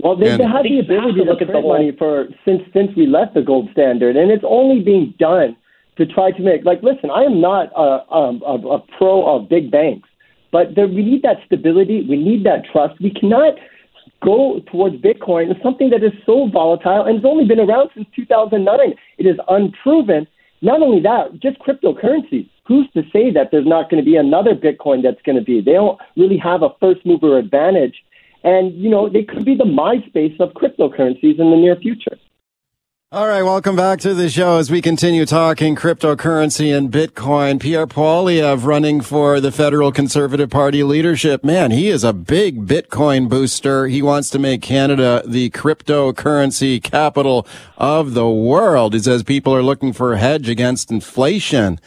Well, 0.00 0.16
they, 0.16 0.36
they 0.36 0.44
have 0.44 0.62
the 0.62 0.78
ability 0.78 1.24
to, 1.24 1.36
to 1.36 1.36
print 1.36 1.52
whole... 1.52 1.72
money 1.72 1.92
for 1.96 2.28
since 2.44 2.62
since 2.72 2.90
we 2.96 3.06
left 3.06 3.34
the 3.34 3.42
gold 3.42 3.68
standard, 3.72 4.16
and 4.16 4.30
it's 4.30 4.44
only 4.46 4.82
being 4.82 5.14
done 5.18 5.56
to 5.96 6.06
try 6.06 6.30
to 6.30 6.42
make 6.42 6.64
like. 6.64 6.82
Listen, 6.82 7.10
I 7.10 7.22
am 7.22 7.40
not 7.40 7.70
a, 7.76 8.04
a, 8.10 8.76
a 8.76 8.78
pro 8.96 9.36
of 9.36 9.48
big 9.48 9.70
banks. 9.70 10.07
But 10.50 10.76
we 10.76 11.04
need 11.04 11.22
that 11.22 11.38
stability. 11.46 12.06
We 12.08 12.16
need 12.16 12.44
that 12.44 12.64
trust. 12.72 13.00
We 13.00 13.10
cannot 13.10 13.54
go 14.24 14.60
towards 14.70 14.96
Bitcoin, 14.96 15.62
something 15.62 15.90
that 15.90 16.02
is 16.02 16.12
so 16.24 16.48
volatile 16.48 17.04
and 17.04 17.16
has 17.16 17.24
only 17.24 17.44
been 17.44 17.60
around 17.60 17.90
since 17.94 18.06
2009. 18.16 18.94
It 19.18 19.26
is 19.26 19.36
unproven. 19.48 20.26
Not 20.60 20.82
only 20.82 21.00
that, 21.02 21.38
just 21.40 21.58
cryptocurrency. 21.60 22.48
Who's 22.66 22.90
to 22.92 23.02
say 23.12 23.30
that 23.30 23.50
there's 23.50 23.66
not 23.66 23.90
going 23.90 24.02
to 24.02 24.10
be 24.10 24.16
another 24.16 24.54
Bitcoin 24.54 25.02
that's 25.02 25.22
going 25.22 25.36
to 25.36 25.44
be? 25.44 25.60
They 25.60 25.72
don't 25.72 25.98
really 26.16 26.38
have 26.38 26.62
a 26.62 26.70
first 26.80 27.04
mover 27.06 27.38
advantage. 27.38 28.02
And, 28.42 28.74
you 28.74 28.90
know, 28.90 29.08
they 29.08 29.22
could 29.22 29.44
be 29.44 29.54
the 29.54 29.64
MySpace 29.64 30.38
of 30.40 30.50
cryptocurrencies 30.54 31.38
in 31.38 31.50
the 31.50 31.56
near 31.56 31.76
future. 31.76 32.18
All 33.10 33.26
right, 33.26 33.42
welcome 33.42 33.74
back 33.74 34.00
to 34.00 34.12
the 34.12 34.28
show 34.28 34.58
as 34.58 34.70
we 34.70 34.82
continue 34.82 35.24
talking 35.24 35.74
cryptocurrency 35.74 36.76
and 36.76 36.90
Bitcoin. 36.90 37.58
Pierre 37.58 37.86
Poilievre 37.86 38.62
running 38.62 39.00
for 39.00 39.40
the 39.40 39.50
federal 39.50 39.92
conservative 39.92 40.50
party 40.50 40.82
leadership. 40.82 41.42
Man, 41.42 41.70
he 41.70 41.88
is 41.88 42.04
a 42.04 42.12
big 42.12 42.66
Bitcoin 42.66 43.26
booster. 43.26 43.86
He 43.86 44.02
wants 44.02 44.28
to 44.28 44.38
make 44.38 44.60
Canada 44.60 45.22
the 45.24 45.48
cryptocurrency 45.48 46.82
capital 46.82 47.46
of 47.78 48.12
the 48.12 48.28
world. 48.28 48.92
He 48.92 49.00
says 49.00 49.22
people 49.22 49.54
are 49.54 49.62
looking 49.62 49.94
for 49.94 50.12
a 50.12 50.18
hedge 50.18 50.50
against 50.50 50.90
inflation. 50.90 51.80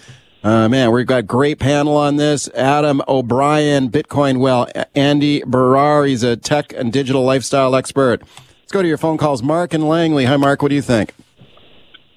Uh, 0.44 0.68
man, 0.70 0.92
we've 0.92 1.06
got 1.06 1.28
great 1.28 1.60
panel 1.60 1.98
on 1.98 2.16
this. 2.16 2.50
Adam 2.56 3.00
O'Brien, 3.08 3.92
Bitcoin 3.92 4.40
Well, 4.40 4.68
Andy 4.96 5.42
Baryer, 5.42 6.10
he's 6.10 6.24
a 6.24 6.36
tech 6.36 6.74
and 6.74 6.92
digital 6.92 7.24
lifestyle 7.24 7.76
expert. 7.76 8.24
Let's 8.72 8.78
go 8.78 8.84
to 8.84 8.88
your 8.88 8.98
phone 8.98 9.18
calls. 9.18 9.44
Mark 9.44 9.74
and 9.74 9.86
Langley. 9.86 10.24
Hi, 10.24 10.38
Mark. 10.38 10.62
What 10.62 10.70
do 10.70 10.76
you 10.76 10.82
think? 10.82 11.14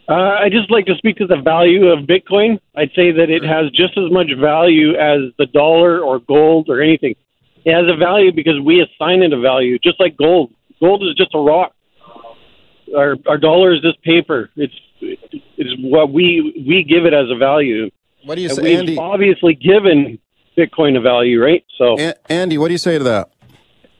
Uh, 0.08 0.12
I 0.12 0.50
just 0.50 0.70
like 0.70 0.86
to 0.86 0.94
speak 0.94 1.16
to 1.16 1.26
the 1.26 1.38
value 1.42 1.88
of 1.88 2.06
Bitcoin. 2.06 2.60
I'd 2.76 2.92
say 2.94 3.10
that 3.10 3.28
it 3.28 3.42
has 3.42 3.72
just 3.72 3.98
as 3.98 4.08
much 4.12 4.28
value 4.40 4.90
as 4.90 5.32
the 5.36 5.46
dollar 5.46 5.98
or 5.98 6.20
gold 6.20 6.68
or 6.68 6.80
anything. 6.80 7.16
It 7.64 7.74
has 7.74 7.92
a 7.92 7.96
value 7.96 8.30
because 8.32 8.60
we 8.60 8.80
assign 8.80 9.22
it 9.24 9.32
a 9.32 9.40
value, 9.40 9.80
just 9.80 9.98
like 9.98 10.16
gold. 10.16 10.52
Gold 10.78 11.02
is 11.02 11.16
just 11.16 11.34
a 11.34 11.40
rock. 11.40 11.74
Our 12.96 13.16
our 13.26 13.36
dollar 13.36 13.74
is 13.74 13.80
just 13.80 14.00
paper. 14.02 14.48
It's 14.54 14.74
it's 15.00 15.74
what 15.80 16.12
we 16.12 16.62
we 16.68 16.84
give 16.84 17.04
it 17.04 17.12
as 17.12 17.32
a 17.32 17.36
value. 17.36 17.90
What 18.24 18.36
do 18.36 18.42
you 18.42 18.48
And 18.50 18.56
say, 18.58 18.62
we've 18.62 18.78
Andy? 18.78 18.96
Obviously, 18.96 19.54
given 19.54 20.20
Bitcoin 20.56 20.96
a 20.96 21.00
value, 21.00 21.42
right? 21.42 21.64
So, 21.76 21.98
Andy, 22.28 22.58
what 22.58 22.68
do 22.68 22.74
you 22.74 22.78
say 22.78 22.96
to 22.96 23.02
that? 23.02 23.30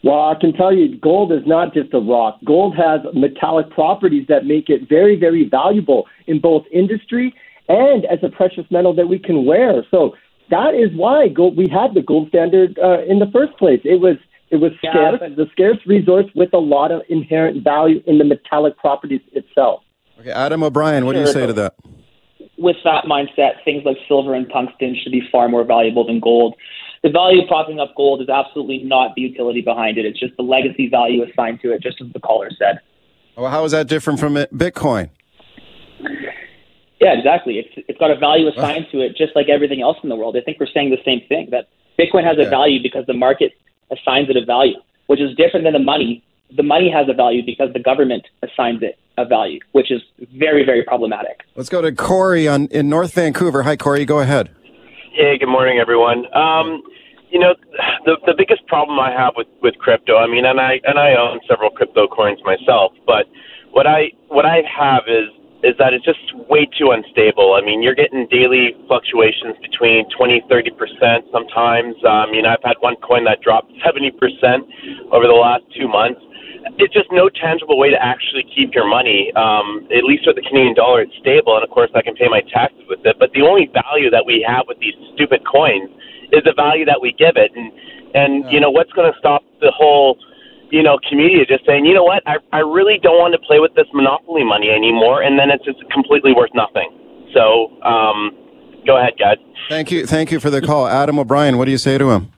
Well, 0.05 0.29
I 0.29 0.35
can 0.39 0.53
tell 0.53 0.73
you, 0.73 0.99
gold 0.99 1.33
is 1.33 1.47
not 1.47 1.73
just 1.73 1.95
a 1.95 1.99
rock. 1.99 2.39
Gold 2.45 2.77
has 2.77 3.01
metallic 3.15 3.71
properties 3.71 4.27
that 4.29 4.45
make 4.45 4.69
it 4.69 4.87
very, 4.87 5.17
very 5.17 5.49
valuable 5.49 6.07
in 6.27 6.41
both 6.41 6.65
industry 6.71 7.35
and 7.69 8.05
as 8.05 8.19
a 8.23 8.29
precious 8.29 8.67
metal 8.71 8.95
that 8.97 9.09
we 9.09 9.19
can 9.19 9.47
wear. 9.47 9.83
So 9.91 10.15
that 10.51 10.75
is 10.75 10.95
why 10.95 11.29
gold, 11.29 11.57
we 11.57 11.69
had 11.71 11.95
the 11.95 12.03
gold 12.03 12.29
standard 12.29 12.79
uh, 12.79 13.03
in 13.05 13.19
the 13.19 13.31
first 13.33 13.57
place. 13.57 13.81
It 13.83 14.01
was 14.01 14.17
it 14.51 14.57
was 14.57 14.73
Yeah, 14.83 15.17
scarce, 15.17 15.33
the 15.37 15.47
scarce 15.53 15.79
resource 15.87 16.27
with 16.35 16.53
a 16.53 16.59
lot 16.59 16.93
of 16.93 17.01
inherent 17.09 17.65
value 17.65 18.03
in 18.07 18.19
the 18.19 18.25
metallic 18.25 18.77
properties 18.77 19.23
itself. 19.33 19.83
Okay, 20.21 20.31
Adam 20.31 20.63
O'Brien, 20.63 21.07
what 21.07 21.15
do 21.15 21.21
you 21.21 21.27
say 21.27 21.47
to 21.47 21.53
that? 21.55 21.75
with 22.57 22.77
that 22.85 23.05
mindset, 23.05 23.65
things 23.65 23.85
like 23.85 23.97
silver 24.07 24.35
and 24.35 24.49
tungsten 24.51 24.97
should 25.03 25.13
be 25.13 25.23
far 25.31 25.49
more 25.49 25.65
valuable 25.65 26.07
than 26.07 26.21
gold. 26.21 26.55
The 27.05 27.11
value 27.11 27.43
of 27.43 27.49
propping 27.49 27.79
up 27.81 27.95
gold 27.95 28.23
is 28.23 28.31
absolutely 28.31 28.79
not 28.83 29.15
the 29.15 29.21
utility 29.21 29.61
behind 29.61 29.99
it. 29.99 30.07
It's 30.07 30.19
just 30.19 30.35
the 30.39 30.43
legacy 30.43 30.89
value 30.89 31.23
assigned 31.23 31.61
to 31.61 31.71
it, 31.71 31.83
just 31.83 32.01
as 32.01 32.11
the 32.15 32.19
caller 32.19 32.51
said. 32.59 32.81
Well, 33.37 33.51
how 33.51 33.63
is 33.65 33.73
that 33.73 33.89
different 33.89 34.19
from 34.19 34.35
Bitcoin? 34.35 35.11
Yeah, 37.01 37.13
exactly. 37.13 37.59
It's 37.59 37.87
it's 37.89 37.99
got 37.99 38.11
a 38.11 38.17
value 38.17 38.49
assigned 38.49 38.87
to 38.93 39.01
it, 39.01 39.17
just 39.17 39.37
like 39.37 39.51
everything 39.51 39.83
else 39.83 39.99
in 40.03 40.09
the 40.09 40.17
world. 40.17 40.35
I 40.35 40.41
think 40.41 40.59
we're 40.59 40.67
saying 40.73 40.91
the 40.91 41.03
same 41.05 41.21
thing 41.29 41.51
that 41.51 41.69
Bitcoin 41.99 42.25
has 42.25 42.39
a 42.39 42.49
value 42.49 42.83
because 42.83 43.05
the 43.07 43.13
market 43.13 43.53
assigns 43.91 44.31
it 44.31 44.37
a 44.39 44.45
value, 44.45 44.77
which 45.07 45.21
is 45.21 45.37
different 45.37 45.65
than 45.65 45.75
the 45.75 45.79
money. 45.79 46.25
The 46.57 46.63
money 46.63 46.91
has 46.91 47.07
a 47.11 47.13
value 47.13 47.45
because 47.45 47.71
the 47.75 47.81
government 47.81 48.27
assigns 48.43 48.83
it 48.83 48.99
a 49.19 49.27
value, 49.27 49.61
which 49.73 49.91
is 49.91 50.01
very 50.39 50.65
very 50.65 50.83
problematic. 50.83 51.43
Let's 51.55 51.69
go 51.69 51.83
to 51.83 51.93
Corey 51.93 52.49
on 52.49 52.69
in 52.69 52.89
North 52.89 53.13
Vancouver. 53.13 53.65
Hi, 53.65 53.77
Corey. 53.77 54.07
Go 54.07 54.21
ahead. 54.21 54.49
Hey, 55.15 55.39
good 55.39 55.47
morning, 55.49 55.79
everyone. 55.79 56.27
Um, 56.35 56.83
you 57.31 57.39
know, 57.39 57.55
the 58.05 58.19
the 58.27 58.35
biggest 58.37 58.67
problem 58.67 58.99
I 58.99 59.13
have 59.15 59.35
with 59.37 59.47
with 59.63 59.79
crypto, 59.79 60.19
I 60.19 60.27
mean, 60.27 60.45
and 60.45 60.59
I 60.59 60.81
and 60.83 60.99
I 60.99 61.15
own 61.15 61.39
several 61.47 61.71
crypto 61.71 62.09
coins 62.09 62.41
myself, 62.43 62.91
but 63.07 63.31
what 63.71 63.87
I 63.87 64.11
what 64.27 64.45
I 64.45 64.67
have 64.67 65.07
is 65.07 65.31
is 65.63 65.79
that 65.79 65.95
it's 65.95 66.05
just 66.05 66.19
way 66.51 66.67
too 66.77 66.91
unstable. 66.91 67.55
I 67.55 67.63
mean, 67.63 67.81
you're 67.81 67.95
getting 67.95 68.27
daily 68.27 68.75
fluctuations 68.91 69.55
between 69.63 70.03
20, 70.19 70.43
30 70.51 70.71
percent 70.75 71.23
sometimes. 71.31 71.95
Um, 72.03 72.35
you 72.35 72.43
know, 72.43 72.51
I've 72.51 72.67
had 72.67 72.83
one 72.83 72.97
coin 72.99 73.23
that 73.31 73.39
dropped 73.41 73.71
70 73.87 74.11
percent 74.19 74.67
over 75.15 75.31
the 75.31 75.39
last 75.39 75.63
two 75.79 75.87
months. 75.87 76.19
It's 76.79 76.93
just 76.93 77.13
no 77.13 77.29
tangible 77.29 77.79
way 77.79 77.91
to 77.91 78.01
actually 78.01 78.45
keep 78.49 78.75
your 78.75 78.89
money. 78.89 79.33
Um, 79.37 79.87
at 79.93 80.05
least 80.05 80.25
with 80.27 80.37
the 80.37 80.43
Canadian 80.43 80.75
dollar, 80.75 81.03
it's 81.03 81.15
stable, 81.21 81.55
and 81.57 81.65
of 81.65 81.71
course, 81.71 81.91
I 81.95 82.03
can 82.03 82.15
pay 82.17 82.29
my 82.29 82.41
taxes 82.53 82.85
with 82.89 83.05
it. 83.05 83.17
But 83.19 83.33
the 83.33 83.43
only 83.43 83.69
value 83.73 84.11
that 84.11 84.25
we 84.25 84.45
have 84.47 84.65
with 84.67 84.79
these 84.79 84.95
stupid 85.15 85.45
coins 85.45 85.91
is 86.33 86.43
the 86.45 86.57
value 86.57 86.85
that 86.85 87.01
we 87.01 87.13
give 87.13 87.37
it. 87.37 87.53
And 87.55 87.73
and 88.15 88.51
you 88.51 88.61
know, 88.61 88.71
what's 88.71 88.93
going 88.93 89.13
to 89.13 89.19
stop 89.19 89.43
the 89.61 89.71
whole 89.71 90.17
you 90.71 90.83
know, 90.83 90.99
community 91.09 91.45
just 91.47 91.65
saying, 91.67 91.85
you 91.85 91.95
know 91.95 92.03
what, 92.03 92.23
I, 92.27 92.37
I 92.53 92.59
really 92.59 92.99
don't 93.01 93.19
want 93.19 93.33
to 93.33 93.39
play 93.47 93.61
with 93.61 93.75
this 93.75 93.87
monopoly 93.93 94.43
money 94.43 94.71
anymore, 94.71 95.23
and 95.23 95.39
then 95.39 95.51
it's 95.51 95.65
just 95.65 95.79
completely 95.93 96.33
worth 96.35 96.51
nothing. 96.53 96.91
So, 97.33 97.71
um, 97.83 98.35
go 98.87 98.99
ahead, 98.99 99.15
guys. 99.19 99.39
Thank 99.69 99.93
you. 99.93 100.05
Thank 100.05 100.33
you 100.33 100.41
for 100.41 100.51
the 100.51 100.61
call. 100.61 100.89
Adam 100.89 101.19
O'Brien, 101.19 101.59
what 101.59 101.67
do 101.67 101.71
you 101.71 101.79
say 101.79 101.97
to 101.99 102.11
him? 102.11 102.34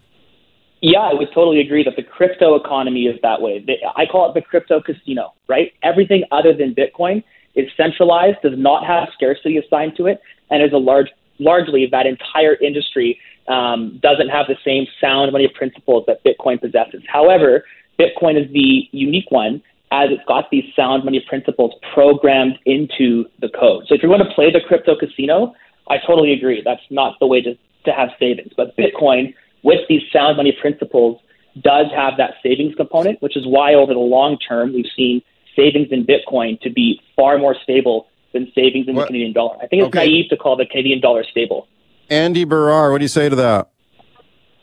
Yeah, 0.89 1.01
I 1.01 1.15
would 1.15 1.31
totally 1.35 1.59
agree 1.59 1.83
that 1.83 1.97
the 1.97 2.05
crypto 2.05 2.55
economy 2.55 3.07
is 3.07 3.19
that 3.21 3.43
way. 3.43 3.67
I 3.97 4.07
call 4.07 4.31
it 4.31 4.35
the 4.35 4.41
crypto 4.41 4.81
casino, 4.81 5.35
right? 5.49 5.73
Everything 5.83 6.23
other 6.31 6.55
than 6.55 6.77
Bitcoin 6.77 7.25
is 7.57 7.69
centralized, 7.77 8.37
does 8.41 8.53
not 8.57 8.87
have 8.87 9.09
scarcity 9.13 9.59
assigned 9.59 9.97
to 9.97 10.07
it, 10.07 10.21
and 10.49 10.63
is 10.63 10.73
a 10.73 10.77
large, 10.77 11.09
largely 11.41 11.89
that 11.91 12.07
entire 12.07 12.55
industry 12.63 13.19
um, 13.49 13.99
doesn't 14.01 14.29
have 14.29 14.47
the 14.47 14.55
same 14.65 14.87
sound 15.01 15.33
money 15.33 15.51
principles 15.59 16.05
that 16.07 16.23
Bitcoin 16.23 16.61
possesses. 16.61 17.03
However, 17.09 17.65
Bitcoin 17.99 18.41
is 18.41 18.49
the 18.53 18.89
unique 18.93 19.33
one 19.33 19.61
as 19.91 20.11
it's 20.13 20.23
got 20.29 20.53
these 20.53 20.73
sound 20.77 21.05
money 21.05 21.25
principles 21.29 21.73
programmed 21.95 22.61
into 22.65 23.25
the 23.41 23.49
code. 23.59 23.87
So 23.89 23.97
if 23.97 24.03
you're 24.03 24.17
going 24.17 24.25
to 24.25 24.35
play 24.37 24.53
the 24.53 24.61
crypto 24.61 24.95
casino, 24.97 25.53
I 25.89 25.97
totally 26.07 26.33
agree. 26.33 26.63
That's 26.65 26.87
not 26.91 27.19
the 27.19 27.27
way 27.27 27.41
to, 27.43 27.55
to 27.57 27.91
have 27.91 28.11
savings. 28.21 28.53
But 28.57 28.77
Bitcoin, 28.77 29.35
with 29.67 29.81
these 29.89 30.03
sound 30.13 30.37
money 30.37 30.57
principles, 30.59 31.21
does 31.61 31.87
have 31.95 32.15
that 32.19 32.35
savings 32.41 32.75
component, 32.77 33.21
which 33.21 33.37
is 33.37 33.45
why 33.47 33.75
over 33.75 33.93
the 33.93 33.99
long 33.99 34.39
term 34.39 34.73
we've 34.73 34.91
seen 34.97 35.21
savings 35.57 35.89
in 35.91 36.07
Bitcoin 36.07 36.61
to 36.61 36.71
be 36.71 37.01
far 37.17 37.37
more 37.37 37.57
stable 37.65 38.07
than 38.33 38.51
savings 38.55 38.87
in 38.87 38.95
the 38.95 39.05
Canadian 39.05 39.33
dollar. 39.33 39.57
I 39.61 39.67
think 39.67 39.83
it's 39.83 39.95
naive 39.95 40.29
to 40.31 40.37
call 40.37 40.57
the 40.57 40.67
Canadian 40.67 41.01
dollar 41.01 41.25
stable. 41.25 41.67
Andy 42.09 42.47
Baryer, 42.47 42.93
what 42.93 42.99
do 42.99 43.05
you 43.05 43.09
say 43.09 43.29
to 43.29 43.37
that? 43.37 43.71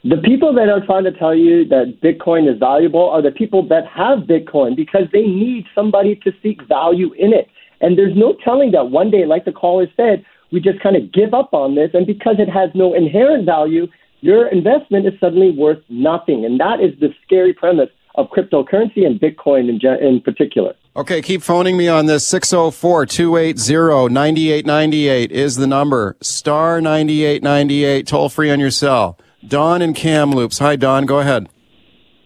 The 0.05 0.17
people 0.17 0.53
that 0.53 0.69
are 0.69 0.85
trying 0.85 1.03
to 1.05 1.11
tell 1.11 1.35
you 1.35 1.65
that 1.65 1.99
Bitcoin 2.01 2.51
is 2.51 2.59
valuable 2.59 3.09
are 3.09 3.21
the 3.21 3.31
people 3.31 3.67
that 3.67 3.85
have 3.87 4.19
Bitcoin 4.19 4.75
because 4.75 5.07
they 5.11 5.23
need 5.23 5.65
somebody 5.75 6.15
to 6.23 6.31
seek 6.41 6.61
value 6.67 7.11
in 7.13 7.33
it. 7.33 7.47
And 7.81 7.97
there's 7.97 8.15
no 8.15 8.35
telling 8.43 8.71
that 8.71 8.91
one 8.91 9.11
day, 9.11 9.25
like 9.25 9.43
the 9.43 9.51
caller 9.51 9.87
said, 9.97 10.23
we 10.51 10.61
just 10.61 10.79
kind 10.81 10.95
of 10.95 11.11
give 11.11 11.33
up 11.33 11.53
on 11.53 11.75
this. 11.75 11.89
And 11.93 12.05
because 12.05 12.35
it 12.37 12.49
has 12.49 12.69
no 12.75 12.93
inherent 12.93 13.45
value, 13.45 13.87
your 14.23 14.47
investment 14.47 15.05
is 15.05 15.13
suddenly 15.19 15.51
worth 15.51 15.83
nothing. 15.89 16.45
And 16.45 16.57
that 16.57 16.79
is 16.79 16.97
the 17.01 17.09
scary 17.25 17.53
premise 17.53 17.89
of 18.15 18.27
cryptocurrency 18.29 19.05
and 19.05 19.19
Bitcoin 19.19 19.67
in, 19.67 19.81
gen- 19.81 20.01
in 20.01 20.21
particular. 20.21 20.75
Okay, 20.95 21.21
keep 21.21 21.41
phoning 21.41 21.75
me 21.75 21.89
on 21.89 22.05
this. 22.05 22.25
604 22.25 23.05
280 23.05 24.13
9898 24.13 25.31
is 25.31 25.57
the 25.57 25.67
number. 25.67 26.15
Star 26.21 26.79
9898, 26.79 28.07
toll 28.07 28.29
free 28.29 28.49
on 28.49 28.61
your 28.61 28.71
cell. 28.71 29.17
Don 29.45 29.81
in 29.81 29.93
Kamloops. 29.93 30.59
Hi, 30.59 30.77
Don. 30.77 31.05
Go 31.05 31.19
ahead. 31.19 31.49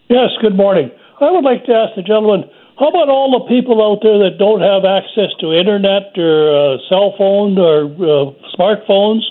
Yes, 0.08 0.30
good 0.40 0.54
morning. 0.54 0.92
I 1.20 1.32
would 1.32 1.42
like 1.42 1.64
to 1.64 1.72
ask 1.72 1.96
the 1.96 2.02
gentleman, 2.02 2.48
how 2.78 2.90
about 2.90 3.08
all 3.08 3.42
the 3.42 3.48
people 3.48 3.82
out 3.82 3.98
there 4.04 4.18
that 4.18 4.38
don't 4.38 4.60
have 4.60 4.84
access 4.84 5.34
to 5.40 5.52
internet 5.52 6.16
or 6.16 6.76
uh, 6.76 6.78
cell 6.88 7.14
phone 7.18 7.58
or 7.58 7.86
uh, 7.90 8.30
smartphones? 8.54 9.22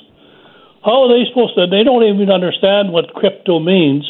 How 0.87 1.03
are 1.03 1.09
they 1.09 1.27
supposed 1.27 1.53
to? 1.55 1.67
They 1.67 1.83
don't 1.83 2.03
even 2.03 2.31
understand 2.31 2.93
what 2.93 3.13
crypto 3.13 3.59
means. 3.59 4.07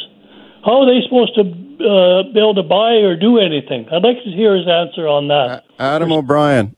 How 0.64 0.82
are 0.82 0.86
they 0.86 1.02
supposed 1.02 1.34
to 1.34 1.42
uh, 1.42 2.22
be 2.32 2.38
able 2.38 2.54
to 2.54 2.62
buy 2.62 3.02
or 3.02 3.16
do 3.18 3.40
anything? 3.40 3.90
I'd 3.92 4.04
like 4.04 4.22
to 4.24 4.30
hear 4.30 4.56
his 4.56 4.68
answer 4.68 5.08
on 5.08 5.28
that. 5.30 5.66
Adam 5.80 6.12
O'Brien. 6.12 6.76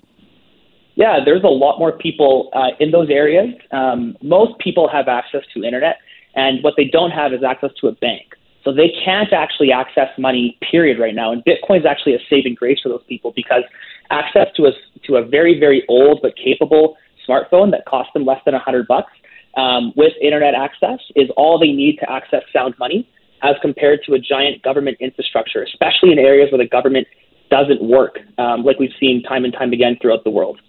Yeah, 0.96 1.20
there's 1.24 1.44
a 1.44 1.52
lot 1.52 1.80
more 1.80 1.92
people 1.92 2.50
uh, 2.54 2.70
in 2.80 2.92
those 2.92 3.10
areas. 3.10 3.54
Um, 3.72 4.16
most 4.24 4.58
people 4.60 4.88
have 4.88 5.10
access 5.10 5.42
to 5.54 5.66
internet, 5.66 5.98
and 6.34 6.64
what 6.64 6.76
they 6.78 6.86
don't 6.86 7.12
have 7.12 7.34
is 7.34 7.44
access 7.44 7.72
to 7.82 7.88
a 7.88 7.92
bank. 7.92 8.36
So 8.64 8.72
they 8.74 8.94
can't 9.04 9.34
actually 9.34 9.74
access 9.74 10.08
money, 10.18 10.58
period, 10.72 10.98
right 10.98 11.16
now. 11.16 11.34
And 11.34 11.44
Bitcoin 11.44 11.80
is 11.82 11.86
actually 11.86 12.16
a 12.16 12.20
saving 12.30 12.56
grace 12.56 12.80
for 12.82 12.88
those 12.88 13.04
people 13.10 13.34
because 13.36 13.64
access 14.12 14.48
to 14.56 14.68
a 14.68 14.72
to 15.08 15.18
a 15.18 15.26
very 15.26 15.60
very 15.60 15.84
old 15.90 16.20
but 16.22 16.38
capable 16.38 16.96
smartphone 17.28 17.72
that 17.72 17.84
costs 17.86 18.14
them 18.14 18.26
less 18.26 18.40
than 18.46 18.54
a 18.54 18.60
hundred 18.60 18.88
bucks 18.88 19.12
um, 19.56 19.94
with 19.96 20.14
internet 20.22 20.54
access 20.54 21.00
is 21.16 21.30
all 21.36 21.60
they 21.60 21.72
need 21.72 21.98
to 21.98 22.12
access 22.12 22.44
sound 22.54 22.76
money, 22.80 23.10
as 23.42 23.56
compared 23.62 24.02
to 24.06 24.14
a 24.14 24.20
giant 24.20 24.62
government 24.64 24.98
infrastructure, 25.00 25.64
especially 25.64 26.12
in 26.12 26.20
areas 26.20 26.52
where 26.52 26.58
the 26.58 26.70
government 26.70 27.08
doesn't 27.50 27.82
work, 27.82 28.20
um, 28.38 28.64
like 28.64 28.80
we've 28.80 28.94
seen 29.00 29.24
time 29.24 29.44
and 29.44 29.54
time 29.54 29.72
again 29.72 29.98
throughout 30.02 30.24
the 30.24 30.30
world. 30.30 30.60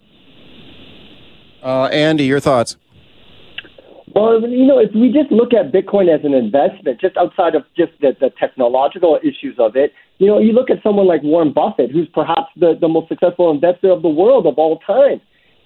Uh, 1.61 1.85
Andy, 1.85 2.25
your 2.25 2.39
thoughts? 2.39 2.77
Well, 4.13 4.41
you 4.41 4.65
know, 4.65 4.79
if 4.79 4.93
we 4.93 5.11
just 5.11 5.31
look 5.31 5.53
at 5.53 5.71
Bitcoin 5.71 6.13
as 6.13 6.25
an 6.25 6.33
investment, 6.33 6.99
just 6.99 7.15
outside 7.15 7.55
of 7.55 7.63
just 7.77 7.91
the, 8.01 8.15
the 8.19 8.29
technological 8.39 9.19
issues 9.23 9.55
of 9.57 9.75
it, 9.75 9.93
you 10.17 10.27
know, 10.27 10.39
you 10.39 10.51
look 10.51 10.69
at 10.69 10.83
someone 10.83 11.07
like 11.07 11.23
Warren 11.23 11.53
Buffett, 11.53 11.91
who's 11.91 12.09
perhaps 12.13 12.51
the, 12.57 12.77
the 12.79 12.89
most 12.89 13.07
successful 13.07 13.51
investor 13.51 13.89
of 13.89 14.01
the 14.01 14.09
world 14.09 14.45
of 14.47 14.55
all 14.57 14.79
time. 14.79 15.21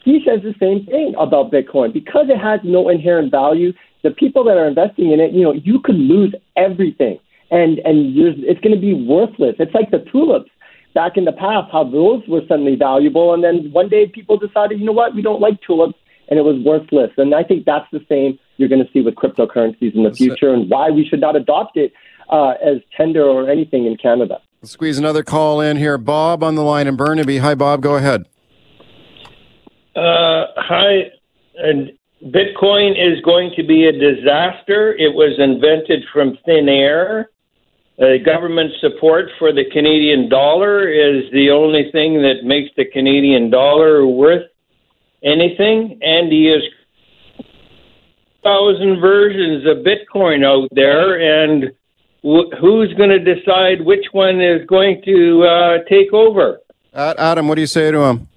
He 0.06 0.22
says 0.26 0.42
the 0.44 0.54
same 0.60 0.86
thing 0.86 1.16
about 1.20 1.52
Bitcoin. 1.52 1.92
Because 1.92 2.28
it 2.30 2.38
has 2.38 2.60
no 2.64 2.90
inherent 2.90 3.32
value, 3.32 3.74
the 4.04 4.12
people 4.12 4.44
that 4.46 4.56
are 4.56 4.68
investing 4.68 5.12
in 5.12 5.20
it, 5.20 5.34
you 5.34 5.42
know, 5.42 5.52
you 5.52 5.80
could 5.84 5.96
lose 5.96 6.34
everything. 6.56 7.20
And, 7.52 7.80
and 7.80 8.14
you're, 8.14 8.34
it's 8.38 8.62
going 8.62 8.76
to 8.76 8.80
be 8.80 8.94
worthless. 8.94 9.56
It's 9.60 9.74
like 9.74 9.92
the 9.92 10.06
tulips 10.12 10.50
back 10.94 11.18
in 11.18 11.26
the 11.26 11.32
past, 11.32 11.72
how 11.72 11.84
those 11.84 12.22
were 12.28 12.42
suddenly 12.48 12.76
valuable. 12.76 13.34
And 13.34 13.44
then 13.44 13.72
one 13.72 13.90
day 13.90 14.08
people 14.08 14.38
decided, 14.38 14.80
you 14.80 14.86
know 14.86 14.92
what, 14.92 15.16
we 15.16 15.22
don't 15.22 15.42
like 15.42 15.60
tulips 15.66 15.98
and 16.30 16.40
it 16.40 16.44
was 16.44 16.58
worthless. 16.64 17.12
And 17.18 17.34
I 17.34 17.44
think 17.44 17.66
that's 17.66 17.90
the 17.92 18.04
same 18.08 18.40
you're 18.58 18.70
going 18.70 18.84
to 18.84 18.92
see 18.94 19.02
with 19.02 19.16
cryptocurrencies 19.16 19.94
in 19.96 20.04
the 20.04 20.14
future, 20.14 20.54
and 20.54 20.70
why 20.70 20.90
we 20.90 21.06
should 21.06 21.20
not 21.20 21.36
adopt 21.36 21.78
it 21.78 21.92
uh, 22.30 22.54
as 22.66 22.78
tender 22.96 23.24
or 23.24 23.50
anything 23.50 23.86
in 23.86 23.98
Canada. 23.98 24.40
Let's 24.62 24.72
squeeze 24.72 24.98
another 24.98 25.24
call 25.24 25.62
in 25.62 25.78
here. 25.78 25.98
Bob 25.98 26.44
on 26.44 26.56
the 26.56 26.64
line 26.64 26.88
in 26.88 26.96
Burnaby. 26.96 27.40
Hi, 27.40 27.54
Bob. 27.54 27.82
Go 27.82 27.96
ahead. 27.96 28.26
Uh, 29.96 30.48
hi, 30.58 31.10
and 31.58 31.92
Bitcoin 32.26 32.92
is 32.92 33.22
going 33.22 33.54
to 33.56 33.64
be 33.64 33.88
a 33.88 33.92
disaster. 33.94 34.94
It 34.94 35.14
was 35.14 35.36
invented 35.40 36.04
from 36.12 36.38
thin 36.46 36.68
air. 36.68 37.30
Uh, 37.98 38.18
government 38.26 38.72
support 38.82 39.30
for 39.40 39.54
the 39.54 39.64
Canadian 39.72 40.28
dollar 40.28 40.90
is 40.90 41.32
the 41.32 41.50
only 41.50 41.90
thing 41.94 42.22
that 42.24 42.44
makes 42.44 42.70
the 42.76 42.84
Canadian 42.92 43.50
dollar 43.50 44.06
worth 44.06 44.44
anything. 45.24 45.98
And 46.02 46.30
he 46.30 46.48
has 46.48 46.62
thousand 48.44 49.00
versions 49.00 49.66
of 49.66 49.86
Bitcoin 49.86 50.46
out 50.46 50.68
there, 50.72 51.20
and 51.22 51.72
wh- 52.22 52.52
who's 52.60 52.94
going 52.96 53.12
to 53.12 53.20
decide 53.20 53.80
which 53.80 54.06
one 54.12 54.42
is 54.42 54.66
going 54.68 55.02
to 55.06 55.44
uh, 55.44 55.78
take 55.90 56.12
over? 56.12 56.60
Adam, 56.94 57.48
what 57.48 57.56
do 57.56 57.62
you 57.62 57.68
say 57.68 57.92
to 57.92 58.00
him? 58.00 58.28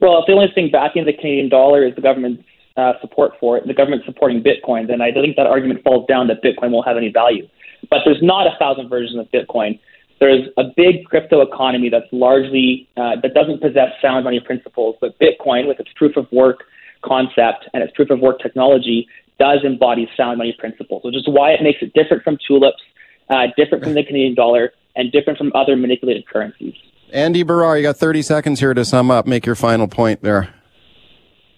Well, 0.00 0.18
if 0.20 0.26
the 0.26 0.32
only 0.32 0.48
thing 0.54 0.70
backing 0.70 1.04
the 1.04 1.12
Canadian 1.12 1.48
dollar 1.48 1.86
is 1.86 1.94
the 1.94 2.00
government's 2.00 2.44
uh, 2.76 2.92
support 3.00 3.32
for 3.40 3.56
it, 3.58 3.66
the 3.66 3.74
government 3.74 4.02
supporting 4.04 4.42
Bitcoin, 4.42 4.86
then 4.86 5.00
I 5.00 5.10
think 5.10 5.36
that 5.36 5.46
argument 5.46 5.82
falls 5.82 6.06
down 6.06 6.28
that 6.28 6.42
Bitcoin 6.42 6.70
won't 6.70 6.86
have 6.86 6.96
any 6.96 7.10
value. 7.10 7.48
But 7.90 8.00
there's 8.04 8.22
not 8.22 8.46
a 8.46 8.56
thousand 8.58 8.88
versions 8.88 9.18
of 9.18 9.26
Bitcoin. 9.32 9.80
There's 10.20 10.48
a 10.56 10.64
big 10.76 11.04
crypto 11.04 11.40
economy 11.40 11.88
that's 11.88 12.06
largely 12.12 12.88
uh, 12.96 13.16
that 13.22 13.34
doesn't 13.34 13.60
possess 13.60 13.90
sound 14.02 14.24
money 14.24 14.40
principles, 14.40 14.96
but 15.00 15.18
Bitcoin, 15.18 15.66
with 15.66 15.80
its 15.80 15.90
proof 15.96 16.16
of 16.16 16.30
work 16.32 16.64
concept 17.04 17.68
and 17.72 17.82
its 17.82 17.92
proof 17.94 18.10
of 18.10 18.20
work 18.20 18.40
technology, 18.40 19.06
does 19.38 19.60
embody 19.64 20.08
sound 20.16 20.38
money 20.38 20.54
principles, 20.58 21.04
which 21.04 21.16
is 21.16 21.28
why 21.28 21.50
it 21.50 21.62
makes 21.62 21.80
it 21.82 21.92
different 21.94 22.22
from 22.24 22.36
tulips, 22.46 22.82
uh, 23.30 23.46
different 23.56 23.84
from 23.84 23.94
the 23.94 24.04
Canadian 24.04 24.34
dollar, 24.34 24.72
and 24.96 25.12
different 25.12 25.38
from 25.38 25.52
other 25.54 25.76
manipulated 25.76 26.26
currencies. 26.26 26.74
Andy 27.12 27.44
Baryer, 27.44 27.76
you 27.76 27.82
got 27.82 27.96
30 27.96 28.22
seconds 28.22 28.60
here 28.60 28.74
to 28.74 28.84
sum 28.84 29.10
up. 29.10 29.26
Make 29.26 29.46
your 29.46 29.54
final 29.54 29.88
point 29.88 30.22
there. 30.22 30.54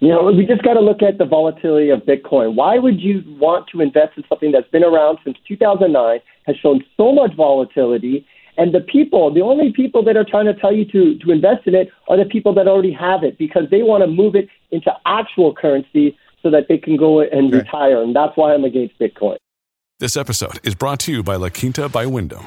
You 0.00 0.08
know, 0.08 0.32
we 0.32 0.46
just 0.46 0.62
got 0.62 0.74
to 0.74 0.80
look 0.80 1.02
at 1.02 1.18
the 1.18 1.26
volatility 1.26 1.90
of 1.90 2.00
Bitcoin. 2.00 2.54
Why 2.54 2.78
would 2.78 3.00
you 3.00 3.22
want 3.38 3.68
to 3.72 3.82
invest 3.82 4.16
in 4.16 4.24
something 4.28 4.50
that's 4.50 4.68
been 4.70 4.84
around 4.84 5.18
since 5.24 5.36
2009, 5.46 6.20
has 6.46 6.56
shown 6.56 6.82
so 6.96 7.12
much 7.12 7.34
volatility, 7.36 8.26
and 8.56 8.74
the 8.74 8.80
people, 8.80 9.32
the 9.32 9.42
only 9.42 9.72
people 9.72 10.02
that 10.04 10.16
are 10.16 10.24
trying 10.24 10.46
to 10.46 10.54
tell 10.54 10.72
you 10.72 10.86
to, 10.86 11.18
to 11.18 11.30
invest 11.30 11.66
in 11.66 11.74
it 11.74 11.90
are 12.08 12.16
the 12.16 12.24
people 12.24 12.54
that 12.54 12.66
already 12.66 12.92
have 12.92 13.22
it 13.22 13.36
because 13.36 13.64
they 13.70 13.82
want 13.82 14.02
to 14.02 14.06
move 14.06 14.34
it 14.34 14.48
into 14.70 14.90
actual 15.04 15.54
currency 15.54 16.16
so 16.42 16.50
that 16.50 16.66
they 16.68 16.78
can 16.78 16.96
go 16.96 17.20
and 17.20 17.52
retire. 17.52 18.02
And 18.02 18.16
that's 18.16 18.36
why 18.36 18.54
I'm 18.54 18.64
against 18.64 18.98
Bitcoin. 18.98 19.36
This 19.98 20.16
episode 20.16 20.60
is 20.62 20.74
brought 20.74 21.00
to 21.00 21.12
you 21.12 21.22
by 21.22 21.36
La 21.36 21.50
Quinta 21.50 21.88
by 21.90 22.06
Wyndham. 22.06 22.46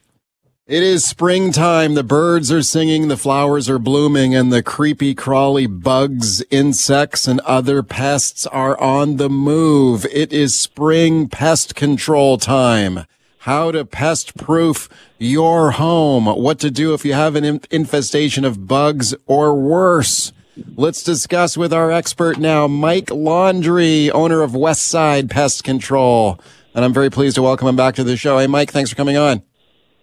It 0.67 0.83
is 0.83 1.03
springtime. 1.03 1.95
The 1.95 2.03
birds 2.03 2.51
are 2.51 2.61
singing, 2.61 3.07
the 3.07 3.17
flowers 3.17 3.67
are 3.67 3.79
blooming, 3.79 4.35
and 4.35 4.53
the 4.53 4.61
creepy, 4.61 5.15
crawly 5.15 5.65
bugs, 5.65 6.43
insects, 6.51 7.27
and 7.27 7.39
other 7.41 7.81
pests 7.81 8.45
are 8.45 8.79
on 8.79 9.17
the 9.17 9.27
move. 9.27 10.05
It 10.05 10.31
is 10.31 10.53
spring 10.53 11.27
pest 11.29 11.73
control 11.73 12.37
time. 12.37 13.05
How 13.39 13.71
to 13.71 13.83
pest 13.85 14.37
proof 14.37 14.87
your 15.17 15.71
home. 15.71 16.27
What 16.27 16.59
to 16.59 16.69
do 16.69 16.93
if 16.93 17.03
you 17.05 17.13
have 17.13 17.35
an 17.35 17.61
infestation 17.71 18.45
of 18.45 18.67
bugs 18.67 19.15
or 19.25 19.55
worse. 19.55 20.31
Let's 20.75 21.01
discuss 21.01 21.57
with 21.57 21.73
our 21.73 21.91
expert 21.91 22.37
now, 22.37 22.67
Mike 22.67 23.09
Londry, 23.09 24.11
owner 24.11 24.43
of 24.43 24.51
Westside 24.51 25.31
Pest 25.31 25.63
Control. 25.63 26.39
And 26.75 26.85
I'm 26.85 26.93
very 26.93 27.09
pleased 27.09 27.35
to 27.37 27.41
welcome 27.41 27.67
him 27.67 27.75
back 27.75 27.95
to 27.95 28.03
the 28.03 28.15
show. 28.15 28.37
Hey, 28.37 28.45
Mike, 28.45 28.71
thanks 28.71 28.91
for 28.91 28.95
coming 28.95 29.17
on. 29.17 29.41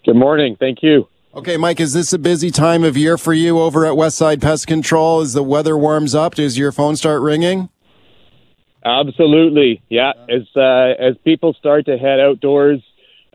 Good 0.08 0.16
morning. 0.16 0.56
Thank 0.58 0.82
you. 0.82 1.06
Okay, 1.34 1.58
Mike, 1.58 1.80
is 1.80 1.92
this 1.92 2.14
a 2.14 2.18
busy 2.18 2.50
time 2.50 2.82
of 2.82 2.96
year 2.96 3.18
for 3.18 3.34
you 3.34 3.60
over 3.60 3.84
at 3.84 3.92
Westside 3.92 4.40
Pest 4.40 4.66
Control? 4.66 5.20
As 5.20 5.34
the 5.34 5.42
weather 5.42 5.76
warms 5.76 6.14
up, 6.14 6.36
does 6.36 6.56
your 6.56 6.72
phone 6.72 6.96
start 6.96 7.20
ringing? 7.20 7.68
Absolutely. 8.82 9.82
Yeah. 9.90 10.12
As 10.30 10.48
uh, 10.56 10.94
as 10.98 11.18
people 11.24 11.52
start 11.52 11.84
to 11.84 11.98
head 11.98 12.20
outdoors, 12.20 12.80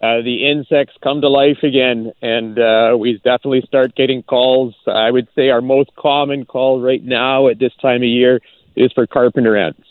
uh, 0.02 0.24
the 0.24 0.50
insects 0.50 0.96
come 1.04 1.22
to 1.22 1.30
life 1.30 1.60
again, 1.62 2.12
and 2.24 2.58
uh, 2.58 2.98
we 2.98 3.22
definitely 3.24 3.62
start 3.68 3.94
getting 3.94 4.24
calls. 4.24 4.74
I 4.88 5.12
would 5.12 5.28
say 5.36 5.50
our 5.52 5.62
most 5.62 5.92
common 5.96 6.44
call 6.46 6.82
right 6.82 7.04
now 7.04 7.50
at 7.50 7.60
this 7.60 7.74
time 7.84 8.02
of 8.02 8.10
year 8.10 8.42
is 8.76 8.92
for 8.94 9.06
carpenter 9.06 9.56
ants. 9.56 9.88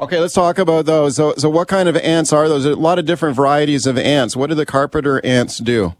Okay, 0.00 0.18
let's 0.18 0.32
talk 0.32 0.56
about 0.58 0.86
those. 0.86 1.16
So, 1.16 1.34
so 1.36 1.50
what 1.50 1.68
kind 1.68 1.86
of 1.86 1.94
ants 1.94 2.32
are 2.32 2.48
those? 2.48 2.64
There's 2.64 2.74
a 2.74 2.80
lot 2.80 2.98
of 2.98 3.04
different 3.04 3.36
varieties 3.36 3.86
of 3.86 3.98
ants. 3.98 4.34
What 4.34 4.48
do 4.48 4.54
the 4.54 4.64
carpenter 4.64 5.24
ants 5.24 5.58
do? 5.58 5.94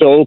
So, 0.00 0.26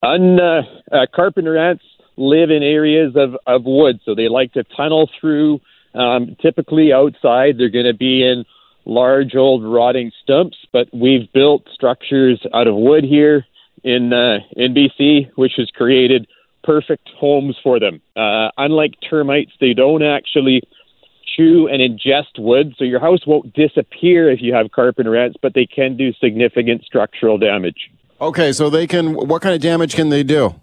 un, 0.00 0.38
uh, 0.38 0.62
uh, 0.92 1.06
carpenter 1.12 1.58
ants 1.58 1.82
live 2.16 2.50
in 2.50 2.62
areas 2.62 3.14
of, 3.16 3.36
of 3.48 3.64
wood, 3.64 3.98
so 4.04 4.14
they 4.14 4.28
like 4.28 4.52
to 4.52 4.62
tunnel 4.76 5.10
through. 5.20 5.60
Um, 5.92 6.36
typically 6.40 6.92
outside, 6.92 7.58
they're 7.58 7.68
going 7.68 7.86
to 7.86 7.94
be 7.94 8.22
in 8.22 8.44
large 8.84 9.34
old 9.34 9.64
rotting 9.64 10.12
stumps, 10.22 10.56
but 10.72 10.86
we've 10.92 11.32
built 11.32 11.66
structures 11.74 12.40
out 12.54 12.68
of 12.68 12.76
wood 12.76 13.02
here 13.02 13.44
in 13.82 14.12
uh, 14.12 14.38
which 15.34 15.52
has 15.56 15.68
created 15.74 16.28
perfect 16.62 17.10
homes 17.18 17.56
for 17.60 17.80
them. 17.80 18.00
Uh, 18.14 18.50
unlike 18.56 18.94
termites, 19.10 19.50
they 19.60 19.74
don't 19.74 20.04
actually 20.04 20.62
chew 21.36 21.68
and 21.68 21.80
ingest 21.80 22.38
wood, 22.38 22.74
so 22.78 22.84
your 22.84 23.00
house 23.00 23.26
won't 23.26 23.52
disappear 23.54 24.30
if 24.30 24.40
you 24.42 24.54
have 24.54 24.70
carpenter 24.70 25.16
ants, 25.16 25.36
but 25.40 25.54
they 25.54 25.66
can 25.66 25.96
do 25.96 26.12
significant 26.14 26.84
structural 26.84 27.38
damage. 27.38 27.90
Okay, 28.20 28.52
so 28.52 28.70
they 28.70 28.86
can. 28.86 29.14
What 29.14 29.42
kind 29.42 29.54
of 29.54 29.60
damage 29.60 29.94
can 29.94 30.08
they 30.10 30.22
do? 30.22 30.54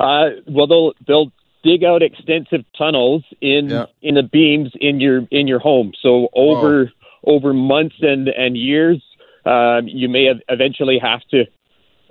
Uh, 0.00 0.30
well, 0.48 0.66
they'll 0.66 0.92
they'll 1.06 1.32
dig 1.62 1.84
out 1.84 2.02
extensive 2.02 2.64
tunnels 2.76 3.22
in 3.40 3.70
Yeah. 3.70 3.86
in 4.02 4.16
the 4.16 4.22
beams 4.22 4.70
in 4.80 5.00
your 5.00 5.26
in 5.30 5.46
your 5.46 5.60
home. 5.60 5.92
So 6.02 6.28
over 6.34 6.92
over 7.24 7.54
months 7.54 7.96
and 8.00 8.28
and 8.28 8.56
years, 8.56 9.02
um, 9.46 9.86
you 9.86 10.08
may 10.08 10.30
eventually 10.48 10.98
have 10.98 11.20
to 11.30 11.44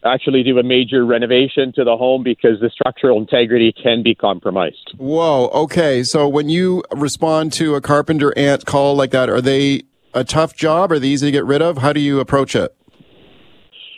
actually 0.05 0.43
do 0.43 0.57
a 0.59 0.63
major 0.63 1.05
renovation 1.05 1.71
to 1.75 1.83
the 1.83 1.97
home 1.97 2.23
because 2.23 2.59
the 2.59 2.69
structural 2.69 3.19
integrity 3.19 3.73
can 3.73 4.03
be 4.03 4.15
compromised. 4.15 4.93
Whoa. 4.97 5.49
Okay, 5.49 6.03
so 6.03 6.27
when 6.27 6.49
you 6.49 6.83
respond 6.91 7.53
to 7.53 7.75
a 7.75 7.81
carpenter 7.81 8.37
ant 8.37 8.65
call 8.65 8.95
like 8.95 9.11
that, 9.11 9.29
are 9.29 9.41
they 9.41 9.83
a 10.13 10.23
tough 10.23 10.55
job? 10.55 10.91
Are 10.91 10.99
they 10.99 11.07
easy 11.07 11.27
to 11.27 11.31
get 11.31 11.45
rid 11.45 11.61
of? 11.61 11.79
How 11.79 11.93
do 11.93 11.99
you 11.99 12.19
approach 12.19 12.55
it? 12.55 12.75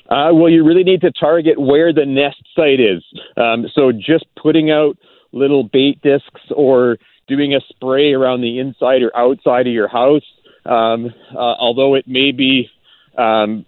Uh, 0.10 0.30
well, 0.34 0.50
you 0.50 0.64
really 0.64 0.84
need 0.84 1.02
to 1.02 1.12
target 1.12 1.60
where 1.60 1.92
the 1.92 2.06
nest 2.06 2.42
site 2.56 2.80
is. 2.80 3.04
Um, 3.38 3.66
so 3.74 3.92
just 3.92 4.26
putting 4.42 4.70
out 4.70 4.98
little 5.32 5.64
bait 5.64 6.00
discs 6.02 6.42
or 6.56 6.98
doing 7.28 7.56
a 7.56 7.60
spray 7.70 8.14
around 8.14 8.42
the 8.42 8.60
inside 8.60 9.02
or 9.02 9.16
outside 9.18 9.66
of 9.66 9.74
your 9.74 9.88
house, 9.88 10.24
um, 10.66 11.08
uh, 11.34 11.38
although 11.38 11.96
it 11.96 12.08
may 12.08 12.32
be 12.32 12.70
um, 13.18 13.66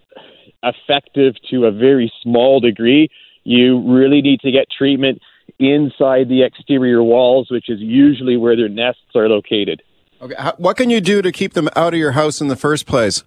effective 0.62 1.34
to 1.50 1.66
a 1.66 1.70
very 1.70 2.12
small 2.22 2.60
degree, 2.60 3.08
you 3.44 3.80
really 3.80 4.20
need 4.20 4.40
to 4.40 4.50
get 4.50 4.66
treatment 4.76 5.20
inside 5.58 6.28
the 6.28 6.42
exterior 6.42 7.02
walls, 7.02 7.48
which 7.50 7.68
is 7.68 7.80
usually 7.80 8.36
where 8.36 8.56
their 8.56 8.68
nests 8.68 9.00
are 9.14 9.28
located. 9.28 9.82
Okay, 10.20 10.34
what 10.58 10.76
can 10.76 10.90
you 10.90 11.00
do 11.00 11.22
to 11.22 11.30
keep 11.30 11.54
them 11.54 11.68
out 11.76 11.94
of 11.94 11.98
your 11.98 12.12
house 12.12 12.40
in 12.40 12.48
the 12.48 12.56
first 12.56 12.86
place? 12.86 13.22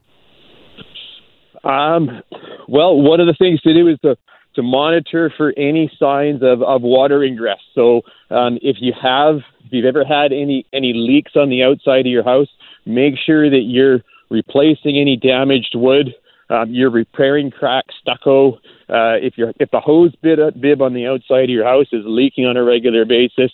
Um, 1.64 2.22
well, 2.68 3.00
one 3.02 3.20
of 3.20 3.28
the 3.28 3.36
things 3.38 3.62
to 3.62 3.74
do 3.74 3.88
is 3.88 4.00
to 4.00 4.18
to 4.56 4.62
monitor 4.62 5.32
for 5.38 5.54
any 5.56 5.90
signs 5.98 6.42
of, 6.44 6.62
of 6.62 6.82
water 6.82 7.24
ingress. 7.24 7.60
So 7.74 8.02
um, 8.30 8.58
if 8.62 8.78
you 8.82 8.92
have, 9.02 9.38
if 9.66 9.72
you've 9.72 9.86
ever 9.86 10.04
had 10.04 10.34
any 10.34 10.66
any 10.74 10.94
leaks 10.94 11.32
on 11.36 11.50
the 11.50 11.64
outside 11.64 12.02
of 12.02 12.12
your 12.12 12.24
house, 12.24 12.50
make 12.86 13.14
sure 13.26 13.50
that 13.50 13.64
you're 13.66 14.02
replacing 14.30 14.98
any 14.98 15.16
damaged 15.16 15.74
wood. 15.76 16.14
Um, 16.52 16.74
you're 16.74 16.92
repairing 16.92 17.50
cracked 17.50 17.94
stucco. 18.02 18.56
Uh, 18.90 19.16
if 19.22 19.38
you're 19.38 19.54
if 19.60 19.72
the 19.72 19.80
hose 19.80 20.14
bib, 20.22 20.40
bib 20.60 20.82
on 20.82 20.94
the 20.94 21.08
outside 21.08 21.46
of 21.46 21.50
your 21.50 21.66
house 21.66 21.88
is 21.94 22.04
leaking 22.06 22.46
on 22.46 22.58
a 22.58 22.64
regular 22.64 23.06
basis, 23.06 23.52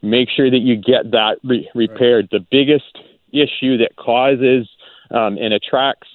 make 0.00 0.28
sure 0.34 0.50
that 0.50 0.60
you 0.60 0.76
get 0.76 1.10
that 1.10 1.36
re- 1.44 1.68
repaired. 1.74 2.28
The 2.30 2.44
biggest 2.50 2.96
issue 3.32 3.76
that 3.78 3.96
causes 3.96 4.66
um, 5.10 5.36
and 5.36 5.52
attracts 5.52 6.08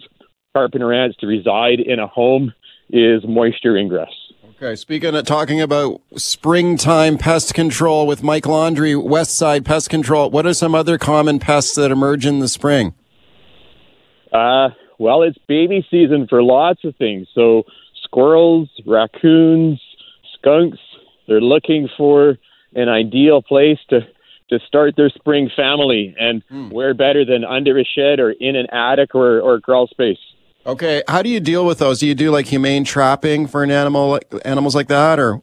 carpenter 0.56 0.92
ants 0.92 1.18
to 1.18 1.28
reside 1.28 1.80
in 1.80 2.00
a 2.00 2.08
home 2.08 2.52
is 2.90 3.24
moisture 3.28 3.78
ingress. 3.78 4.10
Okay, 4.56 4.76
speaking 4.76 5.16
of 5.16 5.26
talking 5.26 5.62
about 5.62 6.02
springtime 6.16 7.18
pest 7.18 7.54
control 7.54 8.08
with 8.08 8.24
Mike 8.24 8.46
Londry, 8.46 8.96
West 8.96 9.36
Side 9.36 9.66
Pest 9.66 9.90
Control, 9.90 10.30
what 10.30 10.46
are 10.46 10.54
some 10.54 10.74
other 10.74 10.98
common 10.98 11.38
pests 11.38 11.76
that 11.76 11.92
emerge 11.92 12.26
in 12.26 12.40
the 12.40 12.48
spring? 12.48 12.94
Uh, 14.32 14.70
well, 15.04 15.22
it's 15.22 15.38
baby 15.50 15.86
season 15.92 16.28
for 16.30 16.42
lots 16.42 16.86
of 16.86 16.96
things. 16.96 17.28
So 17.36 17.64
squirrels, 18.04 18.70
raccoons, 18.88 19.82
skunks, 20.38 20.80
they're 21.28 21.42
looking 21.42 21.90
for 21.98 22.38
an 22.74 22.88
ideal 22.88 23.42
place 23.42 23.80
to 23.90 24.00
to 24.50 24.60
start 24.68 24.96
their 24.96 25.10
spring 25.10 25.50
family 25.56 26.16
and 26.20 26.44
hmm. 26.50 26.70
where 26.70 26.94
better 26.94 27.26
than 27.26 27.44
under 27.44 27.78
a 27.80 27.84
shed 27.84 28.20
or 28.20 28.32
in 28.32 28.56
an 28.56 28.68
attic 28.72 29.16
or, 29.16 29.40
or 29.40 29.60
crawl 29.60 29.88
space. 29.88 30.20
Okay, 30.66 31.02
how 31.08 31.22
do 31.22 31.30
you 31.30 31.40
deal 31.40 31.66
with 31.66 31.80
those? 31.80 32.00
Do 32.00 32.08
you 32.08 32.16
do 32.16 32.30
like 32.30 32.46
humane 32.46 32.84
trapping 32.84 33.48
for 33.48 33.64
an 33.64 33.72
animal, 33.72 34.10
like, 34.10 34.32
animals 34.46 34.76
like 34.76 34.88
that, 34.88 35.20
or? 35.20 35.42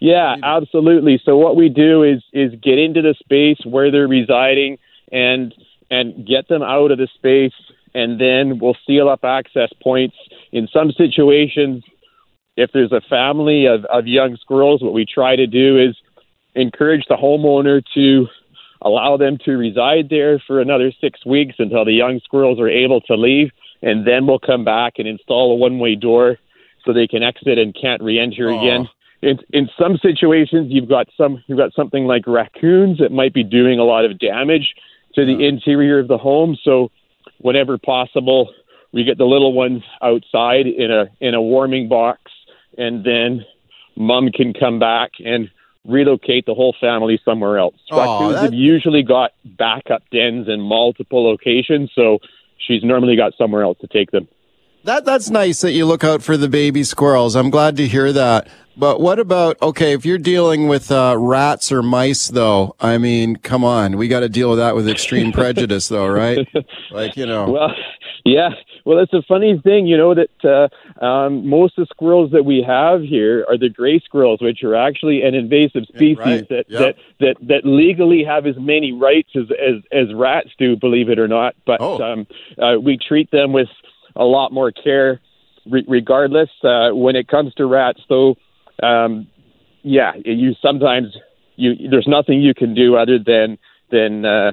Yeah, 0.00 0.36
absolutely. 0.42 1.20
So 1.24 1.36
what 1.36 1.56
we 1.56 1.68
do 1.68 2.02
is 2.02 2.22
is 2.32 2.52
get 2.62 2.78
into 2.78 3.02
the 3.02 3.14
space 3.18 3.58
where 3.64 3.92
they're 3.92 4.08
residing 4.08 4.78
and 5.12 5.54
and 5.90 6.26
get 6.26 6.48
them 6.48 6.62
out 6.62 6.90
of 6.90 6.98
the 6.98 7.08
space 7.14 7.54
and 7.96 8.20
then 8.20 8.58
we'll 8.58 8.76
seal 8.86 9.08
up 9.08 9.24
access 9.24 9.70
points. 9.82 10.16
In 10.52 10.68
some 10.70 10.92
situations, 10.92 11.82
if 12.56 12.70
there's 12.72 12.92
a 12.92 13.00
family 13.08 13.64
of, 13.66 13.84
of 13.86 14.06
young 14.06 14.36
squirrels, 14.36 14.82
what 14.82 14.92
we 14.92 15.06
try 15.06 15.34
to 15.34 15.46
do 15.46 15.78
is 15.78 15.96
encourage 16.54 17.04
the 17.08 17.16
homeowner 17.16 17.82
to 17.94 18.26
allow 18.82 19.16
them 19.16 19.38
to 19.46 19.52
reside 19.52 20.08
there 20.10 20.38
for 20.46 20.60
another 20.60 20.92
six 21.00 21.24
weeks 21.24 21.54
until 21.58 21.84
the 21.86 21.92
young 21.92 22.20
squirrels 22.22 22.60
are 22.60 22.68
able 22.68 23.00
to 23.00 23.14
leave, 23.14 23.50
and 23.80 24.06
then 24.06 24.26
we'll 24.26 24.38
come 24.38 24.64
back 24.64 24.94
and 24.98 25.08
install 25.08 25.52
a 25.52 25.56
one-way 25.56 25.94
door 25.94 26.36
so 26.84 26.92
they 26.92 27.06
can 27.06 27.22
exit 27.22 27.58
and 27.58 27.74
can't 27.80 28.02
re-enter 28.02 28.48
again. 28.50 28.88
In, 29.22 29.38
in 29.52 29.68
some 29.80 29.96
situations, 29.96 30.68
you've 30.70 30.88
got 30.88 31.08
some 31.16 31.42
you've 31.46 31.58
got 31.58 31.72
something 31.74 32.04
like 32.04 32.26
raccoons 32.26 32.98
that 32.98 33.10
might 33.10 33.32
be 33.32 33.42
doing 33.42 33.78
a 33.78 33.84
lot 33.84 34.04
of 34.04 34.18
damage 34.18 34.74
to 35.14 35.24
the 35.24 35.46
interior 35.46 35.98
of 35.98 36.08
the 36.08 36.18
home. 36.18 36.56
So, 36.62 36.90
whenever 37.38 37.78
possible, 37.78 38.52
we 38.92 39.04
get 39.04 39.18
the 39.18 39.24
little 39.26 39.52
ones 39.52 39.82
outside 40.02 40.66
in 40.66 40.90
a 40.90 41.08
in 41.20 41.34
a 41.34 41.42
warming 41.42 41.88
box, 41.88 42.20
and 42.78 43.04
then 43.04 43.44
mom 43.96 44.30
can 44.30 44.52
come 44.52 44.78
back 44.78 45.12
and 45.24 45.50
relocate 45.86 46.46
the 46.46 46.54
whole 46.54 46.74
family 46.80 47.20
somewhere 47.24 47.58
else. 47.58 47.76
Aw, 47.92 47.96
Raccoons 47.96 48.34
that- 48.34 48.42
have 48.44 48.54
usually 48.54 49.02
got 49.02 49.32
backup 49.44 50.02
dens 50.10 50.48
in 50.48 50.60
multiple 50.60 51.24
locations, 51.24 51.90
so 51.94 52.18
she's 52.58 52.82
normally 52.82 53.16
got 53.16 53.34
somewhere 53.36 53.62
else 53.62 53.78
to 53.80 53.86
take 53.86 54.10
them. 54.10 54.28
That 54.86 55.04
that's 55.04 55.30
nice 55.30 55.62
that 55.62 55.72
you 55.72 55.84
look 55.84 56.04
out 56.04 56.22
for 56.22 56.36
the 56.36 56.48
baby 56.48 56.84
squirrels. 56.84 57.34
I'm 57.34 57.50
glad 57.50 57.76
to 57.78 57.88
hear 57.88 58.12
that. 58.12 58.46
But 58.76 59.00
what 59.00 59.18
about 59.18 59.60
okay, 59.60 59.92
if 59.94 60.06
you're 60.06 60.16
dealing 60.16 60.68
with 60.68 60.92
uh, 60.92 61.16
rats 61.18 61.72
or 61.72 61.82
mice 61.82 62.28
though? 62.28 62.76
I 62.78 62.96
mean, 62.96 63.34
come 63.34 63.64
on. 63.64 63.96
We 63.96 64.06
got 64.06 64.20
to 64.20 64.28
deal 64.28 64.48
with 64.48 64.60
that 64.60 64.76
with 64.76 64.88
extreme 64.88 65.32
prejudice 65.40 65.88
though, 65.88 66.06
right? 66.06 66.46
Like, 66.92 67.16
you 67.16 67.26
know. 67.26 67.50
Well, 67.50 67.70
yeah. 68.24 68.50
Well, 68.84 68.98
it's 69.00 69.12
a 69.12 69.22
funny 69.26 69.60
thing, 69.64 69.88
you 69.88 69.96
know, 69.96 70.14
that 70.14 70.70
uh, 71.02 71.04
um, 71.04 71.48
most 71.48 71.76
of 71.76 71.88
the 71.88 71.92
squirrels 71.92 72.30
that 72.30 72.44
we 72.44 72.62
have 72.64 73.02
here 73.02 73.44
are 73.48 73.58
the 73.58 73.68
gray 73.68 73.98
squirrels, 73.98 74.40
which 74.40 74.62
are 74.62 74.76
actually 74.76 75.22
an 75.22 75.34
invasive 75.34 75.86
species 75.88 76.18
right. 76.18 76.48
that, 76.48 76.66
Yep. 76.68 76.80
that 76.80 76.96
that 77.18 77.46
that 77.48 77.60
legally 77.64 78.22
have 78.22 78.46
as 78.46 78.54
many 78.56 78.92
rights 78.92 79.30
as 79.34 79.46
as, 79.50 79.82
as 79.90 80.14
rats 80.14 80.50
do, 80.60 80.76
believe 80.76 81.08
it 81.08 81.18
or 81.18 81.26
not. 81.26 81.56
But 81.66 81.80
Oh. 81.80 82.00
um, 82.00 82.26
uh, 82.62 82.78
we 82.80 82.96
treat 82.98 83.32
them 83.32 83.52
with 83.52 83.66
a 84.16 84.24
lot 84.24 84.52
more 84.52 84.72
care, 84.72 85.20
re- 85.70 85.84
regardless. 85.86 86.50
Uh, 86.62 86.90
when 86.90 87.16
it 87.16 87.28
comes 87.28 87.54
to 87.54 87.66
rats, 87.66 88.00
though, 88.08 88.36
um, 88.82 89.26
yeah, 89.82 90.12
you 90.24 90.54
sometimes 90.60 91.16
you 91.56 91.88
there's 91.88 92.08
nothing 92.08 92.40
you 92.40 92.54
can 92.54 92.74
do 92.74 92.96
other 92.96 93.18
than 93.18 93.58
than 93.90 94.24
uh, 94.24 94.52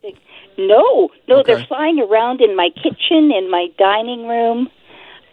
No, 0.59 1.11
no, 1.29 1.39
Okay. 1.39 1.55
they're 1.55 1.65
flying 1.65 1.99
around 1.99 2.41
in 2.41 2.55
my 2.55 2.69
kitchen, 2.71 3.33
in 3.33 3.51
my 3.51 3.69
dining 3.79 4.29
room. 4.29 4.71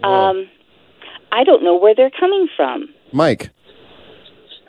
Um, 0.01 0.47
I 1.32 1.43
don't 1.43 1.61
know 1.61 1.76
where 1.76 1.93
they're 1.93 2.09
coming 2.09 2.47
from. 2.55 2.89
Mike. 3.11 3.49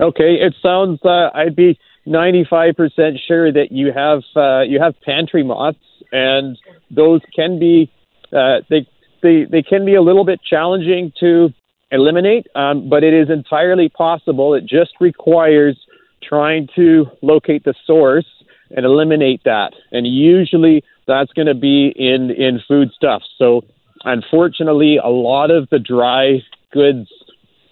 Okay, 0.00 0.34
it 0.34 0.54
sounds. 0.60 0.98
Uh, 1.04 1.30
I'd 1.32 1.54
be 1.54 1.78
ninety-five 2.04 2.74
percent 2.76 3.20
sure 3.20 3.52
that 3.52 3.70
you 3.70 3.92
have 3.92 4.22
uh, 4.34 4.62
you 4.62 4.80
have 4.80 5.00
pantry 5.02 5.42
moths, 5.42 5.78
and 6.12 6.58
those 6.90 7.20
can 7.34 7.58
be 7.58 7.90
uh, 8.32 8.58
they 8.68 8.86
they 9.22 9.44
they 9.50 9.62
can 9.62 9.84
be 9.84 9.94
a 9.94 10.02
little 10.02 10.24
bit 10.24 10.40
challenging 10.42 11.12
to 11.20 11.50
eliminate, 11.90 12.46
um, 12.54 12.88
but 12.88 13.02
it 13.02 13.14
is 13.14 13.28
entirely 13.30 13.88
possible. 13.88 14.54
It 14.54 14.64
just 14.66 14.92
requires 15.00 15.76
trying 16.22 16.68
to 16.76 17.06
locate 17.22 17.64
the 17.64 17.74
source 17.86 18.26
and 18.70 18.86
eliminate 18.86 19.42
that, 19.44 19.72
and 19.90 20.06
usually 20.06 20.84
that's 21.06 21.32
going 21.32 21.48
to 21.48 21.54
be 21.54 21.92
in 21.96 22.30
in 22.30 22.60
food 22.68 22.90
stuff. 22.94 23.22
So 23.38 23.62
unfortunately, 24.04 24.98
a 25.02 25.08
lot 25.08 25.50
of 25.50 25.68
the 25.70 25.78
dry 25.78 26.42
goods 26.72 27.08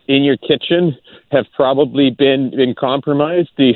in 0.08 0.24
your 0.24 0.36
kitchen 0.36 0.96
have 1.30 1.46
probably 1.54 2.10
been 2.10 2.50
been 2.50 2.74
compromised. 2.74 3.50
The 3.56 3.74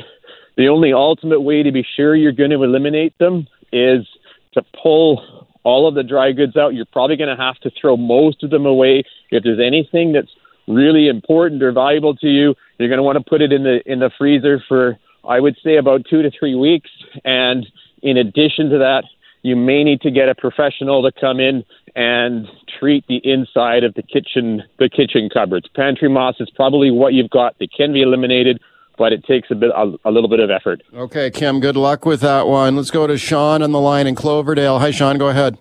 the 0.57 0.67
only 0.67 0.93
ultimate 0.93 1.41
way 1.41 1.63
to 1.63 1.71
be 1.71 1.85
sure 1.95 2.15
you're 2.15 2.31
going 2.31 2.51
to 2.51 2.63
eliminate 2.63 3.17
them 3.17 3.47
is 3.71 4.05
to 4.53 4.63
pull 4.81 5.47
all 5.63 5.87
of 5.87 5.95
the 5.95 6.03
dry 6.03 6.31
goods 6.31 6.57
out. 6.57 6.73
You're 6.73 6.85
probably 6.85 7.15
going 7.15 7.35
to 7.35 7.41
have 7.41 7.57
to 7.59 7.71
throw 7.79 7.97
most 7.97 8.43
of 8.43 8.49
them 8.49 8.65
away. 8.65 9.03
If 9.31 9.43
there's 9.43 9.59
anything 9.59 10.11
that's 10.13 10.31
really 10.67 11.07
important 11.07 11.63
or 11.63 11.71
valuable 11.71 12.15
to 12.17 12.27
you, 12.27 12.55
you're 12.77 12.89
going 12.89 12.97
to 12.97 13.03
want 13.03 13.17
to 13.17 13.29
put 13.29 13.41
it 13.41 13.51
in 13.51 13.63
the 13.63 13.81
in 13.85 13.99
the 13.99 14.11
freezer 14.17 14.61
for 14.67 14.97
I 15.27 15.39
would 15.39 15.55
say 15.63 15.77
about 15.77 16.01
2 16.09 16.21
to 16.21 16.31
3 16.37 16.55
weeks 16.55 16.89
and 17.23 17.65
in 18.01 18.17
addition 18.17 18.69
to 18.69 18.77
that, 18.79 19.05
you 19.41 19.55
may 19.55 19.83
need 19.83 20.01
to 20.01 20.11
get 20.11 20.27
a 20.27 20.35
professional 20.35 21.01
to 21.03 21.11
come 21.19 21.39
in 21.39 21.63
and 21.95 22.47
treat 22.79 23.05
the 23.07 23.21
inside 23.23 23.83
of 23.83 23.93
the 23.93 24.03
kitchen 24.03 24.63
the 24.79 24.89
kitchen 24.89 25.29
cupboards. 25.33 25.67
Pantry 25.75 26.09
moss 26.09 26.35
is 26.39 26.49
probably 26.49 26.91
what 26.91 27.13
you've 27.13 27.29
got. 27.29 27.55
They 27.59 27.67
can 27.67 27.93
be 27.93 28.01
eliminated, 28.01 28.59
but 28.97 29.13
it 29.13 29.23
takes 29.25 29.49
a 29.51 29.55
bit 29.55 29.71
a, 29.75 29.93
a 30.05 30.11
little 30.11 30.29
bit 30.29 30.39
of 30.39 30.49
effort. 30.49 30.81
Okay, 30.93 31.31
Kim, 31.31 31.59
good 31.59 31.75
luck 31.75 32.05
with 32.05 32.21
that 32.21 32.47
one. 32.47 32.75
Let's 32.75 32.91
go 32.91 33.07
to 33.07 33.17
Sean 33.17 33.61
on 33.61 33.71
the 33.71 33.79
line 33.79 34.07
in 34.07 34.15
Cloverdale. 34.15 34.79
Hi, 34.79 34.91
Sean, 34.91 35.17
go 35.17 35.29
ahead. 35.29 35.57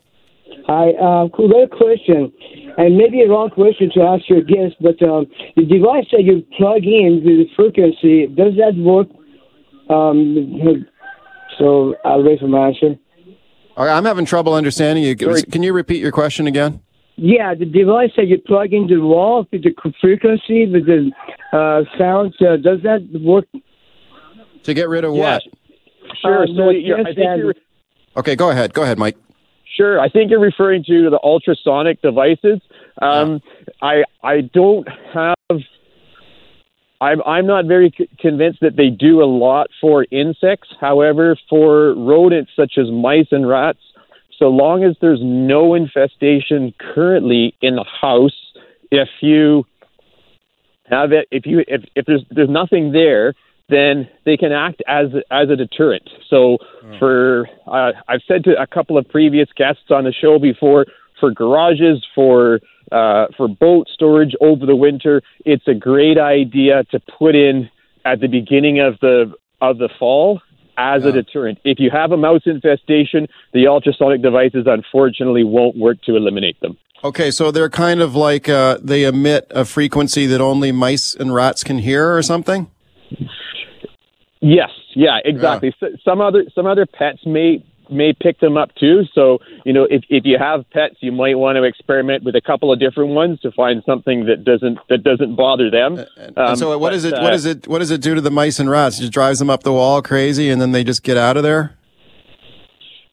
Hi, 0.66 0.91
uh, 0.93 1.26
great 1.26 1.70
question, 1.72 2.33
and 2.78 2.97
maybe 2.97 3.22
a 3.22 3.28
wrong 3.28 3.51
question 3.51 3.91
to 3.95 4.03
ask 4.03 4.28
your 4.28 4.43
guest, 4.43 4.76
but 4.80 5.03
um, 5.03 5.26
the 5.57 5.64
device 5.64 6.07
that 6.12 6.22
you 6.22 6.47
plug 6.57 6.85
in 6.85 7.22
with 7.24 7.39
the 7.39 7.47
frequency, 7.57 8.26
does 8.28 8.55
that 8.57 8.74
work? 8.76 9.09
Um, 9.91 10.87
so 11.59 11.97
I'll 12.05 12.22
wait 12.22 12.39
for 12.39 12.47
my 12.47 12.68
answer. 12.68 12.97
All 13.76 13.87
right, 13.87 13.97
I'm 13.97 14.05
having 14.05 14.24
trouble 14.24 14.55
understanding 14.55 15.03
you. 15.03 15.16
Can 15.16 15.62
you 15.62 15.72
repeat 15.72 16.01
your 16.01 16.12
question 16.12 16.47
again? 16.47 16.80
Yeah, 17.24 17.54
the 17.54 17.66
device 17.66 18.10
that 18.16 18.26
you 18.26 18.38
plug 18.38 18.72
into 18.72 18.96
the 18.96 19.06
wall 19.06 19.46
with 19.52 19.62
the 19.62 19.72
frequency, 20.00 20.66
with 20.66 20.86
the 20.86 21.12
uh, 21.52 21.82
sound, 21.96 22.34
uh, 22.40 22.56
does 22.56 22.82
that 22.82 23.06
work? 23.22 23.44
To 24.64 24.74
get 24.74 24.88
rid 24.88 25.04
of 25.04 25.14
Yeah. 25.14 25.34
what? 25.34 25.42
Sure. 26.20 26.42
Uh, 26.42 26.46
so 26.46 26.66
the 26.72 26.80
you're, 26.80 26.98
I 27.00 27.14
think 27.14 27.18
you're, 27.38 27.54
Okay, 28.16 28.34
go 28.34 28.50
ahead. 28.50 28.74
Go 28.74 28.82
ahead, 28.82 28.98
Mike. 28.98 29.16
Sure, 29.76 30.00
I 30.00 30.08
think 30.08 30.30
you're 30.32 30.40
referring 30.40 30.82
to 30.84 31.10
the 31.10 31.20
ultrasonic 31.22 32.02
devices. 32.02 32.60
Um, 33.00 33.40
I 33.80 34.02
I 34.22 34.40
don't 34.42 34.86
have. 35.14 35.36
I'm 37.00 37.22
I'm 37.24 37.46
not 37.46 37.66
very 37.66 37.92
c- 37.96 38.08
convinced 38.18 38.60
that 38.60 38.76
they 38.76 38.90
do 38.90 39.22
a 39.22 39.26
lot 39.26 39.68
for 39.80 40.06
insects. 40.10 40.68
However, 40.80 41.36
for 41.48 41.94
rodents 41.94 42.50
such 42.56 42.78
as 42.78 42.90
mice 42.90 43.28
and 43.30 43.48
rats, 43.48 43.78
so 44.43 44.49
long 44.49 44.82
as 44.82 44.97
there's 45.01 45.20
no 45.22 45.74
infestation 45.74 46.74
currently 46.80 47.55
in 47.62 47.76
the 47.76 47.84
house, 47.84 48.34
if 48.90 49.09
you 49.20 49.64
have 50.90 51.12
it, 51.12 51.28
if 51.30 51.47
you 51.47 51.61
if, 51.68 51.84
if 51.95 52.07
there's 52.07 52.24
there's 52.28 52.51
nothing 52.51 52.90
there, 52.90 53.34
then 53.68 54.09
they 54.24 54.36
can 54.36 54.51
act 54.51 54.82
as 54.88 55.07
as 55.30 55.49
a 55.49 55.55
deterrent. 55.55 56.11
So 56.28 56.59
for 56.99 57.47
uh, 57.68 57.93
I've 58.09 58.22
said 58.26 58.43
to 58.45 58.61
a 58.61 58.66
couple 58.66 58.99
of 58.99 59.09
previous 59.09 59.49
guests 59.57 59.90
on 59.90 60.03
the 60.03 60.12
show 60.12 60.40
before, 60.40 60.86
for 61.20 61.30
garages, 61.30 62.05
for 62.12 62.59
uh, 62.90 63.26
for 63.36 63.47
boat 63.47 63.86
storage 63.95 64.34
over 64.40 64.66
the 64.66 64.74
winter, 64.74 65.22
it's 65.45 65.68
a 65.68 65.74
great 65.74 66.18
idea 66.18 66.82
to 66.90 66.99
put 67.16 67.36
in 67.36 67.70
at 68.05 68.18
the 68.18 68.26
beginning 68.26 68.80
of 68.80 68.99
the 69.01 69.32
of 69.61 69.78
the 69.78 69.88
fall 70.01 70.40
as 70.76 71.04
a 71.04 71.12
deterrent. 71.12 71.58
If 71.64 71.78
you 71.78 71.90
have 71.90 72.12
a 72.12 72.16
mouse 72.16 72.42
infestation, 72.46 73.28
the 73.52 73.66
ultrasonic 73.66 74.22
devices 74.22 74.64
unfortunately 74.66 75.44
won't 75.44 75.76
work 75.76 76.02
to 76.02 76.16
eliminate 76.16 76.60
them. 76.60 76.76
Okay, 77.04 77.30
so 77.30 77.50
they're 77.50 77.70
kind 77.70 78.00
of 78.00 78.14
like 78.14 78.48
uh, 78.48 78.78
they 78.80 79.04
emit 79.04 79.46
a 79.50 79.64
frequency 79.64 80.26
that 80.26 80.40
only 80.40 80.70
mice 80.70 81.14
and 81.14 81.34
rats 81.34 81.64
can 81.64 81.78
hear, 81.78 82.16
or 82.16 82.22
something. 82.22 82.70
Yes, 84.40 84.70
yeah, 84.94 85.18
exactly. 85.24 85.74
So, 85.80 85.88
some 86.04 86.20
other 86.20 86.44
some 86.54 86.66
other 86.66 86.86
pets 86.86 87.20
may 87.26 87.64
may 87.91 88.12
pick 88.12 88.41
them 88.41 88.57
up 88.57 88.74
too. 88.76 89.03
So 89.14 89.39
you 89.64 89.72
know, 89.72 89.85
if 89.85 90.03
if 90.09 90.24
you 90.24 90.39
have 90.39 90.64
pets, 90.70 90.97
you 91.01 91.12
might 91.12 91.37
want 91.37 91.57
to 91.57 91.62
experiment 91.62 92.24
with 92.24 92.35
a 92.37 92.41
couple 92.41 92.72
of 92.72 92.78
different 92.78 93.11
ones 93.11 93.41
to 93.41 93.51
find 93.53 93.83
something 93.85 94.26
that 94.26 94.45
doesn't 94.45 94.78
that 94.89 95.03
doesn't 95.03 95.37
bother 95.37 95.70
them. 95.70 96.05
And 96.16 96.39
Um, 96.39 96.57
so 96.57 96.76
what 96.78 96.89
but, 96.89 96.91
does 96.93 97.05
it? 97.05 97.14
uh, 97.14 97.22
What 97.22 97.30
does 97.30 97.47
it? 97.47 97.66
What 97.68 97.78
does 97.80 97.91
it 97.91 98.01
do 98.01 98.14
to 98.14 98.20
the 98.20 98.30
mice 98.30 98.59
and 98.59 98.70
rats? 98.70 98.99
It 98.99 99.03
just 99.03 99.12
drives 99.12 99.39
them 99.39 99.51
up 99.51 99.62
the 99.62 99.72
wall 99.72 100.03
crazy, 100.03 100.51
and 100.51 100.61
then 100.61 100.72
they 100.72 100.85
just 100.85 101.03
get 101.03 101.16
out 101.16 101.37
of 101.37 101.43
there. 101.43 101.74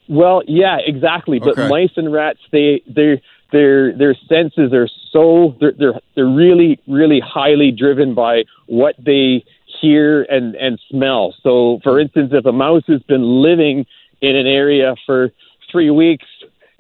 Well, 0.07 0.41
yeah, 0.47 0.77
exactly. 0.83 1.39
But 1.39 1.49
Okay. 1.57 1.67
mice 1.67 1.91
and 1.95 2.11
rats, 2.11 2.39
they 2.51 2.81
their 2.87 3.19
their 3.51 3.93
their 3.95 4.15
senses 4.27 4.73
are 4.73 4.87
so 5.11 5.55
they're 5.59 5.73
they're 5.73 5.99
they're 6.15 6.25
really 6.27 6.79
really 6.87 7.19
highly 7.19 7.71
driven 7.71 8.13
by 8.15 8.45
what 8.67 8.95
they 8.97 9.43
hear 9.81 10.23
and 10.23 10.55
and 10.55 10.79
smell. 10.89 11.35
So, 11.43 11.79
for 11.83 11.99
instance, 11.99 12.31
if 12.33 12.45
a 12.45 12.51
mouse 12.51 12.83
has 12.87 13.01
been 13.03 13.23
living 13.23 13.85
in 14.21 14.35
an 14.35 14.47
area 14.47 14.95
for 15.05 15.31
three 15.71 15.89
weeks 15.89 16.25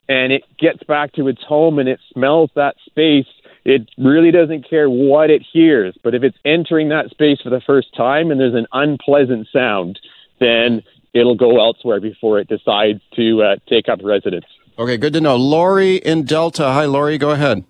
and 0.07 0.33
it 0.33 0.43
gets 0.57 0.83
back 0.83 1.13
to 1.13 1.27
its 1.27 1.41
home 1.43 1.77
and 1.79 1.87
it 1.87 1.99
smells 2.11 2.49
that 2.55 2.75
space, 2.85 3.27
it 3.63 3.89
really 3.97 4.31
doesn't 4.31 4.67
care 4.67 4.89
what 4.89 5.29
it 5.29 5.43
hears. 5.53 5.95
But 6.03 6.15
if 6.15 6.23
it's 6.23 6.37
entering 6.43 6.89
that 6.89 7.09
space 7.11 7.39
for 7.41 7.51
the 7.51 7.61
first 7.61 7.95
time 7.95 8.31
and 8.31 8.39
there's 8.39 8.55
an 8.55 8.67
unpleasant 8.73 9.47
sound, 9.53 9.99
then 10.39 10.81
it'll 11.13 11.35
go 11.35 11.59
elsewhere 11.59 11.99
before 11.99 12.39
it 12.39 12.47
decides 12.47 13.01
to 13.15 13.43
uh, 13.43 13.55
take 13.67 13.87
up 13.87 13.99
residence. 14.03 14.45
Okay, 14.79 14.97
good 14.97 15.13
to 15.13 15.21
know. 15.21 15.35
Lori 15.35 15.97
in 15.97 16.23
Delta. 16.23 16.63
Hi, 16.63 16.85
Lori. 16.85 17.17
Go 17.17 17.31
ahead. 17.31 17.63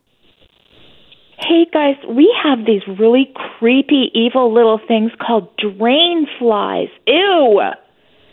Hey 1.42 1.66
guys, 1.74 1.96
we 2.08 2.34
have 2.44 2.66
these 2.66 2.82
really 3.00 3.34
creepy, 3.58 4.12
evil 4.14 4.54
little 4.54 4.80
things 4.88 5.12
called 5.26 5.50
drain 5.58 6.28
flies. 6.38 6.90
Ew. 7.08 7.62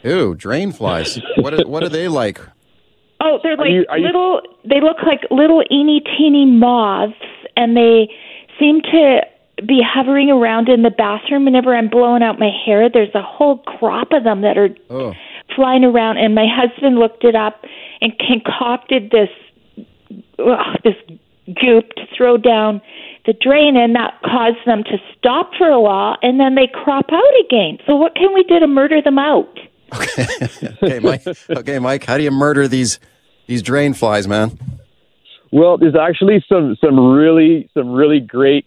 Ew, 0.06 0.34
drain 0.34 0.72
flies. 0.72 1.18
what 1.36 1.52
are, 1.54 1.66
what 1.66 1.82
are 1.82 1.88
they 1.88 2.08
like? 2.08 2.40
Oh, 3.20 3.38
they're 3.42 3.56
like 3.56 3.70
you- 3.70 3.86
are 3.88 3.98
you- 3.98 4.06
little. 4.06 4.40
They 4.64 4.80
look 4.80 4.98
like 5.04 5.20
little 5.30 5.62
eeny 5.70 6.00
teeny 6.16 6.44
moths, 6.46 7.14
and 7.56 7.76
they 7.76 8.08
seem 8.58 8.80
to 8.82 9.20
be 9.66 9.80
hovering 9.82 10.30
around 10.30 10.68
in 10.68 10.82
the 10.82 10.90
bathroom. 10.90 11.44
Whenever 11.46 11.74
I'm 11.74 11.88
blowing 11.88 12.22
out 12.22 12.38
my 12.38 12.50
hair, 12.64 12.88
there's 12.90 13.14
a 13.14 13.22
whole 13.22 13.58
crop 13.58 14.12
of 14.12 14.22
them 14.24 14.42
that 14.42 14.56
are 14.58 14.68
Oh. 14.90 15.14
flying 15.54 15.82
around. 15.84 16.18
And 16.18 16.34
my 16.34 16.46
husband 16.46 16.98
looked 16.98 17.24
it 17.24 17.34
up 17.34 17.64
and 18.02 18.12
concocted 18.18 19.10
this 19.10 19.30
ugh, 20.38 20.76
this 20.84 20.94
goop 21.60 21.94
to 21.94 22.06
throw 22.16 22.36
down 22.36 22.80
the 23.24 23.32
drain, 23.32 23.76
and 23.76 23.94
that 23.96 24.14
caused 24.24 24.58
them 24.66 24.84
to 24.84 24.98
stop 25.16 25.52
for 25.56 25.68
a 25.68 25.80
while, 25.80 26.16
and 26.22 26.38
then 26.38 26.54
they 26.54 26.66
crop 26.68 27.06
out 27.12 27.34
again. 27.44 27.78
So 27.86 27.96
what 27.96 28.14
can 28.14 28.32
we 28.34 28.42
do 28.44 28.60
to 28.60 28.66
murder 28.66 29.00
them 29.02 29.18
out? 29.18 29.58
Okay, 30.82 30.98
Mike. 31.00 31.26
Okay, 31.50 31.78
Mike. 31.78 32.04
How 32.04 32.16
do 32.16 32.22
you 32.22 32.30
murder 32.30 32.68
these 32.68 33.00
these 33.46 33.62
drain 33.62 33.94
flies, 33.94 34.28
man? 34.28 34.58
Well, 35.52 35.78
there's 35.78 35.96
actually 35.96 36.44
some 36.48 36.76
some 36.84 37.12
really 37.12 37.70
some 37.74 37.92
really 37.92 38.20
great 38.20 38.66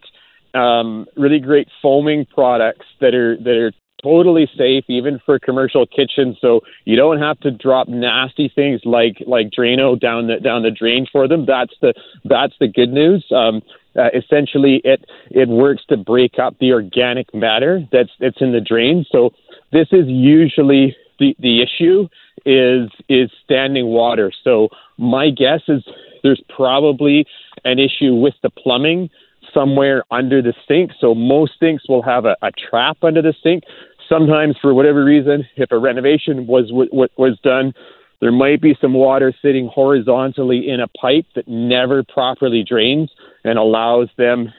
um, 0.53 1.05
really 1.15 1.39
great 1.39 1.67
foaming 1.81 2.25
products 2.25 2.85
that 3.01 3.13
are 3.13 3.37
that 3.37 3.55
are 3.55 3.71
totally 4.01 4.49
safe 4.57 4.85
even 4.87 5.19
for 5.25 5.39
commercial 5.39 5.85
kitchens. 5.85 6.37
So 6.41 6.61
you 6.85 6.95
don't 6.95 7.19
have 7.19 7.39
to 7.41 7.51
drop 7.51 7.87
nasty 7.87 8.51
things 8.53 8.81
like 8.85 9.17
like 9.27 9.49
Drano 9.49 9.99
down 9.99 10.27
the 10.27 10.37
down 10.39 10.63
the 10.63 10.71
drain 10.71 11.05
for 11.11 11.27
them. 11.27 11.45
That's 11.45 11.73
the 11.81 11.93
that's 12.25 12.53
the 12.59 12.67
good 12.67 12.91
news. 12.91 13.25
Um, 13.31 13.61
uh, 13.95 14.09
essentially, 14.13 14.81
it 14.83 15.05
it 15.29 15.49
works 15.49 15.83
to 15.89 15.97
break 15.97 16.39
up 16.39 16.57
the 16.59 16.73
organic 16.73 17.33
matter 17.33 17.81
that's 17.91 18.11
that's 18.19 18.41
in 18.41 18.51
the 18.51 18.61
drain. 18.61 19.05
So 19.11 19.31
this 19.71 19.87
is 19.91 20.07
usually 20.07 20.95
the 21.19 21.35
the 21.39 21.61
issue 21.61 22.07
is 22.45 22.89
is 23.07 23.29
standing 23.43 23.87
water. 23.87 24.31
So 24.43 24.69
my 24.97 25.29
guess 25.29 25.61
is 25.67 25.83
there's 26.23 26.41
probably 26.55 27.25
an 27.65 27.79
issue 27.79 28.15
with 28.15 28.35
the 28.43 28.49
plumbing 28.49 29.09
somewhere 29.53 30.03
under 30.11 30.41
the 30.41 30.53
sink. 30.67 30.91
So 30.99 31.15
most 31.15 31.53
sinks 31.59 31.87
will 31.87 32.03
have 32.03 32.25
a, 32.25 32.35
a 32.41 32.51
trap 32.51 32.97
under 33.03 33.21
the 33.21 33.33
sink. 33.41 33.63
Sometimes, 34.07 34.55
for 34.61 34.73
whatever 34.73 35.03
reason, 35.03 35.47
if 35.55 35.71
a 35.71 35.77
renovation 35.77 36.47
was 36.47 36.71
was, 36.71 37.09
was 37.17 37.39
done, 37.43 37.73
there 38.21 38.31
might 38.31 38.61
be 38.61 38.75
some 38.81 38.93
water 38.93 39.33
sitting 39.41 39.67
horizontally 39.67 40.67
in 40.67 40.79
a 40.79 40.87
pipe 40.87 41.25
that 41.35 41.47
never 41.47 42.03
properly 42.03 42.63
drains 42.67 43.11
and 43.43 43.57
allows 43.57 44.09
them 44.17 44.51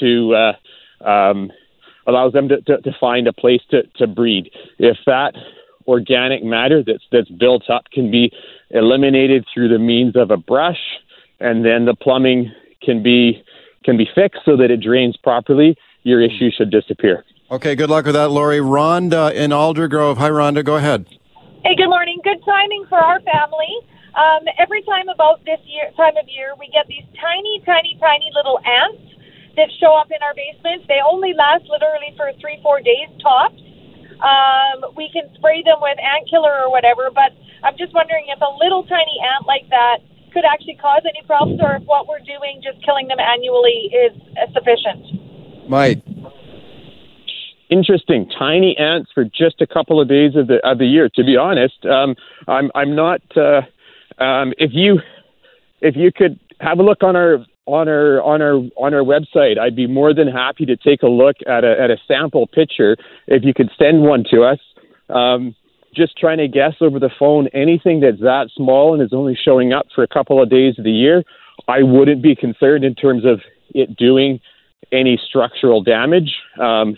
to 0.00 0.34
uh, 0.34 1.08
um, 1.08 1.52
allows 2.06 2.32
them 2.32 2.48
to, 2.48 2.60
to, 2.62 2.80
to 2.80 2.90
find 2.98 3.26
a 3.26 3.32
place 3.32 3.62
to, 3.70 3.82
to 3.96 4.06
breed. 4.06 4.50
If 4.78 4.96
that 5.06 5.34
organic 5.86 6.42
matter 6.42 6.82
that's 6.86 7.04
that's 7.12 7.28
built 7.30 7.68
up 7.70 7.84
can 7.92 8.10
be 8.10 8.32
eliminated 8.70 9.44
through 9.52 9.68
the 9.68 9.78
means 9.78 10.16
of 10.16 10.30
a 10.30 10.36
brush, 10.36 10.80
and 11.40 11.64
then 11.64 11.84
the 11.84 11.94
plumbing 11.94 12.52
can 12.82 13.02
be 13.02 13.42
can 13.84 13.96
be 13.96 14.06
fixed 14.14 14.40
so 14.44 14.56
that 14.56 14.70
it 14.70 14.80
drains 14.80 15.16
properly, 15.16 15.76
your 16.02 16.20
issue 16.20 16.50
should 16.50 16.70
disappear. 16.70 17.24
Okay, 17.50 17.74
good 17.74 17.90
luck 17.90 18.06
with 18.06 18.14
that, 18.14 18.30
Lori. 18.30 18.58
Rhonda 18.58 19.32
in 19.34 19.50
Aldergrove. 19.50 20.16
Hi, 20.16 20.30
Rhonda. 20.30 20.64
Go 20.64 20.76
ahead. 20.76 21.06
Hey, 21.64 21.76
good 21.76 21.88
morning. 21.88 22.20
Good 22.24 22.42
timing 22.44 22.86
for 22.88 22.98
our 22.98 23.20
family. 23.20 23.72
Um, 24.14 24.46
every 24.58 24.82
time 24.82 25.08
about 25.08 25.44
this 25.44 25.60
year 25.66 25.90
time 25.96 26.16
of 26.16 26.28
year, 26.28 26.54
we 26.58 26.70
get 26.72 26.86
these 26.86 27.04
tiny, 27.20 27.62
tiny, 27.66 27.98
tiny 28.00 28.30
little 28.34 28.58
ants 28.64 29.02
that 29.56 29.68
show 29.80 29.94
up 29.94 30.08
in 30.10 30.18
our 30.22 30.34
basement. 30.34 30.86
They 30.88 30.98
only 31.04 31.34
last 31.34 31.64
literally 31.68 32.14
for 32.16 32.30
three, 32.40 32.58
four 32.62 32.80
days 32.80 33.10
tops. 33.20 33.60
Um, 34.20 34.94
we 34.96 35.10
can 35.12 35.28
spray 35.34 35.62
them 35.62 35.78
with 35.80 35.98
ant 35.98 36.28
killer 36.30 36.52
or 36.64 36.70
whatever, 36.70 37.10
but 37.14 37.32
I'm 37.62 37.76
just 37.76 37.94
wondering 37.94 38.26
if 38.28 38.40
a 38.40 38.52
little 38.62 38.84
tiny 38.84 39.18
ant 39.22 39.46
like 39.46 39.68
that 39.70 39.98
could 40.32 40.44
actually 40.44 40.76
cause 40.76 41.02
any 41.04 41.22
problems, 41.26 41.60
or 41.62 41.76
if 41.76 41.82
what 41.84 42.06
we're 42.08 42.18
doing, 42.18 42.60
just 42.62 42.84
killing 42.84 43.08
them 43.08 43.18
annually, 43.18 43.90
is 43.94 44.12
uh, 44.36 44.50
sufficient. 44.52 45.70
Mike. 45.70 46.02
Interesting. 47.70 48.28
Tiny 48.38 48.76
ants 48.76 49.10
for 49.14 49.24
just 49.24 49.60
a 49.60 49.66
couple 49.66 50.00
of 50.00 50.08
days 50.08 50.36
of 50.36 50.48
the 50.48 50.58
of 50.68 50.78
the 50.78 50.86
year. 50.86 51.08
To 51.08 51.24
be 51.24 51.36
honest, 51.36 51.86
um, 51.86 52.14
I'm 52.46 52.70
I'm 52.74 52.94
not. 52.94 53.22
Uh, 53.36 53.62
um, 54.22 54.52
if 54.58 54.70
you 54.72 55.00
if 55.80 55.96
you 55.96 56.12
could 56.12 56.38
have 56.60 56.78
a 56.78 56.82
look 56.82 57.02
on 57.02 57.16
our 57.16 57.44
on 57.66 57.88
our 57.88 58.20
on 58.22 58.42
our 58.42 58.54
on 58.76 58.94
our 58.94 59.02
website, 59.02 59.58
I'd 59.58 59.76
be 59.76 59.86
more 59.86 60.12
than 60.12 60.28
happy 60.28 60.66
to 60.66 60.76
take 60.76 61.02
a 61.02 61.08
look 61.08 61.36
at 61.46 61.64
a 61.64 61.80
at 61.80 61.90
a 61.90 61.96
sample 62.06 62.46
picture. 62.46 62.96
If 63.26 63.44
you 63.44 63.54
could 63.54 63.70
send 63.78 64.02
one 64.02 64.24
to 64.30 64.42
us. 64.42 64.58
Um, 65.10 65.54
just 65.94 66.16
trying 66.18 66.38
to 66.38 66.48
guess 66.48 66.74
over 66.80 66.98
the 66.98 67.10
phone 67.20 67.46
anything 67.54 68.00
that's 68.00 68.18
that 68.20 68.48
small 68.56 68.94
and 68.94 69.02
is 69.02 69.12
only 69.12 69.36
showing 69.40 69.72
up 69.72 69.86
for 69.94 70.02
a 70.02 70.08
couple 70.08 70.42
of 70.42 70.50
days 70.50 70.76
of 70.76 70.84
the 70.84 70.90
year, 70.90 71.22
I 71.68 71.84
wouldn't 71.84 72.20
be 72.20 72.34
concerned 72.34 72.82
in 72.84 72.96
terms 72.96 73.24
of 73.24 73.40
it 73.74 73.94
doing 73.96 74.40
any 74.90 75.16
structural 75.24 75.82
damage. 75.82 76.34
Um, 76.58 76.96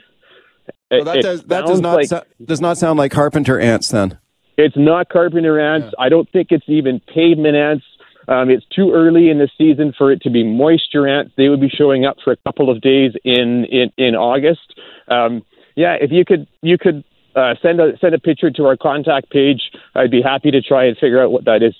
Well, 0.91 1.05
that 1.05 1.21
does 1.21 1.43
that 1.45 1.67
does 1.67 1.81
not 1.81 1.97
like- 1.97 2.07
so- 2.07 2.23
does 2.43 2.61
not 2.61 2.79
sound 2.79 2.99
like 2.99 3.13
carpenter 3.13 3.61
ants 3.61 3.91
then. 3.91 4.19
It's 4.57 4.77
not 4.77 5.11
carpenter 5.11 5.61
ants. 5.61 5.93
I 5.99 6.09
don't 6.09 6.29
think 6.31 6.49
it's 6.51 6.65
even 6.69 7.01
pavement 7.01 7.57
ants. 7.57 7.85
Um, 8.29 8.51
it's 8.51 8.67
too 8.75 8.93
early 8.93 9.31
in 9.31 9.39
the 9.39 9.49
season 9.57 9.95
for 9.97 10.11
it 10.11 10.23
to 10.23 10.31
be 10.31 10.43
moisture 10.43 11.07
ants. 11.07 11.33
They 11.37 11.49
would 11.49 11.61
be 11.61 11.69
showing 11.69 12.05
up 12.05 12.17
for 12.25 12.33
a 12.33 12.37
couple 12.37 12.71
of 12.71 12.81
days 12.81 13.13
in 13.25 13.65
in, 13.71 13.93
in 13.97 14.15
August. 14.15 14.75
Um, 15.09 15.45
yeah, 15.77 15.97
if 16.01 16.11
you 16.11 16.25
could 16.25 16.47
you 16.63 16.79
could 16.79 17.05
uh, 17.35 17.55
send 17.63 17.81
a 17.81 17.97
send 18.01 18.15
a 18.15 18.19
picture 18.19 18.51
to 18.51 18.65
our 18.65 18.77
contact 18.77 19.31
page, 19.31 19.71
I'd 19.95 20.11
be 20.11 20.23
happy 20.23 20.51
to 20.51 20.63
try 20.63 20.87
and 20.87 20.97
figure 20.97 21.23
out 21.23 21.31
what 21.31 21.45
that 21.45 21.63
is. 21.63 21.75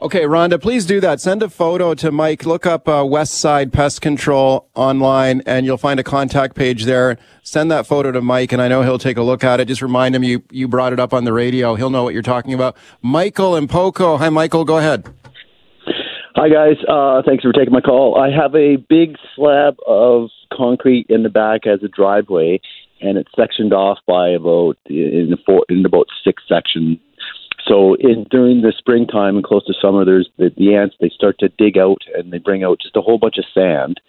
Okay, 0.00 0.22
Rhonda, 0.22 0.62
please 0.62 0.86
do 0.86 1.00
that. 1.00 1.20
Send 1.20 1.42
a 1.42 1.48
photo 1.48 1.92
to 1.94 2.12
Mike. 2.12 2.46
Look 2.46 2.66
up 2.66 2.88
uh, 2.88 3.04
West 3.04 3.34
Side 3.34 3.72
Pest 3.72 4.00
Control 4.00 4.68
online, 4.76 5.42
and 5.44 5.66
you'll 5.66 5.76
find 5.76 5.98
a 5.98 6.04
contact 6.04 6.54
page 6.54 6.84
there. 6.84 7.18
Send 7.42 7.68
that 7.72 7.84
photo 7.84 8.12
to 8.12 8.20
Mike, 8.20 8.52
and 8.52 8.62
I 8.62 8.68
know 8.68 8.82
he'll 8.82 9.00
take 9.00 9.16
a 9.16 9.22
look 9.22 9.42
at 9.42 9.58
it. 9.58 9.64
Just 9.64 9.82
remind 9.82 10.14
him 10.14 10.22
you 10.22 10.44
you 10.52 10.68
brought 10.68 10.92
it 10.92 11.00
up 11.00 11.12
on 11.12 11.24
the 11.24 11.32
radio. 11.32 11.74
He'll 11.74 11.90
know 11.90 12.04
what 12.04 12.14
you're 12.14 12.22
talking 12.22 12.54
about. 12.54 12.76
Michael 13.02 13.56
and 13.56 13.68
Poco. 13.68 14.18
Hi, 14.18 14.28
Michael. 14.28 14.64
Go 14.64 14.78
ahead. 14.78 15.12
Hi 16.40 16.48
guys, 16.48 16.76
uh, 16.88 17.20
thanks 17.26 17.42
for 17.42 17.50
taking 17.50 17.72
my 17.72 17.80
call. 17.80 18.16
I 18.16 18.30
have 18.30 18.54
a 18.54 18.76
big 18.76 19.16
slab 19.34 19.74
of 19.88 20.28
concrete 20.56 21.06
in 21.08 21.24
the 21.24 21.28
back 21.28 21.66
as 21.66 21.82
a 21.82 21.88
driveway, 21.88 22.60
and 23.00 23.18
it's 23.18 23.30
sectioned 23.34 23.72
off 23.72 23.98
by 24.06 24.28
about 24.28 24.76
in, 24.86 25.34
four, 25.44 25.66
in 25.68 25.84
about 25.84 26.06
six 26.22 26.44
sections. 26.48 26.98
So 27.66 27.94
in 27.94 28.24
during 28.30 28.60
the 28.60 28.72
springtime 28.78 29.34
and 29.34 29.44
close 29.44 29.66
to 29.66 29.74
summer, 29.82 30.04
there's 30.04 30.30
the, 30.38 30.52
the 30.56 30.76
ants. 30.76 30.94
They 31.00 31.08
start 31.08 31.40
to 31.40 31.48
dig 31.48 31.76
out 31.76 32.02
and 32.14 32.32
they 32.32 32.38
bring 32.38 32.62
out 32.62 32.78
just 32.80 32.94
a 32.94 33.00
whole 33.00 33.18
bunch 33.18 33.38
of 33.38 33.44
sand. 33.52 34.00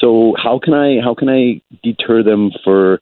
So 0.00 0.36
how 0.40 0.60
can 0.62 0.72
I 0.72 1.00
how 1.02 1.16
can 1.16 1.28
I 1.28 1.60
deter 1.82 2.22
them 2.22 2.52
for 2.62 3.00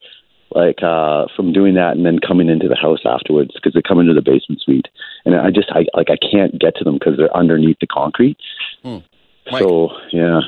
like 0.50 0.82
uh 0.82 1.26
from 1.34 1.52
doing 1.52 1.74
that 1.74 1.96
and 1.96 2.06
then 2.06 2.18
coming 2.18 2.48
into 2.48 2.68
the 2.68 2.76
house 2.76 3.00
afterwards 3.04 3.50
because 3.54 3.72
they 3.74 3.82
come 3.82 3.98
into 3.98 4.14
the 4.14 4.22
basement 4.22 4.60
suite 4.60 4.86
and 5.24 5.34
I 5.34 5.50
just 5.50 5.70
I 5.70 5.86
like 5.94 6.10
I 6.10 6.16
can't 6.16 6.58
get 6.58 6.76
to 6.76 6.84
them 6.84 6.94
because 6.94 7.16
they're 7.16 7.34
underneath 7.36 7.78
the 7.80 7.86
concrete. 7.86 8.38
So 9.62 9.90
yeah. 10.12 10.40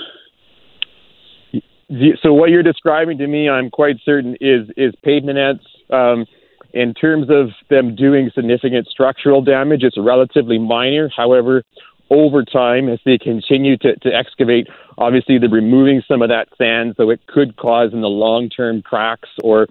So 2.23 2.33
what 2.33 2.51
you're 2.51 2.65
describing 2.65 3.19
to 3.19 3.27
me, 3.27 3.49
I'm 3.49 3.71
quite 3.71 3.97
certain 4.05 4.37
is 4.41 4.69
is 4.77 4.95
pavement 5.03 5.39
ants. 5.39 5.65
Um, 5.91 6.27
in 6.73 6.93
terms 6.93 7.29
of 7.31 7.51
them 7.71 7.95
doing 7.95 8.31
significant 8.35 8.89
structural 8.89 9.41
damage, 9.41 9.83
it's 9.83 9.97
relatively 9.97 10.59
minor. 10.59 11.11
However, 11.17 11.63
over 12.11 12.45
time, 12.45 12.89
as 12.89 12.99
they 13.05 13.19
continue 13.19 13.77
to, 13.79 13.97
to 13.97 14.15
excavate, 14.15 14.69
obviously 14.99 15.39
they're 15.39 15.49
removing 15.49 16.03
some 16.07 16.23
of 16.23 16.29
that 16.29 16.49
sand, 16.57 16.95
so 16.97 17.11
it 17.11 17.27
could 17.27 17.57
cause 17.57 17.93
in 17.93 18.01
the 18.01 18.09
long 18.09 18.49
term 18.49 18.83
cracks 18.83 19.29
or 19.43 19.67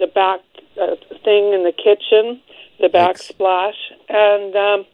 the 0.00 0.06
back 0.08 0.40
uh, 0.80 0.96
thing 1.22 1.52
in 1.52 1.62
the 1.68 1.76
kitchen, 1.76 2.40
the 2.80 2.88
backsplash, 2.88 3.76
and. 4.08 4.56
um 4.56 4.86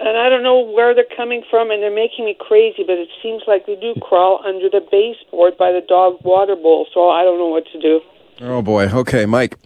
and 0.00 0.16
I 0.16 0.28
don't 0.28 0.42
know 0.42 0.60
where 0.60 0.94
they're 0.94 1.04
coming 1.16 1.42
from, 1.50 1.70
and 1.70 1.82
they're 1.82 1.94
making 1.94 2.24
me 2.24 2.34
crazy. 2.38 2.82
But 2.86 2.98
it 2.98 3.08
seems 3.22 3.42
like 3.46 3.66
they 3.66 3.76
do 3.76 3.94
crawl 4.02 4.40
under 4.44 4.68
the 4.68 4.80
baseboard 4.90 5.56
by 5.58 5.72
the 5.72 5.82
dog 5.86 6.16
water 6.24 6.56
bowl. 6.56 6.86
So 6.92 7.08
I 7.10 7.22
don't 7.24 7.38
know 7.38 7.46
what 7.48 7.64
to 7.72 7.80
do. 7.80 8.00
Oh 8.40 8.62
boy. 8.62 8.86
Okay, 8.88 9.26
Mike. 9.26 9.56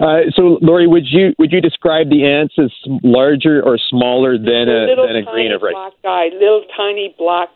Uh, 0.00 0.22
so, 0.34 0.58
Lori, 0.62 0.88
would 0.88 1.04
you 1.06 1.32
would 1.38 1.52
you 1.52 1.60
describe 1.60 2.10
the 2.10 2.26
ants 2.26 2.54
as 2.58 2.72
larger 3.04 3.62
or 3.62 3.78
smaller 3.78 4.36
than 4.36 4.68
a 4.68 4.86
little 4.90 5.06
than 5.06 5.16
a 5.16 5.24
tiny 5.24 5.32
grain 5.32 5.52
of 5.52 5.62
rice? 5.62 5.74
black 5.74 5.92
guy, 6.02 6.24
little 6.34 6.64
tiny 6.76 7.14
black. 7.18 7.48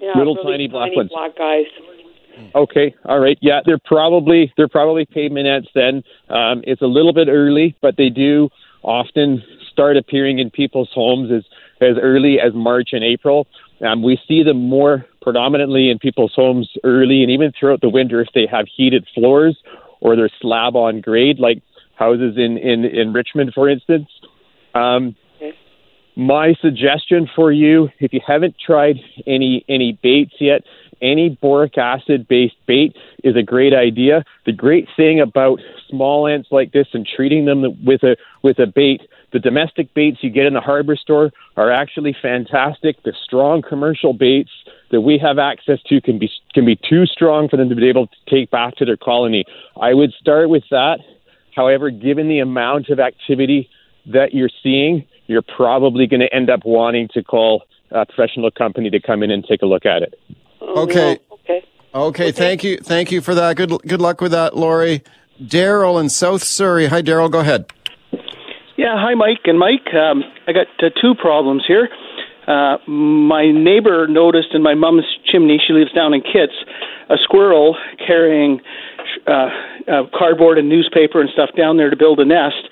Yeah, 0.00 0.12
Little 0.16 0.36
really 0.36 0.52
tiny 0.52 0.68
black 0.68 0.86
tiny 0.90 0.96
ones. 0.96 1.10
black 1.12 1.36
guys. 1.36 1.66
Okay, 2.54 2.94
all 3.04 3.18
right. 3.18 3.36
Yeah, 3.42 3.60
they're 3.64 3.80
probably 3.84 4.52
they're 4.56 4.68
probably 4.68 5.04
pavement 5.06 5.46
ants. 5.46 5.68
Then 5.74 6.02
um, 6.28 6.62
it's 6.64 6.82
a 6.82 6.86
little 6.86 7.12
bit 7.12 7.28
early, 7.28 7.76
but 7.82 7.96
they 7.96 8.08
do 8.08 8.48
often 8.82 9.42
start 9.78 9.96
appearing 9.96 10.40
in 10.40 10.50
people's 10.50 10.90
homes 10.92 11.30
as 11.30 11.44
as 11.80 11.96
early 12.02 12.40
as 12.40 12.52
March 12.52 12.88
and 12.90 13.04
April. 13.04 13.46
Um, 13.86 14.02
we 14.02 14.18
see 14.26 14.42
them 14.42 14.68
more 14.68 15.06
predominantly 15.22 15.88
in 15.88 16.00
people's 16.00 16.32
homes 16.34 16.68
early 16.82 17.22
and 17.22 17.30
even 17.30 17.52
throughout 17.52 17.80
the 17.80 17.88
winter 17.88 18.20
if 18.20 18.26
they 18.34 18.48
have 18.50 18.66
heated 18.76 19.06
floors 19.14 19.56
or 20.00 20.16
they're 20.16 20.30
slab 20.40 20.74
on 20.74 21.00
grade, 21.00 21.38
like 21.38 21.62
houses 21.94 22.34
in 22.36 22.58
in 22.58 22.84
in 22.84 23.12
Richmond, 23.12 23.52
for 23.54 23.68
instance. 23.68 24.08
Um, 24.74 25.14
my 26.16 26.54
suggestion 26.60 27.28
for 27.36 27.52
you, 27.52 27.88
if 28.00 28.12
you 28.12 28.20
haven't 28.26 28.56
tried 28.58 28.96
any 29.28 29.64
any 29.68 29.96
baits 30.02 30.34
yet, 30.40 30.62
any 31.00 31.38
boric 31.40 31.78
acid 31.78 32.26
based 32.26 32.56
bait 32.66 32.96
is 33.22 33.36
a 33.36 33.42
great 33.42 33.74
idea. 33.74 34.24
The 34.44 34.52
great 34.52 34.88
thing 34.96 35.20
about 35.20 35.60
small 35.88 36.26
ants 36.26 36.48
like 36.50 36.72
this 36.72 36.88
and 36.92 37.06
treating 37.06 37.44
them 37.44 37.62
with 37.84 38.02
a 38.02 38.16
with 38.42 38.58
a 38.58 38.66
bait, 38.66 39.02
the 39.32 39.38
domestic 39.38 39.92
baits 39.94 40.18
you 40.22 40.30
get 40.30 40.46
in 40.46 40.54
the 40.54 40.60
harbor 40.60 40.96
store 40.96 41.30
are 41.56 41.70
actually 41.70 42.16
fantastic. 42.20 43.02
The 43.02 43.12
strong 43.24 43.62
commercial 43.62 44.12
baits 44.12 44.50
that 44.90 45.02
we 45.02 45.18
have 45.18 45.38
access 45.38 45.78
to 45.88 46.00
can 46.00 46.18
be 46.18 46.30
can 46.54 46.64
be 46.64 46.76
too 46.76 47.04
strong 47.06 47.48
for 47.48 47.56
them 47.56 47.68
to 47.68 47.74
be 47.74 47.88
able 47.88 48.06
to 48.06 48.16
take 48.28 48.50
back 48.50 48.76
to 48.76 48.84
their 48.84 48.96
colony. 48.96 49.44
I 49.80 49.94
would 49.94 50.12
start 50.18 50.48
with 50.48 50.64
that. 50.70 51.00
However, 51.54 51.90
given 51.90 52.28
the 52.28 52.38
amount 52.38 52.88
of 52.88 53.00
activity 53.00 53.68
that 54.06 54.32
you're 54.32 54.50
seeing, 54.62 55.04
you're 55.26 55.42
probably 55.42 56.06
going 56.06 56.20
to 56.20 56.32
end 56.34 56.48
up 56.48 56.60
wanting 56.64 57.08
to 57.14 57.22
call 57.22 57.64
a 57.90 58.06
professional 58.06 58.50
company 58.50 58.90
to 58.90 59.00
come 59.00 59.22
in 59.22 59.30
and 59.30 59.44
take 59.44 59.62
a 59.62 59.66
look 59.66 59.84
at 59.84 60.02
it. 60.02 60.18
Oh, 60.60 60.82
okay. 60.84 61.18
Okay. 61.32 61.64
Okay. 61.94 62.32
Thank 62.32 62.64
you. 62.64 62.78
Thank 62.78 63.10
you 63.12 63.20
for 63.20 63.34
that. 63.34 63.56
Good. 63.56 63.70
Good 63.86 64.00
luck 64.00 64.20
with 64.20 64.32
that, 64.32 64.56
Lori. 64.56 65.02
Daryl 65.42 66.00
in 66.00 66.08
South 66.08 66.42
Surrey. 66.42 66.86
Hi, 66.86 67.02
Daryl. 67.02 67.30
Go 67.30 67.40
ahead. 67.40 67.66
Yeah, 68.78 68.94
hi, 68.94 69.14
Mike 69.14 69.42
and 69.46 69.58
Mike. 69.58 69.92
Um, 69.92 70.22
I 70.46 70.52
got 70.52 70.68
uh, 70.78 70.90
two 71.02 71.16
problems 71.18 71.64
here. 71.66 71.88
Uh, 72.46 72.78
my 72.86 73.50
neighbor 73.50 74.06
noticed 74.06 74.54
in 74.54 74.62
my 74.62 74.74
mom's 74.74 75.02
chimney, 75.26 75.58
she 75.58 75.72
lives 75.72 75.90
down 75.92 76.14
in 76.14 76.20
Kits, 76.20 76.54
a 77.10 77.16
squirrel 77.20 77.76
carrying 78.06 78.60
uh, 79.26 79.48
uh, 79.90 80.02
cardboard 80.16 80.58
and 80.58 80.68
newspaper 80.68 81.20
and 81.20 81.28
stuff 81.30 81.50
down 81.56 81.76
there 81.76 81.90
to 81.90 81.96
build 81.96 82.20
a 82.20 82.24
nest. 82.24 82.70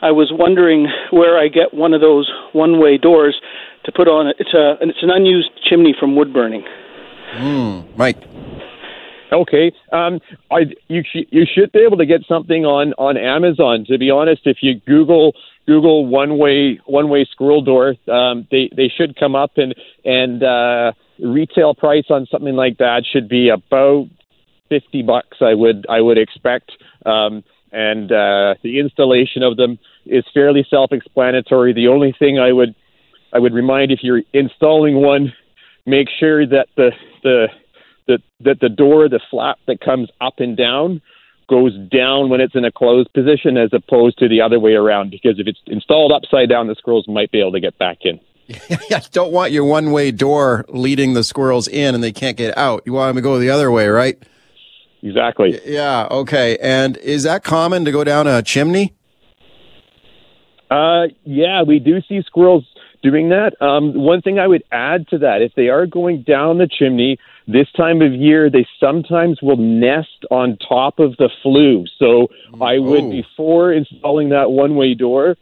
I 0.00 0.12
was 0.12 0.30
wondering 0.30 0.86
where 1.10 1.36
I 1.36 1.48
get 1.48 1.74
one 1.74 1.92
of 1.92 2.00
those 2.00 2.30
one-way 2.52 2.96
doors 2.96 3.34
to 3.84 3.90
put 3.90 4.06
on 4.06 4.28
it. 4.28 4.36
It's 4.38 4.54
a 4.54 4.76
it's 4.80 5.02
an 5.02 5.10
unused 5.10 5.50
chimney 5.68 5.92
from 5.98 6.14
wood 6.14 6.32
burning. 6.32 6.62
Mm, 7.34 7.96
Mike. 7.96 8.22
Okay, 9.30 9.72
um, 9.92 10.20
I 10.50 10.60
you 10.88 11.02
sh- 11.02 11.28
you 11.30 11.44
should 11.44 11.70
be 11.72 11.80
able 11.80 11.98
to 11.98 12.06
get 12.06 12.22
something 12.26 12.64
on 12.64 12.94
on 12.94 13.16
Amazon. 13.16 13.84
To 13.88 13.98
be 13.98 14.10
honest, 14.10 14.42
if 14.46 14.58
you 14.62 14.80
Google 14.86 15.34
Google 15.66 16.06
one 16.06 16.38
way 16.38 16.80
one 16.86 17.10
way 17.10 17.26
squirrel 17.30 17.62
door, 17.62 17.94
um, 18.10 18.46
they 18.50 18.70
they 18.74 18.88
should 18.88 19.16
come 19.18 19.34
up 19.34 19.52
and 19.56 19.74
and 20.04 20.42
uh, 20.42 20.92
retail 21.20 21.74
price 21.74 22.06
on 22.08 22.26
something 22.30 22.54
like 22.54 22.78
that 22.78 23.04
should 23.10 23.28
be 23.28 23.50
about 23.50 24.06
fifty 24.70 25.02
bucks. 25.02 25.38
I 25.40 25.54
would 25.54 25.86
I 25.88 26.00
would 26.00 26.18
expect. 26.18 26.72
Um, 27.04 27.44
and 27.70 28.10
uh, 28.10 28.54
the 28.62 28.78
installation 28.80 29.42
of 29.42 29.58
them 29.58 29.78
is 30.06 30.24
fairly 30.32 30.66
self-explanatory. 30.70 31.74
The 31.74 31.88
only 31.88 32.14
thing 32.18 32.38
I 32.38 32.52
would 32.52 32.74
I 33.32 33.38
would 33.38 33.52
remind 33.52 33.92
if 33.92 34.00
you're 34.02 34.22
installing 34.32 35.02
one, 35.02 35.34
make 35.84 36.08
sure 36.18 36.46
that 36.46 36.68
the 36.76 36.92
the 37.22 37.48
that 38.08 38.20
that 38.40 38.60
the 38.60 38.68
door, 38.68 39.08
the 39.08 39.20
flap 39.30 39.58
that 39.66 39.80
comes 39.80 40.08
up 40.20 40.34
and 40.38 40.56
down, 40.56 41.00
goes 41.48 41.76
down 41.90 42.28
when 42.28 42.40
it's 42.40 42.54
in 42.54 42.64
a 42.64 42.72
closed 42.72 43.12
position 43.12 43.56
as 43.56 43.70
opposed 43.72 44.18
to 44.18 44.28
the 44.28 44.40
other 44.40 44.58
way 44.58 44.72
around. 44.72 45.10
Because 45.10 45.38
if 45.38 45.46
it's 45.46 45.60
installed 45.66 46.12
upside 46.12 46.48
down, 46.48 46.66
the 46.66 46.74
squirrels 46.74 47.06
might 47.08 47.30
be 47.30 47.40
able 47.40 47.52
to 47.52 47.60
get 47.60 47.78
back 47.78 47.98
in. 48.02 48.20
yeah, 48.90 49.00
don't 49.12 49.32
want 49.32 49.52
your 49.52 49.64
one 49.64 49.92
way 49.92 50.10
door 50.10 50.64
leading 50.68 51.12
the 51.12 51.22
squirrels 51.22 51.68
in 51.68 51.94
and 51.94 52.02
they 52.02 52.12
can't 52.12 52.36
get 52.36 52.56
out. 52.56 52.82
You 52.86 52.94
want 52.94 53.10
them 53.10 53.16
to 53.16 53.22
go 53.22 53.38
the 53.38 53.50
other 53.50 53.70
way, 53.70 53.88
right? 53.88 54.20
Exactly. 55.02 55.60
Yeah. 55.64 56.08
Okay. 56.10 56.58
And 56.60 56.96
is 56.98 57.22
that 57.22 57.44
common 57.44 57.84
to 57.84 57.92
go 57.92 58.04
down 58.04 58.26
a 58.26 58.42
chimney? 58.42 58.94
Uh, 60.70 61.08
yeah, 61.24 61.62
we 61.62 61.78
do 61.78 62.00
see 62.08 62.20
squirrels 62.22 62.64
doing 63.10 63.28
that. 63.30 63.50
Um, 63.60 63.94
one 63.94 64.20
thing 64.22 64.38
I 64.38 64.46
would 64.46 64.64
add 64.72 65.08
to 65.08 65.18
that, 65.18 65.42
if 65.42 65.52
they 65.54 65.68
are 65.68 65.86
going 65.86 66.16
down 66.22 66.58
the 66.58 66.68
chimney 66.78 67.18
this 67.46 67.70
time 67.76 68.02
of 68.02 68.12
year, 68.12 68.50
they 68.50 68.66
sometimes 68.78 69.40
will 69.42 69.56
nest 69.86 70.20
on 70.30 70.46
top 70.76 70.98
of 70.98 71.10
the 71.16 71.30
flue. 71.42 71.86
So 71.98 72.08
I 72.60 72.78
would, 72.78 73.04
Oh. 73.04 73.10
before 73.10 73.72
installing 73.72 74.28
that 74.30 74.50
one 74.50 74.72
way 74.80 74.94
door, 74.94 75.36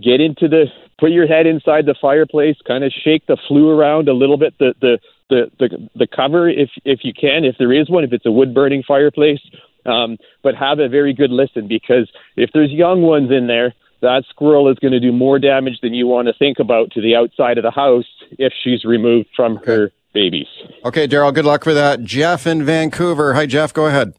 get 0.00 0.20
into 0.20 0.48
the, 0.48 0.64
put 0.98 1.10
your 1.10 1.26
head 1.26 1.46
inside 1.46 1.84
the 1.86 1.94
fireplace, 2.00 2.56
kind 2.66 2.82
of 2.84 2.92
shake 3.04 3.26
the 3.26 3.36
flue 3.48 3.68
around 3.68 4.08
a 4.08 4.14
little 4.14 4.38
bit, 4.38 4.54
the, 4.58 4.74
the, 4.80 4.98
the, 5.30 5.40
the, 5.58 5.68
the 5.96 6.06
cover 6.06 6.48
if, 6.48 6.70
if 6.84 7.00
you 7.02 7.12
can, 7.12 7.44
if 7.44 7.56
there 7.58 7.72
is 7.72 7.90
one, 7.90 8.04
if 8.04 8.12
it's 8.12 8.26
a 8.26 8.32
wood 8.32 8.54
burning 8.54 8.82
fireplace. 8.86 9.40
Um, 9.86 10.16
but 10.42 10.54
have 10.54 10.78
a 10.78 10.88
very 10.88 11.12
good 11.12 11.30
listen 11.30 11.68
because 11.68 12.10
if 12.36 12.48
there's 12.54 12.70
young 12.70 13.02
ones 13.02 13.30
in 13.30 13.48
there, 13.48 13.74
that 14.04 14.24
squirrel 14.30 14.70
is 14.70 14.78
going 14.78 14.92
to 14.92 15.00
do 15.00 15.12
more 15.12 15.38
damage 15.38 15.80
than 15.82 15.92
you 15.92 16.06
want 16.06 16.28
to 16.28 16.34
think 16.38 16.58
about 16.60 16.92
to 16.92 17.00
the 17.00 17.16
outside 17.16 17.58
of 17.58 17.64
the 17.64 17.70
house 17.70 18.06
if 18.38 18.52
she's 18.62 18.84
removed 18.84 19.28
from 19.34 19.56
her 19.66 19.90
babies. 20.12 20.46
Okay, 20.84 21.08
Daryl, 21.08 21.34
good 21.34 21.44
luck 21.44 21.64
for 21.64 21.74
that. 21.74 22.02
Jeff 22.02 22.46
in 22.46 22.64
Vancouver. 22.64 23.34
Hi, 23.34 23.46
Jeff. 23.46 23.74
Go 23.74 23.86
ahead. 23.86 24.14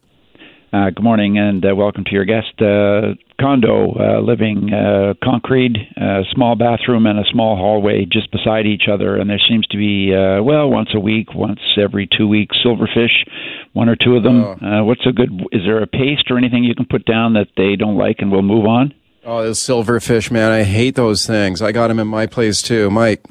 Uh, 0.73 0.89
good 0.89 1.03
morning 1.03 1.37
and 1.37 1.63
uh, 1.65 1.73
welcome 1.73 2.03
to 2.03 2.11
your 2.11 2.25
guest. 2.25 2.51
Uh, 2.59 3.15
condo, 3.39 3.93
uh, 3.97 4.19
living 4.19 4.73
uh, 4.73 5.13
concrete, 5.23 5.77
uh, 5.95 6.19
small 6.33 6.57
bathroom 6.57 7.05
and 7.05 7.17
a 7.17 7.23
small 7.31 7.55
hallway 7.55 8.05
just 8.11 8.29
beside 8.29 8.65
each 8.65 8.89
other. 8.91 9.15
And 9.15 9.29
there 9.29 9.39
seems 9.47 9.65
to 9.67 9.77
be, 9.77 10.13
uh, 10.13 10.43
well, 10.43 10.69
once 10.69 10.89
a 10.93 10.99
week, 10.99 11.33
once 11.33 11.61
every 11.81 12.09
two 12.17 12.27
weeks, 12.27 12.57
silverfish, 12.65 13.23
one 13.71 13.87
or 13.87 13.95
two 13.95 14.17
of 14.17 14.23
them. 14.23 14.43
Uh, 14.43 14.83
what's 14.83 15.05
a 15.07 15.13
good, 15.13 15.31
is 15.53 15.61
there 15.65 15.81
a 15.81 15.87
paste 15.87 16.29
or 16.29 16.37
anything 16.37 16.65
you 16.65 16.75
can 16.75 16.87
put 16.87 17.05
down 17.05 17.33
that 17.33 17.47
they 17.55 17.77
don't 17.77 17.95
like 17.95 18.17
and 18.19 18.29
we'll 18.29 18.41
move 18.41 18.65
on? 18.65 18.93
Oh, 19.25 19.43
those 19.43 19.59
silverfish, 19.59 20.29
man. 20.29 20.51
I 20.51 20.63
hate 20.63 20.95
those 20.95 21.25
things. 21.25 21.61
I 21.61 21.71
got 21.71 21.87
them 21.87 21.99
in 21.99 22.07
my 22.07 22.27
place 22.27 22.61
too. 22.61 22.91
Mike. 22.91 23.25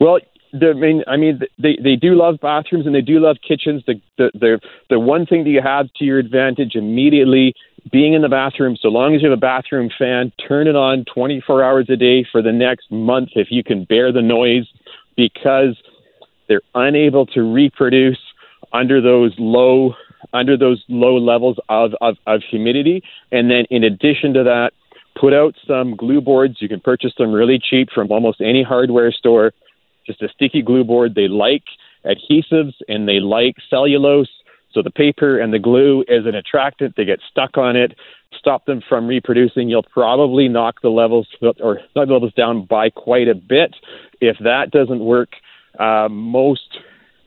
Well, 0.00 0.18
I 0.52 0.72
mean, 0.72 1.04
I 1.06 1.16
mean, 1.16 1.40
they 1.58 1.78
they 1.82 1.94
do 1.94 2.14
love 2.14 2.38
bathrooms 2.40 2.84
and 2.84 2.94
they 2.94 3.00
do 3.00 3.20
love 3.20 3.36
kitchens. 3.46 3.84
The 3.86 4.00
the 4.16 4.30
the 4.34 4.60
the 4.90 4.98
one 4.98 5.24
thing 5.24 5.44
that 5.44 5.50
you 5.50 5.62
have 5.62 5.86
to 5.96 6.04
your 6.04 6.18
advantage 6.18 6.74
immediately 6.74 7.54
being 7.92 8.14
in 8.14 8.22
the 8.22 8.28
bathroom. 8.28 8.76
So 8.80 8.88
long 8.88 9.14
as 9.14 9.22
you 9.22 9.30
have 9.30 9.38
a 9.38 9.40
bathroom 9.40 9.88
fan, 9.96 10.32
turn 10.46 10.66
it 10.66 10.76
on 10.76 11.04
24 11.14 11.62
hours 11.62 11.86
a 11.88 11.96
day 11.96 12.26
for 12.30 12.42
the 12.42 12.52
next 12.52 12.90
month 12.90 13.30
if 13.34 13.48
you 13.50 13.62
can 13.62 13.84
bear 13.84 14.12
the 14.12 14.20
noise, 14.20 14.66
because 15.16 15.76
they're 16.48 16.60
unable 16.74 17.26
to 17.26 17.42
reproduce 17.42 18.18
under 18.72 19.00
those 19.00 19.34
low 19.38 19.94
under 20.32 20.56
those 20.56 20.82
low 20.88 21.16
levels 21.16 21.58
of, 21.68 21.92
of, 22.00 22.16
of 22.26 22.42
humidity. 22.50 23.02
And 23.30 23.50
then 23.50 23.64
in 23.70 23.84
addition 23.84 24.34
to 24.34 24.44
that, 24.44 24.72
put 25.18 25.32
out 25.32 25.54
some 25.66 25.96
glue 25.96 26.20
boards. 26.20 26.56
You 26.60 26.68
can 26.68 26.80
purchase 26.80 27.12
them 27.18 27.32
really 27.32 27.58
cheap 27.58 27.88
from 27.94 28.10
almost 28.10 28.40
any 28.40 28.62
hardware 28.62 29.12
store. 29.12 29.52
Just 30.06 30.22
a 30.22 30.28
sticky 30.28 30.62
glue 30.62 30.84
board. 30.84 31.14
They 31.14 31.28
like 31.28 31.64
adhesives 32.04 32.74
and 32.88 33.08
they 33.08 33.20
like 33.20 33.56
cellulose. 33.68 34.28
So 34.72 34.82
the 34.82 34.90
paper 34.90 35.38
and 35.38 35.52
the 35.52 35.58
glue 35.58 36.04
is 36.08 36.26
an 36.26 36.34
attractant. 36.34 36.94
They 36.96 37.04
get 37.04 37.20
stuck 37.30 37.56
on 37.56 37.74
it, 37.74 37.96
stop 38.38 38.66
them 38.66 38.82
from 38.86 39.06
reproducing. 39.06 39.68
You'll 39.68 39.82
probably 39.82 40.48
knock 40.48 40.82
the 40.82 40.90
levels 40.90 41.26
or 41.42 41.80
knock 41.96 42.06
the 42.06 42.12
levels 42.12 42.34
down 42.34 42.64
by 42.64 42.90
quite 42.90 43.28
a 43.28 43.34
bit. 43.34 43.74
If 44.20 44.36
that 44.40 44.70
doesn't 44.70 45.00
work, 45.00 45.30
uh, 45.78 46.08
most 46.10 46.78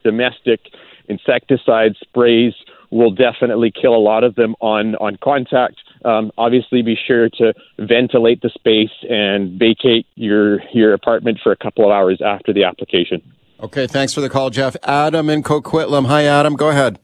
domestic 0.04 0.60
insecticide 1.08 1.96
sprays 2.00 2.54
will 2.90 3.10
definitely 3.10 3.72
kill 3.72 3.94
a 3.94 3.98
lot 3.98 4.24
of 4.24 4.34
them 4.34 4.54
on 4.60 4.94
on 4.96 5.16
contact. 5.22 5.76
Um, 6.04 6.32
obviously, 6.38 6.82
be 6.82 6.96
sure 7.06 7.28
to 7.28 7.54
ventilate 7.78 8.42
the 8.42 8.50
space 8.50 8.92
and 9.08 9.58
vacate 9.58 10.06
your 10.14 10.60
your 10.72 10.94
apartment 10.94 11.38
for 11.42 11.52
a 11.52 11.56
couple 11.56 11.84
of 11.84 11.90
hours 11.90 12.20
after 12.24 12.52
the 12.52 12.64
application. 12.64 13.22
Okay, 13.60 13.86
thanks 13.86 14.12
for 14.12 14.20
the 14.20 14.28
call, 14.28 14.50
Jeff. 14.50 14.76
Adam 14.82 15.30
in 15.30 15.42
Coquitlam. 15.42 16.06
Hi, 16.06 16.24
Adam. 16.24 16.56
Go 16.56 16.70
ahead. 16.70 16.98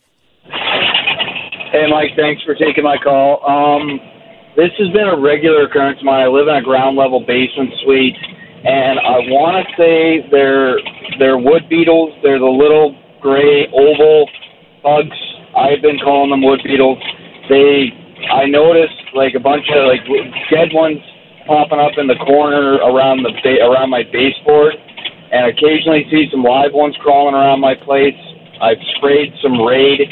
Hey, 1.71 1.87
Mike, 1.91 2.17
thanks 2.17 2.43
for 2.43 2.55
taking 2.55 2.83
my 2.83 2.97
call. 2.97 3.45
Um, 3.47 4.01
this 4.57 4.71
has 4.79 4.89
been 4.89 5.07
a 5.07 5.21
regular 5.21 5.67
occurrence 5.67 6.01
of 6.01 6.05
mine. 6.05 6.25
I 6.25 6.27
live 6.27 6.49
in 6.49 6.57
a 6.57 6.63
ground 6.63 6.97
level 6.97 7.21
basement 7.21 7.71
suite, 7.85 8.17
and 8.65 8.99
I 8.99 9.23
want 9.31 9.63
to 9.63 9.65
say 9.79 10.27
they're 10.33 10.81
they're 11.19 11.39
wood 11.39 11.69
beetles. 11.69 12.11
They're 12.23 12.41
the 12.41 12.47
little 12.47 12.97
gray 13.21 13.69
oval 13.71 14.29
bugs. 14.83 15.19
I've 15.57 15.83
been 15.83 15.99
calling 15.99 16.31
them 16.31 16.43
wood 16.43 16.61
beetles. 16.65 16.99
They, 17.49 17.91
I 18.27 18.47
noticed 18.47 19.15
like 19.15 19.35
a 19.35 19.41
bunch 19.41 19.71
of 19.71 19.87
like 19.87 20.03
dead 20.51 20.75
ones 20.75 20.99
popping 21.47 21.79
up 21.79 21.97
in 21.97 22.07
the 22.07 22.19
corner 22.27 22.77
around 22.83 23.23
the 23.23 23.33
ba- 23.43 23.65
around 23.65 23.91
my 23.91 24.03
baseboard, 24.03 24.75
and 25.33 25.47
occasionally 25.47 26.05
see 26.11 26.29
some 26.31 26.43
live 26.43 26.75
ones 26.75 26.97
crawling 27.01 27.35
around 27.35 27.61
my 27.61 27.75
place. 27.75 28.19
I've 28.61 28.83
sprayed 28.97 29.33
some 29.41 29.63
Raid, 29.63 30.03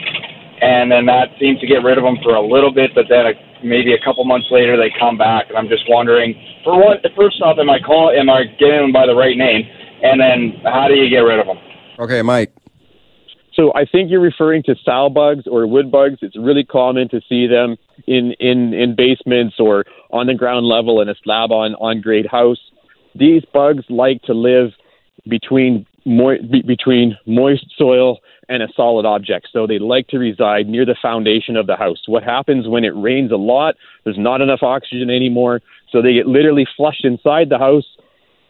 and 0.63 0.91
then 0.91 1.05
that 1.07 1.35
seems 1.39 1.61
to 1.61 1.67
get 1.67 1.83
rid 1.83 1.99
of 1.99 2.05
them 2.05 2.17
for 2.23 2.35
a 2.35 2.41
little 2.41 2.73
bit, 2.73 2.95
but 2.95 3.07
then 3.11 3.27
a, 3.27 3.33
maybe 3.63 3.93
a 3.93 4.01
couple 4.05 4.25
months 4.25 4.47
later 4.51 4.77
they 4.77 4.95
come 4.99 5.19
back, 5.19 5.49
and 5.49 5.59
I'm 5.59 5.69
just 5.69 5.85
wondering, 5.89 6.35
for 6.65 6.79
what? 6.79 7.05
First 7.17 7.43
off, 7.43 7.59
am 7.59 7.69
I 7.69 7.81
call 7.81 8.11
am 8.11 8.31
I 8.31 8.45
getting 8.59 8.81
them 8.81 8.93
by 8.93 9.07
the 9.07 9.15
right 9.15 9.37
name? 9.37 9.69
And 10.03 10.21
then 10.21 10.61
how 10.65 10.89
do 10.89 10.95
you 10.95 11.11
get 11.11 11.27
rid 11.27 11.41
of 11.41 11.47
them? 11.47 11.59
Okay, 11.99 12.23
Mike. 12.23 12.53
So 13.55 13.73
I 13.75 13.87
think 13.87 14.11
you're 14.11 14.21
referring 14.21 14.63
to 14.65 14.75
sow 14.85 15.09
bugs 15.09 15.47
or 15.47 15.67
wood 15.67 15.91
bugs. 15.91 16.19
It's 16.21 16.37
really 16.37 16.65
common 16.65 17.09
to 17.09 17.21
see 17.27 17.47
them 17.47 17.77
in, 18.07 18.33
in, 18.41 18.75
in 18.75 18.95
basements 18.95 19.57
or 19.59 19.85
on 20.11 20.27
the 20.27 20.35
ground 20.35 20.67
level 20.67 21.01
in 21.01 21.09
a 21.09 21.15
slab 21.23 21.51
on, 21.51 21.75
on 21.77 22.01
grade 22.01 22.27
house. 22.27 22.61
these 23.15 23.43
bugs 23.53 23.85
like 23.89 24.23
to 24.23 24.35
live 24.35 24.71
between 25.29 25.87
mo- 26.05 26.39
be- 26.51 26.63
between 26.63 27.17
moist 27.27 27.67
soil 27.77 28.19
and 28.49 28.63
a 28.63 28.69
solid 28.77 29.05
object. 29.05 29.49
So 29.53 29.67
they 29.67 29.79
like 29.79 30.07
to 30.09 30.19
reside 30.19 30.69
near 30.69 30.85
the 30.85 30.97
foundation 31.01 31.57
of 31.57 31.67
the 31.67 31.77
house. 31.77 32.03
What 32.07 32.23
happens 32.23 32.69
when 32.69 32.85
it 32.85 32.95
rains 32.97 33.33
a 33.33 33.37
lot? 33.37 33.75
There's 34.05 34.19
not 34.19 34.41
enough 34.41 34.63
oxygen 34.63 35.11
anymore, 35.11 35.61
so 35.91 36.01
they 36.01 36.15
get 36.15 36.27
literally 36.27 36.67
flushed 36.77 37.05
inside 37.05 37.49
the 37.49 37.59
house. 37.59 37.87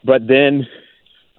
But 0.03 0.27
then, 0.27 0.67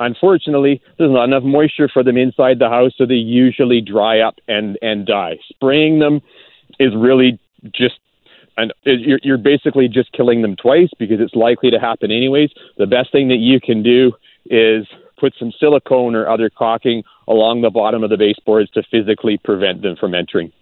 unfortunately, 0.00 0.82
there's 0.98 1.12
not 1.12 1.24
enough 1.24 1.44
moisture 1.44 1.88
for 1.88 2.02
them 2.02 2.16
inside 2.16 2.58
the 2.58 2.68
house, 2.68 2.92
so 2.98 3.06
they 3.06 3.14
usually 3.14 3.80
dry 3.80 4.20
up 4.20 4.34
and 4.48 4.76
and 4.82 5.06
die. 5.06 5.38
Spraying 5.48 6.00
them 6.00 6.20
is 6.80 6.92
really 6.96 7.38
just 7.72 7.98
and 8.56 8.72
you're, 8.84 9.20
you're 9.22 9.38
basically 9.38 9.88
just 9.88 10.10
killing 10.12 10.42
them 10.42 10.56
twice 10.56 10.90
because 10.98 11.20
it's 11.20 11.34
likely 11.34 11.70
to 11.70 11.78
happen 11.78 12.10
anyways. 12.10 12.50
The 12.76 12.86
best 12.86 13.12
thing 13.12 13.28
that 13.28 13.36
you 13.36 13.60
can 13.60 13.84
do 13.84 14.12
is 14.46 14.84
put 15.18 15.32
some 15.38 15.52
silicone 15.60 16.16
or 16.16 16.28
other 16.28 16.50
caulking 16.50 17.04
along 17.28 17.62
the 17.62 17.70
bottom 17.70 18.02
of 18.02 18.10
the 18.10 18.16
baseboards 18.16 18.70
to 18.70 18.82
physically 18.90 19.38
prevent 19.38 19.82
them 19.82 19.96
from 19.96 20.14
entering. 20.14 20.52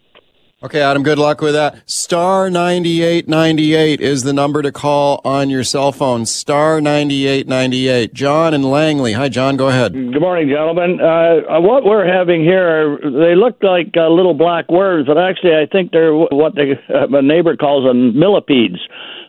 Okay, 0.63 0.81
Adam, 0.81 1.03
good 1.03 1.19
luck 1.19 1.43
with 1.43 1.53
that. 1.53 1.83
Star 1.85 2.49
9898 2.49 4.01
is 4.01 4.23
the 4.23 4.33
number 4.33 4.63
to 4.63 4.73
call 4.73 5.21
on 5.23 5.51
your 5.51 5.63
cell 5.63 5.93
phone. 5.93 6.25
Star 6.25 6.81
9898. 6.81 8.15
John 8.15 8.55
and 8.55 8.65
Langley. 8.65 9.13
Hi, 9.13 9.29
John, 9.29 9.59
go 9.59 9.69
ahead. 9.69 9.93
Good 9.93 10.19
morning, 10.19 10.49
gentlemen. 10.49 10.99
Uh, 10.99 11.61
what 11.61 11.85
we're 11.85 12.11
having 12.11 12.43
here, 12.43 12.97
they 13.03 13.35
look 13.35 13.63
like 13.63 13.93
uh, 13.99 14.09
little 14.09 14.33
black 14.33 14.71
worms, 14.71 15.07
but 15.07 15.19
actually, 15.19 15.55
I 15.55 15.67
think 15.71 15.93
they're 15.93 16.15
what 16.15 16.55
the, 16.55 16.77
uh, 16.89 17.07
my 17.09 17.21
neighbor 17.21 17.55
calls 17.55 17.85
them 17.85 18.19
millipedes. 18.19 18.79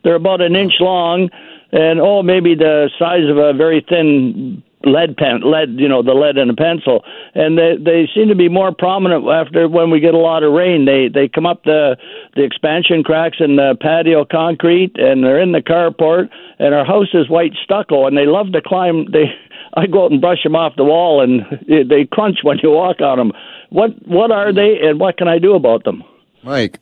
They're 0.05 0.15
about 0.15 0.39
an 0.39 0.55
inch 0.55 0.75
long 0.79 1.29
and, 1.73 1.99
oh, 1.99 2.23
maybe 2.23 2.55
the 2.55 2.89
size 2.97 3.29
of 3.29 3.35
a 3.35 3.51
very 3.51 3.85
thin 3.89 4.63
lead 4.91 5.17
pen 5.17 5.41
lead 5.43 5.79
you 5.79 5.87
know 5.87 6.01
the 6.01 6.13
lead 6.13 6.37
in 6.37 6.49
a 6.49 6.55
pencil. 6.55 7.03
And 7.35 7.57
they 7.57 7.75
they 7.77 8.09
seem 8.13 8.27
to 8.29 8.35
be 8.35 8.49
more 8.49 8.73
prominent 8.73 9.25
after 9.27 9.67
when 9.67 9.89
we 9.91 9.99
get 9.99 10.13
a 10.13 10.17
lot 10.17 10.43
of 10.43 10.53
rain. 10.53 10.85
They 10.85 11.07
they 11.07 11.27
come 11.27 11.45
up 11.45 11.63
the 11.63 11.97
the 12.35 12.43
expansion 12.43 13.03
cracks 13.03 13.37
in 13.39 13.55
the 13.55 13.77
patio 13.79 14.25
concrete 14.25 14.93
and 14.95 15.23
they're 15.23 15.41
in 15.41 15.51
the 15.51 15.61
carport 15.61 16.29
and 16.59 16.73
our 16.73 16.85
house 16.85 17.13
is 17.13 17.29
white 17.29 17.53
stucco 17.63 18.07
and 18.07 18.17
they 18.17 18.25
love 18.25 18.51
to 18.53 18.61
climb. 18.61 19.11
They 19.11 19.25
I 19.73 19.85
go 19.87 20.05
out 20.05 20.11
and 20.11 20.21
brush 20.21 20.43
them 20.43 20.55
off 20.55 20.73
the 20.75 20.83
wall 20.83 21.21
and 21.21 21.41
they 21.89 22.05
crunch 22.05 22.39
when 22.43 22.57
you 22.63 22.71
walk 22.71 23.01
on 23.01 23.17
them 23.17 23.31
what 23.69 23.91
what 24.07 24.31
are 24.31 24.53
they 24.53 24.77
and 24.81 24.99
what 24.99 25.17
can 25.17 25.27
I 25.27 25.39
do 25.39 25.55
about 25.55 25.83
them? 25.83 26.03
Mike. 26.43 26.79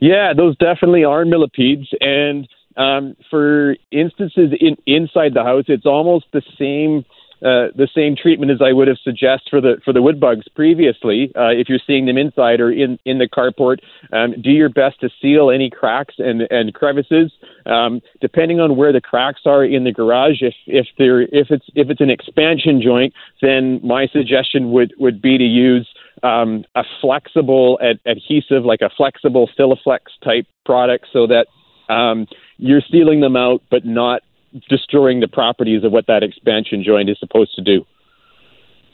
Yeah 0.00 0.32
those 0.36 0.56
definitely 0.56 1.04
are 1.04 1.24
millipedes 1.24 1.88
and 2.00 2.48
um, 2.76 3.16
for 3.30 3.76
instances 3.90 4.52
in, 4.60 4.76
inside 4.86 5.34
the 5.34 5.44
house, 5.44 5.64
it's 5.68 5.86
almost 5.86 6.26
the 6.32 6.42
same. 6.58 7.04
Uh, 7.44 7.74
the 7.74 7.88
same 7.92 8.14
treatment 8.14 8.52
as 8.52 8.62
I 8.62 8.72
would 8.72 8.86
have 8.86 8.98
suggested 9.02 9.50
for 9.50 9.60
the 9.60 9.80
for 9.84 9.92
the 9.92 10.00
wood 10.00 10.20
bugs 10.20 10.46
previously. 10.54 11.32
Uh, 11.34 11.48
if 11.48 11.68
you're 11.68 11.80
seeing 11.84 12.06
them 12.06 12.16
inside 12.16 12.60
or 12.60 12.70
in 12.70 13.00
in 13.04 13.18
the 13.18 13.26
carport, 13.26 13.78
um, 14.12 14.40
do 14.40 14.50
your 14.50 14.68
best 14.68 15.00
to 15.00 15.10
seal 15.20 15.50
any 15.50 15.68
cracks 15.68 16.14
and 16.18 16.42
and 16.52 16.72
crevices. 16.72 17.32
Um, 17.66 18.00
depending 18.20 18.60
on 18.60 18.76
where 18.76 18.92
the 18.92 19.00
cracks 19.00 19.40
are 19.44 19.64
in 19.64 19.82
the 19.82 19.90
garage, 19.90 20.40
if 20.40 20.54
if 20.68 20.86
there 20.98 21.22
if 21.22 21.50
it's 21.50 21.66
if 21.74 21.90
it's 21.90 22.00
an 22.00 22.10
expansion 22.10 22.80
joint, 22.80 23.12
then 23.40 23.80
my 23.82 24.06
suggestion 24.06 24.70
would 24.70 24.94
would 24.98 25.20
be 25.20 25.36
to 25.36 25.44
use 25.44 25.88
um, 26.22 26.64
a 26.76 26.84
flexible 27.00 27.76
ad- 27.82 27.98
adhesive, 28.06 28.64
like 28.64 28.82
a 28.82 28.90
flexible 28.96 29.50
Sikaflex 29.58 30.00
type 30.22 30.46
product, 30.64 31.06
so 31.12 31.26
that 31.26 31.48
um, 31.88 32.26
you're 32.58 32.80
stealing 32.80 33.20
them 33.20 33.36
out, 33.36 33.62
but 33.70 33.84
not 33.84 34.22
destroying 34.68 35.20
the 35.20 35.28
properties 35.28 35.84
of 35.84 35.92
what 35.92 36.06
that 36.06 36.22
expansion 36.22 36.82
joint 36.84 37.08
is 37.08 37.18
supposed 37.18 37.54
to 37.54 37.62
do. 37.62 37.84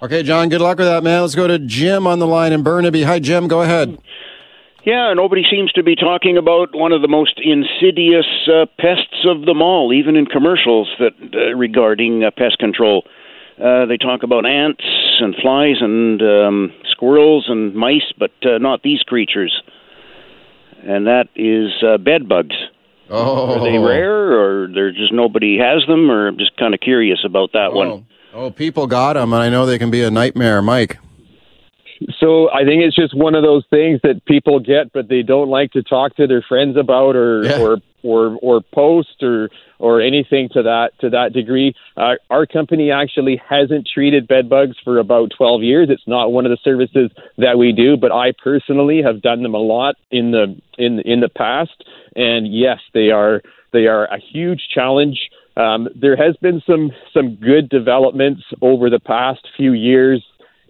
Okay, 0.00 0.22
John, 0.22 0.48
good 0.48 0.60
luck 0.60 0.78
with 0.78 0.86
that, 0.86 1.02
man. 1.02 1.22
Let's 1.22 1.34
go 1.34 1.48
to 1.48 1.58
Jim 1.58 2.06
on 2.06 2.20
the 2.20 2.26
line 2.26 2.52
in 2.52 2.62
Burnaby. 2.62 3.02
Hi, 3.02 3.18
Jim. 3.18 3.48
Go 3.48 3.62
ahead. 3.62 3.98
Yeah, 4.84 5.12
nobody 5.12 5.42
seems 5.50 5.72
to 5.72 5.82
be 5.82 5.96
talking 5.96 6.38
about 6.38 6.74
one 6.74 6.92
of 6.92 7.02
the 7.02 7.08
most 7.08 7.40
insidious 7.42 8.26
uh, 8.46 8.66
pests 8.78 9.26
of 9.26 9.44
them 9.44 9.60
all, 9.60 9.92
even 9.92 10.14
in 10.14 10.26
commercials 10.26 10.88
that 11.00 11.12
uh, 11.34 11.56
regarding 11.56 12.22
uh, 12.22 12.30
pest 12.30 12.58
control. 12.58 13.04
Uh, 13.62 13.86
they 13.86 13.96
talk 13.96 14.22
about 14.22 14.46
ants 14.46 14.84
and 15.20 15.34
flies 15.42 15.76
and 15.80 16.22
um, 16.22 16.72
squirrels 16.90 17.46
and 17.48 17.74
mice, 17.74 18.12
but 18.16 18.30
uh, 18.44 18.58
not 18.58 18.82
these 18.84 19.00
creatures. 19.02 19.62
And 20.84 21.08
that 21.08 21.28
is 21.34 21.72
uh, 21.82 21.98
bed 21.98 22.28
bugs. 22.28 22.54
Oh. 23.10 23.54
Are 23.54 23.60
they 23.60 23.78
oh. 23.78 23.86
rare, 23.86 24.32
or 24.38 24.68
there 24.68 24.92
just 24.92 25.12
nobody 25.12 25.58
has 25.58 25.84
them, 25.86 26.10
or 26.10 26.28
I'm 26.28 26.38
just 26.38 26.56
kind 26.56 26.74
of 26.74 26.80
curious 26.80 27.20
about 27.24 27.52
that 27.52 27.72
one. 27.72 27.88
Oh, 27.88 28.04
oh 28.34 28.50
people 28.50 28.86
got 28.86 29.14
them, 29.14 29.32
and 29.32 29.42
I 29.42 29.48
know 29.48 29.66
they 29.66 29.78
can 29.78 29.90
be 29.90 30.02
a 30.02 30.10
nightmare, 30.10 30.60
Mike. 30.62 30.98
So 32.20 32.50
I 32.50 32.64
think 32.64 32.82
it's 32.82 32.94
just 32.94 33.16
one 33.16 33.34
of 33.34 33.42
those 33.42 33.64
things 33.70 34.00
that 34.04 34.24
people 34.24 34.60
get, 34.60 34.92
but 34.92 35.08
they 35.08 35.22
don't 35.22 35.48
like 35.48 35.72
to 35.72 35.82
talk 35.82 36.14
to 36.16 36.26
their 36.26 36.42
friends 36.42 36.76
about, 36.76 37.16
or 37.16 37.44
Yeah. 37.44 37.60
or 37.60 37.78
or 38.02 38.38
or 38.42 38.60
post, 38.74 39.22
or 39.22 39.50
or 39.78 40.00
anything 40.00 40.48
to 40.52 40.62
that 40.62 40.90
to 41.00 41.10
that 41.10 41.32
degree. 41.32 41.74
Uh, 41.96 42.14
our 42.30 42.46
company 42.46 42.90
actually 42.90 43.40
hasn't 43.48 43.88
treated 43.92 44.28
bed 44.28 44.48
bugs 44.48 44.76
for 44.82 44.98
about 44.98 45.30
12 45.36 45.62
years. 45.62 45.88
It's 45.90 46.06
not 46.06 46.32
one 46.32 46.46
of 46.46 46.50
the 46.50 46.58
services 46.62 47.10
that 47.36 47.58
we 47.58 47.72
do, 47.72 47.96
but 47.96 48.12
I 48.12 48.32
personally 48.42 49.02
have 49.02 49.22
done 49.22 49.42
them 49.42 49.54
a 49.54 49.58
lot 49.58 49.96
in 50.10 50.30
the 50.30 50.60
in 50.78 51.00
in 51.00 51.20
the 51.20 51.28
past, 51.28 51.84
and 52.16 52.52
yes, 52.52 52.78
they 52.94 53.10
are 53.10 53.42
they 53.72 53.86
are 53.86 54.04
a 54.06 54.18
huge 54.18 54.68
challenge. 54.74 55.30
Um, 55.56 55.88
there 55.94 56.16
has 56.16 56.36
been 56.36 56.62
some 56.66 56.92
some 57.12 57.36
good 57.36 57.68
developments 57.68 58.42
over 58.62 58.90
the 58.90 59.00
past 59.00 59.40
few 59.56 59.72
years 59.72 60.24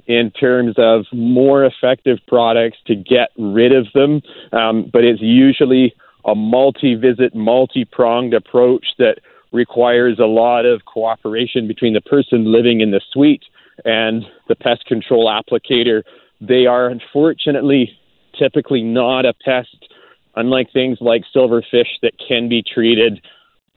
in 0.07 0.31
terms 0.31 0.75
of 0.79 1.05
more 1.13 1.65
effective 1.65 2.19
products 2.27 2.79
to 2.87 2.97
get 2.97 3.29
rid 3.39 3.73
of 3.73 3.87
them. 3.95 4.23
Um, 4.53 4.91
but 4.91 5.05
it's 5.05 5.21
usually 5.21 5.95
a 6.29 6.35
multi 6.35 6.95
visit, 6.95 7.35
multi 7.35 7.85
pronged 7.85 8.35
approach 8.35 8.87
that 8.99 9.19
requires 9.53 10.19
a 10.19 10.27
lot 10.27 10.67
of 10.67 10.85
cooperation 10.85 11.67
between 11.67 11.95
the 11.95 12.03
person 12.03 12.53
living 12.53 12.81
in 12.81 12.91
the 12.91 13.01
suite 13.13 13.45
and 13.85 14.25
the 14.49 14.55
pest 14.55 14.85
control 14.87 15.27
applicator. 15.27 16.03
They 16.41 16.67
are 16.67 16.89
unfortunately 16.89 17.99
typically 18.39 18.83
not 18.83 19.25
a 19.25 19.33
pest, 19.33 19.89
unlike 20.37 20.73
things 20.73 20.99
like 21.01 21.25
silverfish 21.35 21.89
that 22.03 22.13
can 22.27 22.49
be 22.49 22.63
treated 22.63 23.21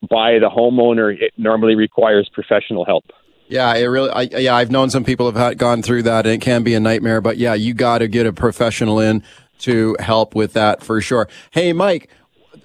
by 0.08 0.38
the 0.38 0.50
homeowner. 0.50 1.18
It 1.18 1.32
normally 1.38 1.74
requires 1.74 2.28
professional 2.32 2.84
help. 2.84 3.04
Yeah, 3.48 3.74
it 3.74 3.84
really. 3.84 4.10
I, 4.10 4.22
yeah, 4.38 4.54
I've 4.54 4.70
known 4.70 4.90
some 4.90 5.04
people 5.04 5.26
have 5.26 5.36
had, 5.36 5.58
gone 5.58 5.82
through 5.82 6.04
that, 6.04 6.26
and 6.26 6.34
it 6.34 6.40
can 6.40 6.62
be 6.62 6.74
a 6.74 6.80
nightmare. 6.80 7.20
But 7.20 7.38
yeah, 7.38 7.54
you 7.54 7.74
got 7.74 7.98
to 7.98 8.08
get 8.08 8.26
a 8.26 8.32
professional 8.32 9.00
in 9.00 9.22
to 9.60 9.96
help 10.00 10.34
with 10.34 10.54
that 10.54 10.82
for 10.82 11.00
sure. 11.00 11.28
Hey, 11.50 11.72
Mike, 11.72 12.08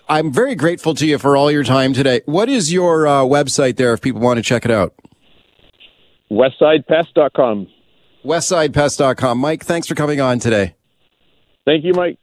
I'm 0.10 0.32
very 0.32 0.56
grateful 0.56 0.94
to 0.96 1.06
you 1.06 1.18
for 1.18 1.36
all 1.36 1.52
your 1.52 1.64
time 1.64 1.94
today. 1.94 2.22
What 2.26 2.48
is 2.48 2.72
your 2.72 3.08
uh, 3.08 3.22
website 3.24 3.76
there 3.76 3.94
if 3.94 4.02
people 4.02 4.22
want 4.22 4.38
to 4.38 4.44
check 4.44 4.64
it 4.64 4.72
out? 4.72 4.94
Westsidepest.com. 6.32 7.68
Westsidepest.com. 8.24 9.38
Mike, 9.38 9.64
thanks 9.64 9.88
for 9.88 9.96
coming 9.96 10.22
on 10.22 10.40
today. 10.40 10.76
Thank 11.66 11.84
you, 11.84 11.94
Mike. 11.94 12.18